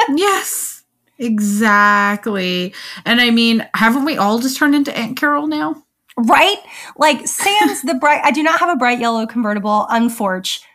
yes. 0.09 0.80
Exactly. 1.21 2.75
And 3.05 3.21
I 3.21 3.31
mean, 3.31 3.69
haven't 3.75 4.05
we 4.05 4.17
all 4.17 4.39
just 4.39 4.57
turned 4.57 4.75
into 4.75 4.97
Aunt 4.97 5.17
Carol 5.17 5.47
now? 5.47 5.83
Right? 6.17 6.59
Like 6.97 7.27
sans 7.27 7.83
the 7.83 7.95
bright 7.95 8.21
I 8.25 8.31
do 8.31 8.43
not 8.43 8.59
have 8.59 8.69
a 8.71 8.77
bright 8.77 8.99
yellow 8.99 9.27
convertible, 9.27 9.87
unfortunately. 9.91 10.67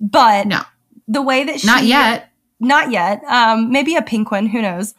But 0.00 0.46
No. 0.46 0.62
the 1.06 1.22
way 1.22 1.44
that 1.44 1.60
she 1.60 1.66
Not 1.66 1.84
yet. 1.84 2.30
Not 2.60 2.90
yet. 2.90 3.22
Um, 3.28 3.70
maybe 3.70 3.94
a 3.94 4.02
pink 4.02 4.30
one, 4.30 4.46
who 4.46 4.62
knows? 4.62 4.94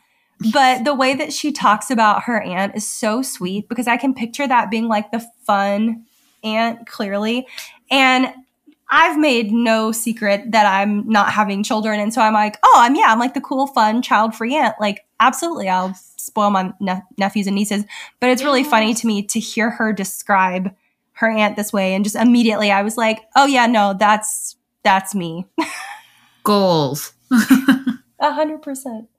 But 0.51 0.83
the 0.83 0.93
way 0.93 1.15
that 1.15 1.33
she 1.33 1.51
talks 1.51 1.89
about 1.89 2.23
her 2.23 2.41
aunt 2.41 2.75
is 2.75 2.87
so 2.87 3.21
sweet 3.21 3.69
because 3.69 3.87
I 3.87 3.97
can 3.97 4.13
picture 4.13 4.47
that 4.47 4.69
being 4.69 4.87
like 4.87 5.11
the 5.11 5.25
fun 5.45 6.05
aunt, 6.43 6.87
clearly. 6.87 7.47
And 7.89 8.33
I've 8.89 9.17
made 9.17 9.51
no 9.51 9.91
secret 9.91 10.51
that 10.51 10.65
I'm 10.65 11.07
not 11.09 11.31
having 11.31 11.63
children. 11.63 11.99
And 11.99 12.13
so 12.13 12.21
I'm 12.21 12.33
like, 12.33 12.57
oh, 12.63 12.75
I'm, 12.77 12.95
yeah, 12.95 13.07
I'm 13.07 13.19
like 13.19 13.33
the 13.33 13.41
cool, 13.41 13.67
fun, 13.67 14.01
child 14.01 14.35
free 14.35 14.55
aunt. 14.55 14.75
Like, 14.79 15.05
absolutely, 15.19 15.69
I'll 15.69 15.93
spoil 15.95 16.51
my 16.51 16.71
ne- 16.79 17.01
nephews 17.17 17.47
and 17.47 17.55
nieces. 17.55 17.83
But 18.19 18.29
it's 18.29 18.43
really 18.43 18.63
funny 18.63 18.93
to 18.93 19.07
me 19.07 19.23
to 19.23 19.39
hear 19.39 19.69
her 19.71 19.91
describe 19.91 20.73
her 21.13 21.29
aunt 21.29 21.55
this 21.55 21.73
way. 21.73 21.95
And 21.95 22.03
just 22.03 22.15
immediately 22.15 22.71
I 22.71 22.83
was 22.83 22.97
like, 22.97 23.21
oh, 23.35 23.45
yeah, 23.45 23.65
no, 23.65 23.95
that's, 23.97 24.55
that's 24.83 25.15
me. 25.15 25.45
Goals. 26.43 27.13
A 28.19 28.31
hundred 28.31 28.61
percent. 28.61 29.09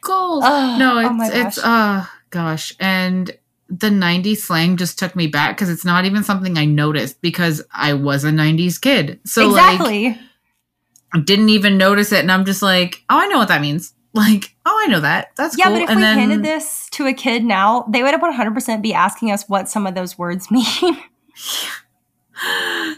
Goals. 0.00 0.44
Oh, 0.46 0.76
no, 0.78 0.98
oh 0.98 1.22
it's 1.22 1.34
it's 1.34 1.62
gosh. 1.62 1.64
uh 1.64 2.06
gosh. 2.30 2.74
And 2.80 3.36
the 3.78 3.88
90s 3.88 4.38
slang 4.38 4.76
just 4.76 4.98
took 4.98 5.16
me 5.16 5.26
back 5.26 5.56
because 5.56 5.70
it's 5.70 5.84
not 5.84 6.04
even 6.04 6.22
something 6.22 6.58
I 6.58 6.66
noticed 6.66 7.22
because 7.22 7.62
I 7.72 7.94
was 7.94 8.22
a 8.24 8.30
90s 8.30 8.80
kid. 8.80 9.20
So 9.24 9.48
like. 9.48 10.18
I 11.14 11.20
didn't 11.20 11.50
even 11.50 11.76
notice 11.76 12.10
it 12.10 12.20
and 12.20 12.32
I'm 12.32 12.46
just 12.46 12.62
like, 12.62 13.04
"Oh, 13.10 13.18
I 13.18 13.26
know 13.28 13.38
what 13.38 13.48
that 13.48 13.60
means." 13.60 13.94
Like, 14.14 14.54
"Oh, 14.66 14.78
I 14.84 14.88
know 14.88 15.00
that. 15.00 15.30
That's 15.36 15.56
yeah, 15.56 15.68
cool." 15.68 15.76
but 15.76 15.82
if 15.84 15.88
and 15.88 15.96
we 15.96 16.02
then 16.02 16.18
handed 16.18 16.42
this 16.42 16.90
to 16.90 17.06
a 17.06 17.14
kid 17.14 17.44
now, 17.44 17.86
they 17.88 18.02
would 18.02 18.12
100% 18.12 18.82
be 18.82 18.92
asking 18.92 19.30
us 19.30 19.48
what 19.48 19.70
some 19.70 19.86
of 19.86 19.94
those 19.94 20.18
words 20.18 20.50
mean. 20.50 20.98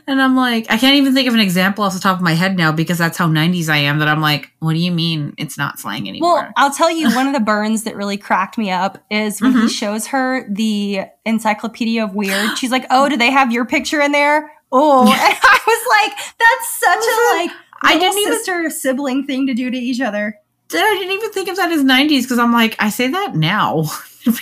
And 0.07 0.21
I'm 0.23 0.37
like, 0.37 0.67
I 0.71 0.77
can't 0.79 0.97
even 0.97 1.15
think 1.15 1.29
of 1.29 1.35
an 1.35 1.41
example 1.41 1.85
off 1.85 1.95
the 1.95 2.01
top 2.01 2.17
of 2.17 2.23
my 2.23 2.33
head 2.33 2.57
now 2.57 2.73
because 2.73 2.99
that's 2.99 3.19
how 3.19 3.27
90s 3.29 3.69
I 3.69 3.79
am 3.79 3.99
that 3.99 4.09
I'm 4.09 4.21
like, 4.21 4.51
"What 4.61 4.73
do 4.75 4.79
you 4.79 4.91
mean 4.93 5.35
it's 5.39 5.57
not 5.59 5.79
slang 5.79 6.09
anymore?" 6.09 6.35
well, 6.35 6.53
I'll 6.57 6.73
tell 6.73 6.91
you, 6.91 7.15
one 7.15 7.27
of 7.27 7.33
the 7.33 7.41
burns 7.53 7.85
that 7.85 7.97
really 7.97 8.17
cracked 8.17 8.59
me 8.59 8.71
up 8.71 8.99
is 9.11 9.41
when 9.41 9.53
he 9.53 9.59
Mhm. 9.67 9.71
shows 9.71 10.07
her 10.09 10.47
the 10.51 11.03
Encyclopedia 11.25 12.05
of 12.05 12.15
Weird. 12.15 12.57
She's 12.59 12.71
like, 12.71 12.87
"Oh, 12.91 13.09
do 13.09 13.17
they 13.17 13.31
have 13.31 13.53
your 13.53 13.65
picture 13.65 14.01
in 14.01 14.13
there?" 14.13 14.51
Oh, 14.73 15.03
and 15.07 15.11
I 15.43 15.61
was 15.67 15.87
like, 16.09 16.35
"That's 16.39 16.79
such 16.81 17.05
a 17.05 17.37
like." 17.39 17.51
I 17.87 17.99
didn't 17.99 18.19
even- 18.19 18.33
sister 18.35 18.71
sibling 18.71 19.27
thing 19.27 19.47
to 19.47 19.53
do 19.55 19.71
to 19.71 19.77
each 19.77 20.01
other. 20.01 20.37
I 20.73 20.97
didn't 20.99 21.13
even 21.13 21.31
think 21.33 21.49
of 21.49 21.57
that 21.57 21.71
as 21.73 21.83
90s 21.85 22.23
because 22.23 22.39
I'm 22.39 22.53
like, 22.53 22.77
I 22.79 22.89
say 22.91 23.09
that 23.09 23.35
now. 23.35 23.85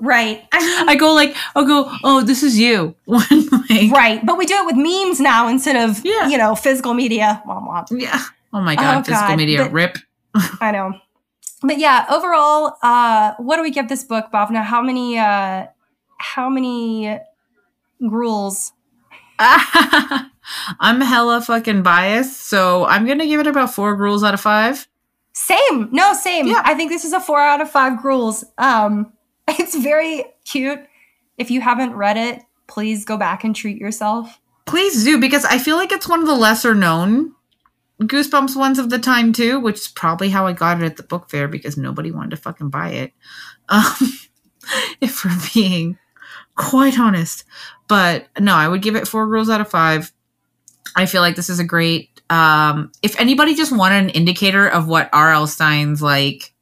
Right. 0.00 0.46
I 0.52 0.60
mean, 0.60 0.88
I 0.88 0.94
go 0.94 1.12
like, 1.12 1.34
I'll 1.56 1.66
go, 1.66 1.90
oh, 2.04 2.22
this 2.22 2.44
is 2.44 2.56
you. 2.58 2.94
Like, 3.06 3.92
right. 3.92 4.24
But 4.24 4.38
we 4.38 4.46
do 4.46 4.54
it 4.54 4.64
with 4.64 4.76
memes 4.76 5.18
now 5.20 5.48
instead 5.48 5.74
of, 5.76 6.00
Yeah. 6.04 6.28
you 6.28 6.38
know, 6.38 6.54
physical 6.54 6.94
media. 6.94 7.42
Yeah. 7.90 8.22
Oh 8.52 8.60
my 8.60 8.76
god, 8.76 8.98
Oh, 8.98 9.02
physical 9.02 9.28
God, 9.28 9.36
media 9.36 9.64
but- 9.64 9.72
rip. 9.72 9.98
I 10.60 10.70
know. 10.70 10.92
But 11.62 11.78
yeah, 11.78 12.06
overall, 12.08 12.76
uh, 12.82 13.34
what 13.38 13.56
do 13.56 13.62
we 13.62 13.70
give 13.72 13.88
this 13.88 14.04
book, 14.04 14.26
Bhavna? 14.32 14.62
How 14.62 14.80
many 14.80 15.18
uh 15.18 15.66
how 16.18 16.48
many 16.48 17.18
Grools? 18.08 18.72
I'm 19.40 21.00
hella 21.00 21.40
fucking 21.42 21.82
biased, 21.82 22.40
so 22.46 22.84
I'm 22.86 23.04
gonna 23.06 23.26
give 23.26 23.40
it 23.40 23.46
about 23.48 23.74
four 23.74 23.96
Grools 23.96 24.22
out 24.22 24.34
of 24.34 24.40
five. 24.40 24.86
Same. 25.38 25.88
No, 25.92 26.14
same. 26.14 26.48
Yeah. 26.48 26.62
I 26.64 26.74
think 26.74 26.90
this 26.90 27.04
is 27.04 27.12
a 27.12 27.20
four 27.20 27.40
out 27.40 27.60
of 27.60 27.70
five 27.70 28.02
Grools. 28.02 28.44
Um 28.58 29.12
it's 29.48 29.76
very 29.76 30.24
cute. 30.44 30.80
If 31.36 31.50
you 31.50 31.60
haven't 31.60 31.94
read 31.94 32.16
it, 32.16 32.42
please 32.66 33.04
go 33.04 33.16
back 33.16 33.44
and 33.44 33.54
treat 33.54 33.78
yourself. 33.78 34.40
Please 34.66 35.04
do 35.04 35.18
because 35.20 35.44
I 35.44 35.58
feel 35.58 35.76
like 35.76 35.92
it's 35.92 36.08
one 36.08 36.20
of 36.20 36.26
the 36.26 36.34
lesser 36.34 36.74
known 36.74 37.34
Goosebumps 38.02 38.56
ones 38.56 38.78
of 38.78 38.90
the 38.90 38.98
time 38.98 39.32
too, 39.32 39.60
which 39.60 39.76
is 39.76 39.88
probably 39.88 40.28
how 40.28 40.46
I 40.46 40.52
got 40.52 40.82
it 40.82 40.84
at 40.84 40.96
the 40.96 41.02
book 41.04 41.30
fair 41.30 41.46
because 41.46 41.76
nobody 41.76 42.10
wanted 42.10 42.30
to 42.30 42.36
fucking 42.36 42.70
buy 42.70 42.90
it. 42.90 43.12
Um, 43.70 43.94
if 45.02 45.26
we're 45.26 45.52
being 45.52 45.98
quite 46.54 46.98
honest, 46.98 47.44
but 47.86 48.28
no, 48.38 48.54
I 48.54 48.66
would 48.66 48.80
give 48.80 48.96
it 48.96 49.06
four 49.06 49.26
Grools 49.26 49.50
out 49.50 49.60
of 49.60 49.68
five. 49.68 50.10
I 50.96 51.04
feel 51.04 51.20
like 51.20 51.36
this 51.36 51.50
is 51.50 51.58
a 51.58 51.64
great. 51.64 52.17
Um, 52.30 52.92
if 53.02 53.18
anybody 53.20 53.54
just 53.54 53.72
wanted 53.72 54.04
an 54.04 54.10
indicator 54.10 54.68
of 54.68 54.86
what 54.88 55.08
R.L. 55.12 55.46
Stine's 55.46 56.02
like, 56.02 56.52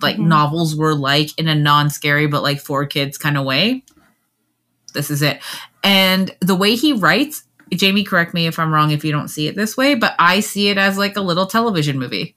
like 0.00 0.16
Mhm. 0.16 0.26
novels 0.26 0.74
were 0.76 0.94
like 0.94 1.30
in 1.38 1.48
a 1.48 1.54
non-scary 1.54 2.26
but 2.26 2.42
like 2.42 2.60
for 2.60 2.84
kids 2.86 3.16
kind 3.18 3.36
of 3.38 3.44
way, 3.44 3.84
this 4.94 5.10
is 5.10 5.22
it. 5.22 5.40
And 5.84 6.34
the 6.40 6.54
way 6.54 6.74
he 6.76 6.92
writes, 6.92 7.44
Jamie, 7.72 8.04
correct 8.04 8.34
me 8.34 8.46
if 8.46 8.58
I'm 8.58 8.72
wrong 8.72 8.90
if 8.90 9.04
you 9.04 9.12
don't 9.12 9.28
see 9.28 9.48
it 9.48 9.56
this 9.56 9.76
way, 9.76 9.94
but 9.94 10.14
I 10.18 10.40
see 10.40 10.68
it 10.68 10.76
as 10.78 10.98
like 10.98 11.16
a 11.16 11.20
little 11.22 11.46
television 11.46 11.98
movie 11.98 12.36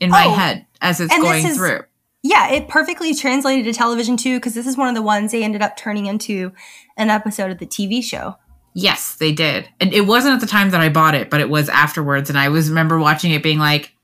in 0.00 0.10
my 0.10 0.24
Oh, 0.26 0.34
head 0.34 0.66
as 0.80 1.00
it's 1.00 1.16
going 1.16 1.46
is- 1.46 1.56
through. 1.56 1.80
Yeah, 2.26 2.48
it 2.52 2.68
perfectly 2.68 3.14
translated 3.14 3.66
to 3.66 3.72
television 3.74 4.16
too, 4.16 4.38
because 4.38 4.54
this 4.54 4.66
is 4.66 4.76
one 4.78 4.88
of 4.88 4.94
the 4.94 5.02
ones 5.02 5.30
they 5.30 5.44
ended 5.44 5.60
up 5.62 5.76
turning 5.76 6.06
into 6.06 6.52
an 6.96 7.10
episode 7.10 7.50
of 7.50 7.58
the 7.58 7.66
TV 7.66 8.02
show. 8.02 8.36
Yes, 8.74 9.14
they 9.14 9.30
did. 9.30 9.68
And 9.80 9.94
it 9.94 10.02
wasn't 10.02 10.34
at 10.34 10.40
the 10.40 10.48
time 10.48 10.70
that 10.70 10.80
I 10.80 10.88
bought 10.88 11.14
it, 11.14 11.30
but 11.30 11.40
it 11.40 11.48
was 11.48 11.68
afterwards. 11.68 12.28
And 12.28 12.38
I 12.38 12.48
was 12.48 12.68
remember 12.68 12.98
watching 12.98 13.30
it 13.30 13.42
being 13.42 13.60
like, 13.60 13.94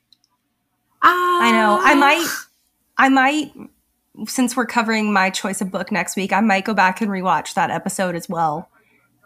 ah. 1.03 1.43
I 1.43 1.51
know. 1.51 1.79
I 1.83 1.95
might, 1.95 2.27
I 2.97 3.09
might, 3.09 3.53
since 4.29 4.57
we're 4.57 4.67
covering 4.67 5.13
my 5.13 5.29
choice 5.31 5.61
of 5.61 5.73
book 5.73 5.91
next 5.91 6.15
week, 6.17 6.33
I 6.33 6.41
might 6.41 6.65
go 6.65 6.73
back 6.73 7.01
and 7.01 7.11
rewatch 7.11 7.55
that 7.55 7.71
episode 7.71 8.15
as 8.15 8.29
well. 8.29 8.71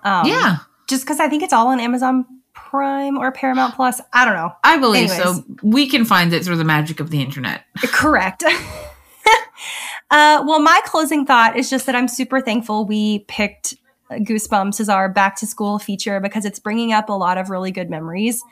Um, 0.03 0.27
Yeah, 0.27 0.59
Just 0.87 1.05
because 1.05 1.21
I 1.21 1.29
think 1.29 1.43
it's 1.43 1.53
all 1.53 1.69
on 1.69 1.79
Amazon 1.79 2.25
Prime 2.55 3.19
or 3.19 3.31
Paramount 3.31 3.75
Plus. 3.75 4.01
I 4.15 4.25
don't 4.25 4.35
know. 4.35 4.53
I 4.65 4.79
believe 4.79 5.11
Anyways. 5.11 5.37
so. 5.37 5.45
We 5.63 5.89
can 5.89 6.07
find 6.07 6.33
it 6.33 6.45
through 6.45 6.57
the 6.57 6.65
magic 6.65 7.01
of 7.01 7.11
the 7.11 7.21
internet. 7.21 7.65
Correct. 7.83 8.45
uh, 10.11 10.43
well, 10.47 10.61
my 10.61 10.81
closing 10.87 11.27
thought 11.27 11.57
is 11.57 11.69
just 11.69 11.85
that 11.87 11.95
I'm 11.95 12.09
super 12.09 12.41
thankful 12.41 12.87
we 12.87 13.21
picked 13.29 13.75
Goosebumps 14.11 14.81
is 14.81 14.89
our 14.89 15.09
back 15.09 15.37
to 15.37 15.47
school 15.47 15.79
feature 15.79 16.21
because 16.21 16.45
it's 16.45 16.59
bringing 16.59 16.93
up 16.93 17.09
a 17.09 17.13
lot 17.13 17.39
of 17.39 17.51
really 17.51 17.71
good 17.71 17.91
memories. 17.91 18.43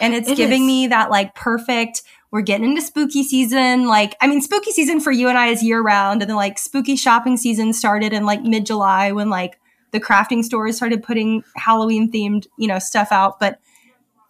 And 0.00 0.14
it's 0.14 0.28
It 0.30 0.36
giving 0.36 0.62
is. 0.62 0.66
me 0.66 0.86
that 0.86 1.10
like 1.10 1.34
perfect, 1.34 2.02
we're 2.30 2.42
getting 2.42 2.70
into 2.70 2.80
spooky 2.82 3.24
season. 3.24 3.86
Like, 3.88 4.16
I 4.20 4.28
mean, 4.28 4.40
spooky 4.40 4.70
season 4.70 5.00
for 5.00 5.10
you 5.10 5.28
and 5.28 5.36
I 5.36 5.48
is 5.48 5.62
year 5.64 5.82
round. 5.82 6.22
And 6.22 6.30
then 6.30 6.36
like 6.36 6.58
spooky 6.58 6.94
shopping 6.96 7.36
season 7.36 7.72
started 7.72 8.12
in 8.12 8.24
like 8.24 8.42
mid 8.42 8.66
July 8.66 9.10
when 9.12 9.30
like 9.30 9.58
the 9.90 10.00
crafting 10.00 10.44
stores 10.44 10.76
started 10.76 11.02
putting 11.02 11.42
Halloween 11.56 12.10
themed, 12.10 12.46
you 12.56 12.68
know, 12.68 12.78
stuff 12.78 13.08
out. 13.10 13.40
But 13.40 13.58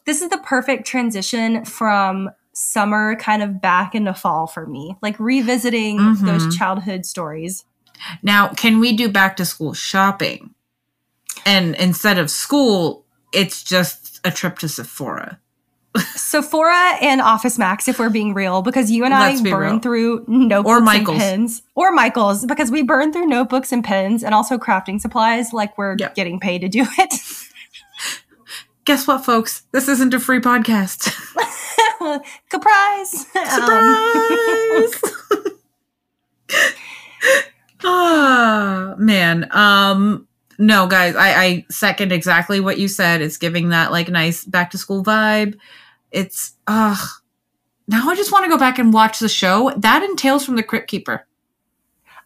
this 0.07 0.23
is 0.23 0.31
the 0.31 0.39
perfect 0.39 0.87
transition 0.87 1.65
from 1.67 2.31
summer 2.55 3.15
kind 3.17 3.43
of 3.43 3.61
back 3.61 3.95
into 3.95 4.15
fall 4.15 4.47
for 4.47 4.67
me, 4.67 4.97
like 5.03 5.21
revisiting 5.21 5.99
Mhm. 5.99 6.21
those 6.27 6.57
childhood 6.57 7.05
stories. 7.05 7.65
Now, 8.23 8.49
can 8.49 8.81
we 8.81 8.97
do 8.97 9.11
back 9.11 9.37
to 9.37 9.45
school 9.45 9.75
shopping? 9.75 10.55
And 11.47 11.75
instead 11.77 12.19
of 12.19 12.31
school, 12.31 13.05
it's 13.33 13.63
just 13.63 14.21
a 14.25 14.31
trip 14.31 14.59
to 14.61 14.69
Sephora. 14.69 15.39
Sephora 16.15 16.97
and 17.03 17.21
Office 17.21 17.59
Max, 17.59 17.89
if 17.89 17.99
we're 17.99 18.11
being 18.11 18.33
real, 18.33 18.63
because 18.63 18.91
you 18.93 19.05
and 19.05 19.13
Let's 19.13 19.41
I 19.41 19.51
burn 19.51 19.73
real. 19.73 19.79
through 19.81 20.25
notebooks 20.29 20.77
and 20.77 20.85
Michaels. 20.85 21.19
pens, 21.19 21.63
or 21.75 21.91
Michaels, 21.91 22.47
because 22.47 22.71
we 22.71 22.83
burn 22.83 23.13
through 23.13 23.27
notebooks 23.27 23.73
and 23.73 23.83
pens, 23.83 24.23
and 24.23 24.33
also 24.33 24.57
crafting 24.57 25.01
supplies, 25.01 25.53
like 25.53 25.77
we're 25.77 25.97
Yep. 25.99 26.15
getting 26.15 26.39
paid 26.39 26.61
to 26.61 26.69
do 26.69 26.87
it. 26.97 27.15
Guess 28.85 29.09
what, 29.09 29.25
folks? 29.25 29.63
This 29.73 29.89
isn't 29.89 30.15
a 30.15 30.21
free 30.21 30.41
podcast. 30.41 31.03
Surprise! 32.51 33.27
Um, 33.37 34.89
Surprise! 34.89 35.03
ah. 37.85 38.95
man. 38.99 39.49
Um 39.51 40.27
no, 40.61 40.87
guys, 40.87 41.17
I, 41.17 41.43
I 41.43 41.67
second 41.71 42.13
exactly 42.13 42.61
what 42.61 42.79
you 42.79 42.87
said. 42.87 43.23
It's 43.23 43.39
giving 43.39 43.71
that 43.71 43.91
like 43.91 44.09
nice 44.09 44.45
back 44.45 44.71
to 44.71 44.79
school 44.79 45.03
vibe. 45.03 45.59
It's 46.11 46.53
uh 46.67 46.97
now 47.89 48.09
I 48.09 48.15
just 48.15 48.31
want 48.31 48.45
to 48.45 48.51
go 48.51 48.59
back 48.59 48.79
and 48.79 48.93
watch 48.93 49.19
the 49.19 49.29
show. 49.29 49.73
That 49.77 50.03
entails 50.03 50.45
from 50.45 50.57
the 50.57 50.63
Crypt 50.63 50.89
Keeper. 50.89 51.27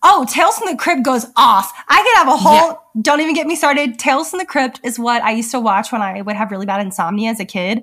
Oh, 0.06 0.26
Tales 0.28 0.58
from 0.58 0.68
the 0.68 0.76
Crypt 0.76 1.02
goes 1.02 1.24
off. 1.34 1.72
I 1.88 2.02
could 2.02 2.18
have 2.18 2.28
a 2.28 2.36
whole, 2.36 2.68
yeah. 2.68 3.00
don't 3.00 3.20
even 3.20 3.34
get 3.34 3.46
me 3.46 3.56
started. 3.56 3.98
Tales 3.98 4.28
from 4.28 4.38
the 4.38 4.44
Crypt 4.44 4.78
is 4.84 4.98
what 4.98 5.22
I 5.22 5.30
used 5.30 5.50
to 5.52 5.60
watch 5.60 5.90
when 5.92 6.02
I 6.02 6.20
would 6.20 6.36
have 6.36 6.50
really 6.50 6.66
bad 6.66 6.82
insomnia 6.82 7.30
as 7.30 7.40
a 7.40 7.46
kid. 7.46 7.82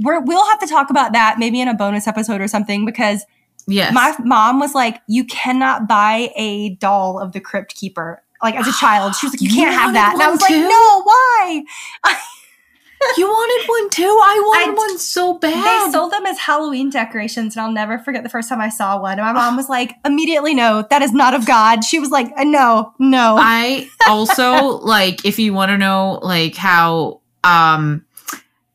We're, 0.00 0.20
we'll 0.20 0.44
have 0.46 0.58
to 0.60 0.66
talk 0.66 0.90
about 0.90 1.12
that 1.12 1.36
maybe 1.38 1.60
in 1.60 1.68
a 1.68 1.74
bonus 1.74 2.08
episode 2.08 2.40
or 2.40 2.48
something 2.48 2.84
because 2.84 3.24
yes. 3.68 3.94
my 3.94 4.16
mom 4.24 4.58
was 4.58 4.74
like, 4.74 5.00
you 5.06 5.24
cannot 5.24 5.86
buy 5.86 6.32
a 6.34 6.70
doll 6.76 7.20
of 7.20 7.30
the 7.30 7.40
Crypt 7.40 7.76
Keeper. 7.76 8.20
Like 8.42 8.54
as 8.54 8.68
a 8.68 8.72
child, 8.72 9.14
she 9.16 9.26
was 9.26 9.34
like, 9.34 9.40
you, 9.40 9.48
you 9.48 9.54
can't 9.54 9.74
have 9.74 9.94
that. 9.94 10.14
And 10.14 10.22
I 10.22 10.30
was 10.30 10.40
too? 10.40 10.54
like, 10.54 10.62
no, 10.62 11.02
why? 11.02 11.64
you 13.16 13.26
wanted 13.26 13.68
one 13.68 13.90
too? 13.90 14.02
I 14.02 14.40
wanted 14.44 14.72
I, 14.72 14.74
one 14.74 14.98
so 14.98 15.38
bad. 15.38 15.86
They 15.86 15.92
sold 15.92 16.12
them 16.12 16.26
as 16.26 16.38
Halloween 16.38 16.90
decorations, 16.90 17.56
and 17.56 17.64
I'll 17.64 17.72
never 17.72 17.98
forget 17.98 18.22
the 18.22 18.28
first 18.28 18.48
time 18.48 18.60
I 18.60 18.68
saw 18.68 19.00
one. 19.00 19.18
And 19.18 19.22
my 19.22 19.32
mom 19.32 19.56
was 19.56 19.68
like, 19.68 19.94
immediately, 20.04 20.54
no, 20.54 20.86
that 20.90 21.02
is 21.02 21.12
not 21.12 21.34
of 21.34 21.46
God. 21.46 21.84
She 21.84 21.98
was 21.98 22.10
like, 22.10 22.32
uh, 22.36 22.44
no, 22.44 22.92
no. 22.98 23.36
I 23.38 23.88
also 24.06 24.78
like 24.84 25.24
if 25.24 25.38
you 25.38 25.52
want 25.52 25.70
to 25.70 25.78
know 25.78 26.20
like 26.22 26.54
how 26.54 27.20
um 27.44 28.04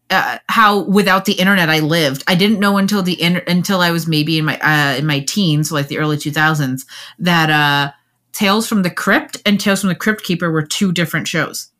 uh, 0.10 0.38
how 0.48 0.82
without 0.82 1.26
the 1.26 1.34
internet 1.34 1.70
I 1.70 1.80
lived. 1.80 2.24
I 2.28 2.36
didn't 2.36 2.60
know 2.60 2.78
until 2.78 3.02
the 3.02 3.14
in- 3.14 3.42
until 3.48 3.82
I 3.82 3.92
was 3.92 4.08
maybe 4.08 4.38
in 4.38 4.46
my 4.46 4.60
uh, 4.60 4.98
in 4.98 5.06
my 5.06 5.22
teens, 5.22 5.70
so 5.70 5.76
like 5.76 5.88
the 5.88 5.98
early 5.98 6.18
2000s, 6.18 6.86
that 7.20 7.50
uh 7.50 7.92
Tales 8.34 8.68
from 8.68 8.82
the 8.82 8.90
Crypt 8.90 9.42
and 9.46 9.60
Tales 9.60 9.82
from 9.82 9.90
the 9.90 9.96
Crypt 9.96 10.24
Keeper 10.24 10.52
were 10.52 10.64
two 10.64 10.92
different 10.92 11.28
shows. 11.28 11.72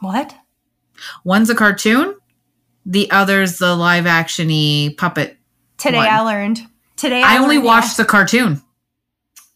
What? 0.00 0.34
One's 1.24 1.50
a 1.50 1.54
cartoon, 1.54 2.16
the 2.86 3.10
other's 3.10 3.58
the 3.58 3.74
live 3.74 4.04
actiony 4.04 4.96
puppet. 4.96 5.36
Today 5.76 5.98
one. 5.98 6.08
I 6.08 6.20
learned. 6.20 6.60
Today 6.96 7.22
I, 7.22 7.36
I 7.36 7.38
only 7.38 7.58
watched 7.58 7.96
the 7.96 8.04
cartoon. 8.04 8.62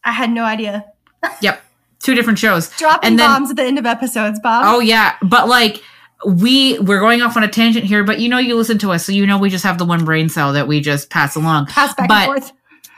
I 0.05 0.13
had 0.13 0.31
no 0.31 0.45
idea. 0.45 0.85
yep. 1.41 1.63
Two 2.01 2.15
different 2.15 2.39
shows. 2.39 2.71
Dropping 2.77 3.09
and 3.09 3.19
bombs 3.19 3.51
at 3.51 3.57
the 3.57 3.65
end 3.65 3.79
of 3.79 3.87
episodes, 3.87 4.41
Bob. 4.41 4.65
Oh 4.67 4.81
yeah. 4.81 5.17
But 5.23 5.49
like 5.49 5.83
we 6.27 6.79
we're 6.81 7.01
going 7.01 7.23
off 7.23 7.37
on 7.37 7.45
a 7.45 7.49
tangent 7.49 7.85
here, 7.85 8.05
but 8.05 8.21
you 8.21 8.29
know 8.29 8.39
you 8.39 8.57
listen 8.57 8.79
to 8.79 8.93
us, 8.93 9.05
so 9.05 9.13
you 9.13 9.27
know 9.27 9.39
we 9.39 9.49
just 9.49 9.65
have 9.65 9.79
the 9.79 9.85
one 9.85 10.05
brain 10.05 10.29
cell 10.29 10.53
that 10.55 10.67
we 10.67 10.81
just 10.81 11.11
pass 11.11 11.37
along. 11.37 11.67
Pass 11.67 11.95
back 11.95 12.09
but, 12.09 12.29
and 12.29 12.43
forth. 12.43 12.53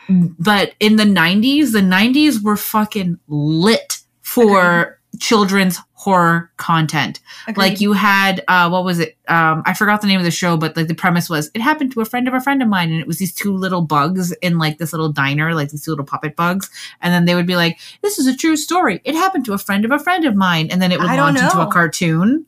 But 0.08 0.74
in 0.80 0.96
the 0.96 1.04
nineties, 1.04 1.72
the 1.72 1.82
nineties 1.82 2.42
were 2.42 2.56
fucking 2.56 3.18
lit 3.28 3.98
for 4.20 4.98
children's 5.18 5.78
horror 5.92 6.50
content. 6.56 7.20
Agreed. 7.46 7.62
Like 7.62 7.80
you 7.80 7.92
had 7.92 8.42
uh 8.48 8.68
what 8.68 8.84
was 8.84 8.98
it? 8.98 9.16
Um 9.28 9.62
I 9.66 9.74
forgot 9.74 10.00
the 10.00 10.06
name 10.08 10.18
of 10.18 10.24
the 10.24 10.30
show, 10.30 10.56
but 10.56 10.76
like 10.76 10.88
the 10.88 10.94
premise 10.94 11.30
was 11.30 11.50
it 11.54 11.60
happened 11.60 11.92
to 11.92 12.00
a 12.00 12.04
friend 12.04 12.26
of 12.26 12.34
a 12.34 12.40
friend 12.40 12.62
of 12.62 12.68
mine 12.68 12.90
and 12.90 13.00
it 13.00 13.06
was 13.06 13.18
these 13.18 13.34
two 13.34 13.54
little 13.56 13.82
bugs 13.82 14.32
in 14.42 14.58
like 14.58 14.78
this 14.78 14.92
little 14.92 15.12
diner, 15.12 15.54
like 15.54 15.68
these 15.68 15.84
two 15.84 15.92
little 15.92 16.04
puppet 16.04 16.34
bugs. 16.34 16.70
And 17.00 17.14
then 17.14 17.24
they 17.24 17.34
would 17.34 17.46
be 17.46 17.56
like, 17.56 17.78
This 18.00 18.18
is 18.18 18.26
a 18.26 18.36
true 18.36 18.56
story. 18.56 19.00
It 19.04 19.14
happened 19.14 19.44
to 19.44 19.52
a 19.52 19.58
friend 19.58 19.84
of 19.84 19.92
a 19.92 19.98
friend 19.98 20.24
of 20.24 20.34
mine. 20.34 20.68
And 20.70 20.82
then 20.82 20.92
it 20.92 20.98
would 20.98 21.06
launch 21.06 21.38
into 21.38 21.60
a 21.60 21.70
cartoon. 21.70 22.46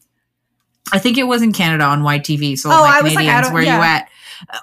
I 0.93 0.99
think 0.99 1.17
it 1.17 1.25
was 1.25 1.43
in 1.43 1.53
Canada 1.53 1.85
on 1.85 2.03
YTV. 2.03 2.59
So 2.59 2.71
oh, 2.71 2.83
my 2.83 3.01
Canadians, 3.01 3.47
like, 3.47 3.53
where 3.55 3.63
yeah. 3.63 3.77
you 3.77 3.83
at? 3.83 4.09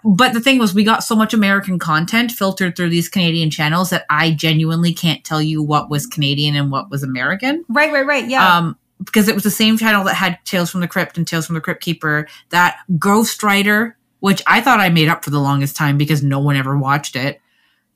But 0.03 0.33
the 0.33 0.41
thing 0.41 0.59
was, 0.59 0.73
we 0.73 0.83
got 0.83 1.03
so 1.03 1.15
much 1.15 1.33
American 1.33 1.79
content 1.79 2.31
filtered 2.31 2.75
through 2.75 2.89
these 2.89 3.09
Canadian 3.09 3.49
channels 3.49 3.89
that 3.89 4.05
I 4.09 4.31
genuinely 4.31 4.93
can't 4.93 5.23
tell 5.23 5.41
you 5.41 5.63
what 5.63 5.89
was 5.89 6.05
Canadian 6.05 6.55
and 6.55 6.71
what 6.71 6.89
was 6.89 7.03
American. 7.03 7.65
Right, 7.69 7.91
right, 7.91 8.05
right. 8.05 8.27
Yeah. 8.27 8.57
Um, 8.57 8.77
because 9.03 9.27
it 9.27 9.33
was 9.35 9.43
the 9.43 9.51
same 9.51 9.77
channel 9.77 10.03
that 10.03 10.13
had 10.13 10.37
Tales 10.45 10.69
from 10.69 10.81
the 10.81 10.87
Crypt 10.87 11.17
and 11.17 11.27
Tales 11.27 11.47
from 11.47 11.55
the 11.55 11.61
Crypt 11.61 11.81
Keeper, 11.81 12.27
that 12.49 12.77
Ghostwriter, 12.91 13.93
which 14.19 14.43
I 14.45 14.61
thought 14.61 14.79
I 14.79 14.89
made 14.89 15.07
up 15.07 15.23
for 15.23 15.31
the 15.31 15.39
longest 15.39 15.75
time 15.75 15.97
because 15.97 16.21
no 16.21 16.39
one 16.39 16.55
ever 16.55 16.77
watched 16.77 17.15
it. 17.15 17.41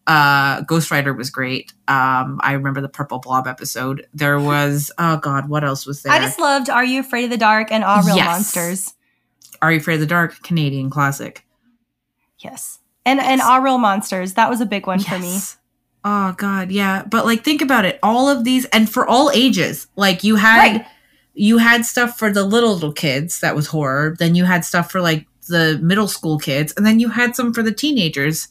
Uh, 0.07 0.61
Ghostwriter 0.63 1.15
was 1.15 1.30
great. 1.30 1.73
Um, 1.88 2.39
I 2.43 2.53
remember 2.53 2.82
the 2.82 2.89
Purple 2.89 3.19
Blob 3.19 3.47
episode. 3.47 4.07
There 4.13 4.39
was, 4.39 4.91
oh 4.97 5.17
God, 5.17 5.49
what 5.49 5.63
else 5.63 5.86
was 5.86 6.03
there? 6.03 6.13
I 6.13 6.19
just 6.19 6.39
loved 6.39 6.69
Are 6.69 6.86
You 6.86 6.99
Afraid 6.99 7.26
of 7.26 7.30
the 7.30 7.38
Dark 7.38 7.71
and 7.71 7.84
All 7.84 8.01
Real 8.03 8.15
yes. 8.15 8.26
Monsters. 8.28 8.93
Are 9.61 9.71
You 9.71 9.80
Afraid 9.80 9.95
of 9.95 10.01
the 10.01 10.05
Dark? 10.07 10.41
Canadian 10.43 10.89
classic. 10.89 11.44
Yes. 12.39 12.79
And 13.05 13.17
yes. 13.17 13.27
and 13.27 13.41
All 13.41 13.61
Real 13.61 13.77
Monsters. 13.77 14.33
That 14.33 14.49
was 14.49 14.61
a 14.61 14.65
big 14.65 14.88
one 14.88 14.99
yes. 14.99 15.09
for 15.09 15.19
me. 15.19 15.39
Oh 16.05 16.33
God, 16.38 16.71
yeah. 16.71 17.03
But 17.03 17.25
like 17.25 17.43
think 17.43 17.61
about 17.61 17.83
it. 17.83 17.99
All 18.03 18.29
of 18.29 18.43
these 18.43 18.65
and 18.65 18.89
for 18.89 19.07
all 19.07 19.31
ages. 19.31 19.88
Like 19.95 20.23
you 20.23 20.36
had 20.36 20.57
right. 20.57 20.86
you 21.33 21.57
had 21.57 21.83
stuff 21.83 22.17
for 22.17 22.31
the 22.31 22.43
little 22.43 22.73
little 22.73 22.93
kids 22.93 23.39
that 23.39 23.55
was 23.55 23.67
horror. 23.67 24.15
Then 24.19 24.36
you 24.36 24.45
had 24.45 24.63
stuff 24.63 24.91
for 24.91 25.01
like 25.01 25.27
the 25.47 25.79
middle 25.81 26.07
school 26.07 26.38
kids, 26.38 26.73
and 26.77 26.86
then 26.86 26.99
you 26.99 27.09
had 27.09 27.36
some 27.36 27.53
for 27.53 27.63
the 27.63 27.71
teenagers. 27.71 28.49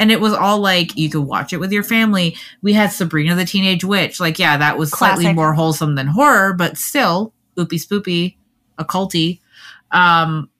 And 0.00 0.12
it 0.12 0.20
was 0.20 0.32
all 0.32 0.58
like 0.58 0.96
you 0.96 1.10
could 1.10 1.22
watch 1.22 1.52
it 1.52 1.56
with 1.56 1.72
your 1.72 1.82
family. 1.82 2.36
We 2.62 2.72
had 2.72 2.92
Sabrina 2.92 3.34
the 3.34 3.44
Teenage 3.44 3.82
Witch. 3.82 4.20
Like, 4.20 4.38
yeah, 4.38 4.56
that 4.56 4.78
was 4.78 4.92
Classic. 4.92 5.22
slightly 5.22 5.34
more 5.34 5.54
wholesome 5.54 5.96
than 5.96 6.06
horror, 6.06 6.52
but 6.52 6.78
still 6.78 7.32
oopy 7.56 7.84
spoopy, 7.84 8.36
occulty. 8.78 9.40
Um 9.90 10.50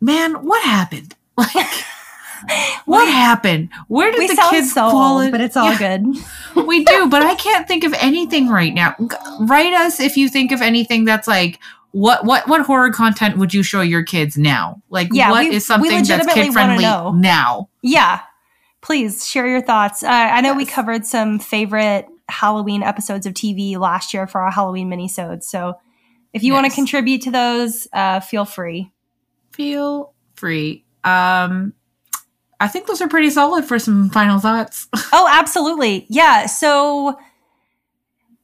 man, 0.00 0.44
what 0.44 0.62
happened? 0.64 1.14
Like, 1.38 1.54
what 2.84 3.06
we, 3.06 3.12
happened? 3.12 3.70
Where 3.86 4.10
did 4.10 4.28
the 4.30 4.46
kids 4.50 4.72
so 4.72 4.90
fall 4.90 5.20
in? 5.20 5.30
But 5.30 5.40
it's 5.40 5.56
all 5.56 5.70
yeah, 5.72 5.98
good. 5.98 6.16
we 6.66 6.84
do, 6.84 7.08
but 7.08 7.22
I 7.22 7.34
can't 7.36 7.66
think 7.68 7.84
of 7.84 7.94
anything 7.94 8.48
right 8.48 8.74
now. 8.74 8.94
Write 9.40 9.72
us 9.72 10.00
if 10.00 10.16
you 10.16 10.28
think 10.28 10.52
of 10.52 10.60
anything 10.60 11.04
that's 11.04 11.28
like 11.28 11.60
what 11.92 12.24
what 12.24 12.48
what 12.48 12.62
horror 12.62 12.90
content 12.90 13.38
would 13.38 13.54
you 13.54 13.62
show 13.62 13.80
your 13.80 14.02
kids 14.02 14.36
now? 14.36 14.82
Like 14.90 15.08
yeah, 15.12 15.30
what 15.30 15.48
we, 15.48 15.54
is 15.54 15.64
something 15.64 16.02
that's 16.04 16.34
kid 16.34 16.52
friendly 16.52 16.84
now? 16.84 17.68
Yeah. 17.82 18.20
Please 18.80 19.26
share 19.26 19.46
your 19.46 19.60
thoughts. 19.60 20.02
Uh, 20.02 20.08
I 20.08 20.40
know 20.40 20.50
yes. 20.50 20.56
we 20.56 20.66
covered 20.66 21.04
some 21.04 21.38
favorite 21.38 22.06
Halloween 22.28 22.82
episodes 22.82 23.26
of 23.26 23.34
TV 23.34 23.76
last 23.76 24.14
year 24.14 24.26
for 24.26 24.40
our 24.40 24.50
Halloween 24.50 24.88
minisodes. 24.88 25.44
So 25.44 25.74
if 26.32 26.42
you 26.42 26.52
yes. 26.52 26.62
want 26.62 26.72
to 26.72 26.74
contribute 26.74 27.22
to 27.22 27.30
those, 27.30 27.88
uh, 27.92 28.20
feel 28.20 28.44
free. 28.44 28.92
Feel 29.52 30.12
free. 30.36 30.84
Um, 31.04 31.72
I 32.60 32.68
think 32.68 32.86
those 32.86 33.00
are 33.00 33.08
pretty 33.08 33.30
solid 33.30 33.64
for 33.64 33.78
some 33.78 34.10
final 34.10 34.38
thoughts. 34.38 34.88
oh, 35.12 35.28
absolutely. 35.30 36.06
Yeah. 36.08 36.46
So 36.46 37.18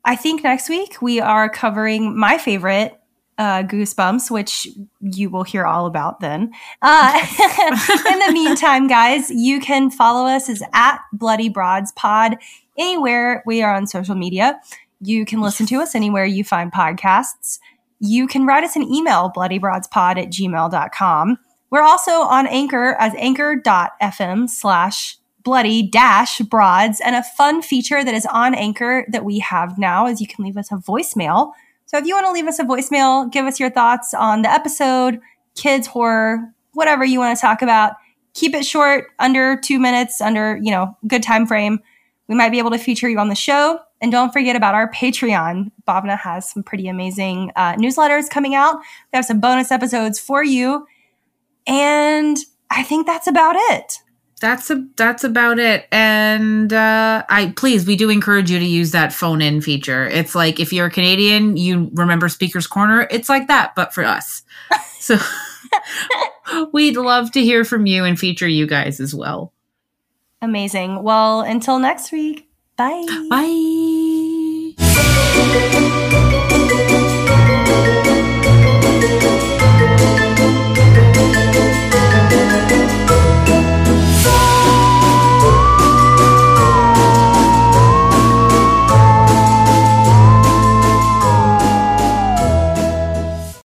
I 0.05 0.17
think 0.17 0.45
next 0.45 0.69
week 0.69 1.03
we 1.03 1.21
are 1.21 1.49
covering 1.49 2.17
my 2.17 2.39
favorite 2.39 2.99
uh, 3.39 3.65
Goosebumps, 3.65 4.31
which 4.31 4.69
you 5.01 5.29
will 5.29 5.43
hear 5.43 5.67
all 5.67 5.87
about 5.87 6.21
then. 6.21 6.53
Uh, 6.83 7.13
in 8.13 8.19
the 8.21 8.31
meantime, 8.33 8.87
guys, 8.87 9.31
you 9.31 9.59
can 9.61 9.91
follow 9.91 10.27
us 10.29 10.49
as 10.49 10.63
at 10.73 10.99
Bloody 11.13 11.49
Broads 11.49 11.93
Pod 11.93 12.37
anywhere 12.79 13.43
we 13.47 13.63
are 13.63 13.75
on 13.75 13.87
social 13.87 14.15
media. 14.15 14.61
You 15.01 15.25
can 15.25 15.41
listen 15.41 15.67
to 15.67 15.81
us 15.81 15.95
anywhere 15.95 16.25
you 16.25 16.45
find 16.45 16.73
podcasts. 16.73 17.59
You 17.99 18.27
can 18.27 18.47
write 18.47 18.65
us 18.65 18.77
an 18.77 18.83
email, 18.83 19.33
bloodybroadspod 19.35 20.19
at 20.19 20.29
gmail.com. 20.29 21.39
We're 21.75 21.83
also 21.83 22.21
on 22.21 22.47
Anchor 22.47 22.95
as 23.01 23.15
anchor.fm 23.17 24.49
slash 24.49 25.19
bloody 25.43 25.83
dash 25.83 26.39
broads. 26.39 27.01
And 27.05 27.17
a 27.17 27.25
fun 27.25 27.63
feature 27.63 28.05
that 28.05 28.15
is 28.15 28.27
on 28.27 28.55
Anchor 28.55 29.05
that 29.09 29.25
we 29.25 29.41
have 29.41 29.77
now 29.77 30.07
is 30.07 30.21
you 30.21 30.29
can 30.29 30.45
leave 30.45 30.57
us 30.57 30.71
a 30.71 30.77
voicemail. 30.77 31.51
So 31.87 31.99
if 31.99 32.07
you 32.07 32.15
want 32.15 32.27
to 32.27 32.33
leave 32.33 32.47
us 32.47 32.61
a 32.61 32.65
voicemail, 32.65 33.29
give 33.29 33.47
us 33.47 33.59
your 33.59 33.71
thoughts 33.71 34.15
on 34.15 34.43
the 34.43 34.53
episode, 34.53 35.21
kids 35.57 35.89
horror, 35.89 36.49
whatever 36.75 37.05
you 37.05 37.19
want 37.19 37.37
to 37.37 37.41
talk 37.41 37.61
about. 37.61 37.95
Keep 38.35 38.55
it 38.55 38.65
short, 38.65 39.09
under 39.19 39.57
two 39.61 39.81
minutes, 39.81 40.21
under, 40.21 40.61
you 40.63 40.71
know, 40.71 40.97
good 41.09 41.25
time 41.25 41.45
frame. 41.45 41.81
We 42.29 42.37
might 42.37 42.51
be 42.51 42.61
able 42.61 42.71
to 42.71 42.79
feature 42.79 43.09
you 43.09 43.19
on 43.19 43.31
the 43.31 43.35
show. 43.35 43.81
And 44.01 44.13
don't 44.13 44.33
forget 44.33 44.55
about 44.55 44.77
our 44.77 44.93
Patreon. 44.93 45.73
Bhavna 45.89 46.17
has 46.21 46.49
some 46.49 46.63
pretty 46.63 46.87
amazing 46.87 47.51
uh, 47.57 47.75
newsletters 47.75 48.31
coming 48.31 48.55
out. 48.55 48.77
We 48.77 49.17
have 49.17 49.25
some 49.25 49.41
bonus 49.41 49.73
episodes 49.73 50.21
for 50.21 50.45
you 50.45 50.87
and 51.67 52.37
I 52.71 52.83
think 52.83 53.07
that's 53.07 53.27
about 53.27 53.57
it. 53.57 53.99
That's 54.41 54.69
a 54.69 54.87
that's 54.97 55.25
about 55.25 55.59
it. 55.59 55.87
And 55.91 56.73
uh 56.73 57.25
I 57.29 57.55
please 57.57 57.87
we 57.87 57.97
do 57.97 58.11
encourage 58.11 58.51
you 58.51 58.59
to 58.59 58.65
use 58.65 58.91
that 58.91 59.13
phone 59.13 59.41
in 59.41 59.61
feature. 59.61 60.07
It's 60.07 60.35
like 60.35 60.61
if 60.61 60.73
you're 60.73 60.87
a 60.87 60.91
Canadian, 60.91 61.57
you 61.57 61.91
remember 61.95 62.29
Speaker's 62.29 62.67
Corner, 62.67 63.07
it's 63.11 63.29
like 63.29 63.49
that, 63.49 63.75
but 63.75 63.95
for 63.95 64.05
us. 64.05 64.43
so 64.99 65.17
we'd 66.73 66.97
love 66.97 67.31
to 67.33 67.43
hear 67.43 67.65
from 67.65 67.87
you 67.87 68.05
and 68.05 68.19
feature 68.19 68.49
you 68.49 68.67
guys 68.67 69.01
as 69.01 69.15
well. 69.15 69.53
Amazing. 70.43 71.03
Well, 71.03 71.41
until 71.41 71.79
next 71.79 72.13
week. 72.13 72.51
Bye. 72.77 73.07
Bye. 73.31 74.75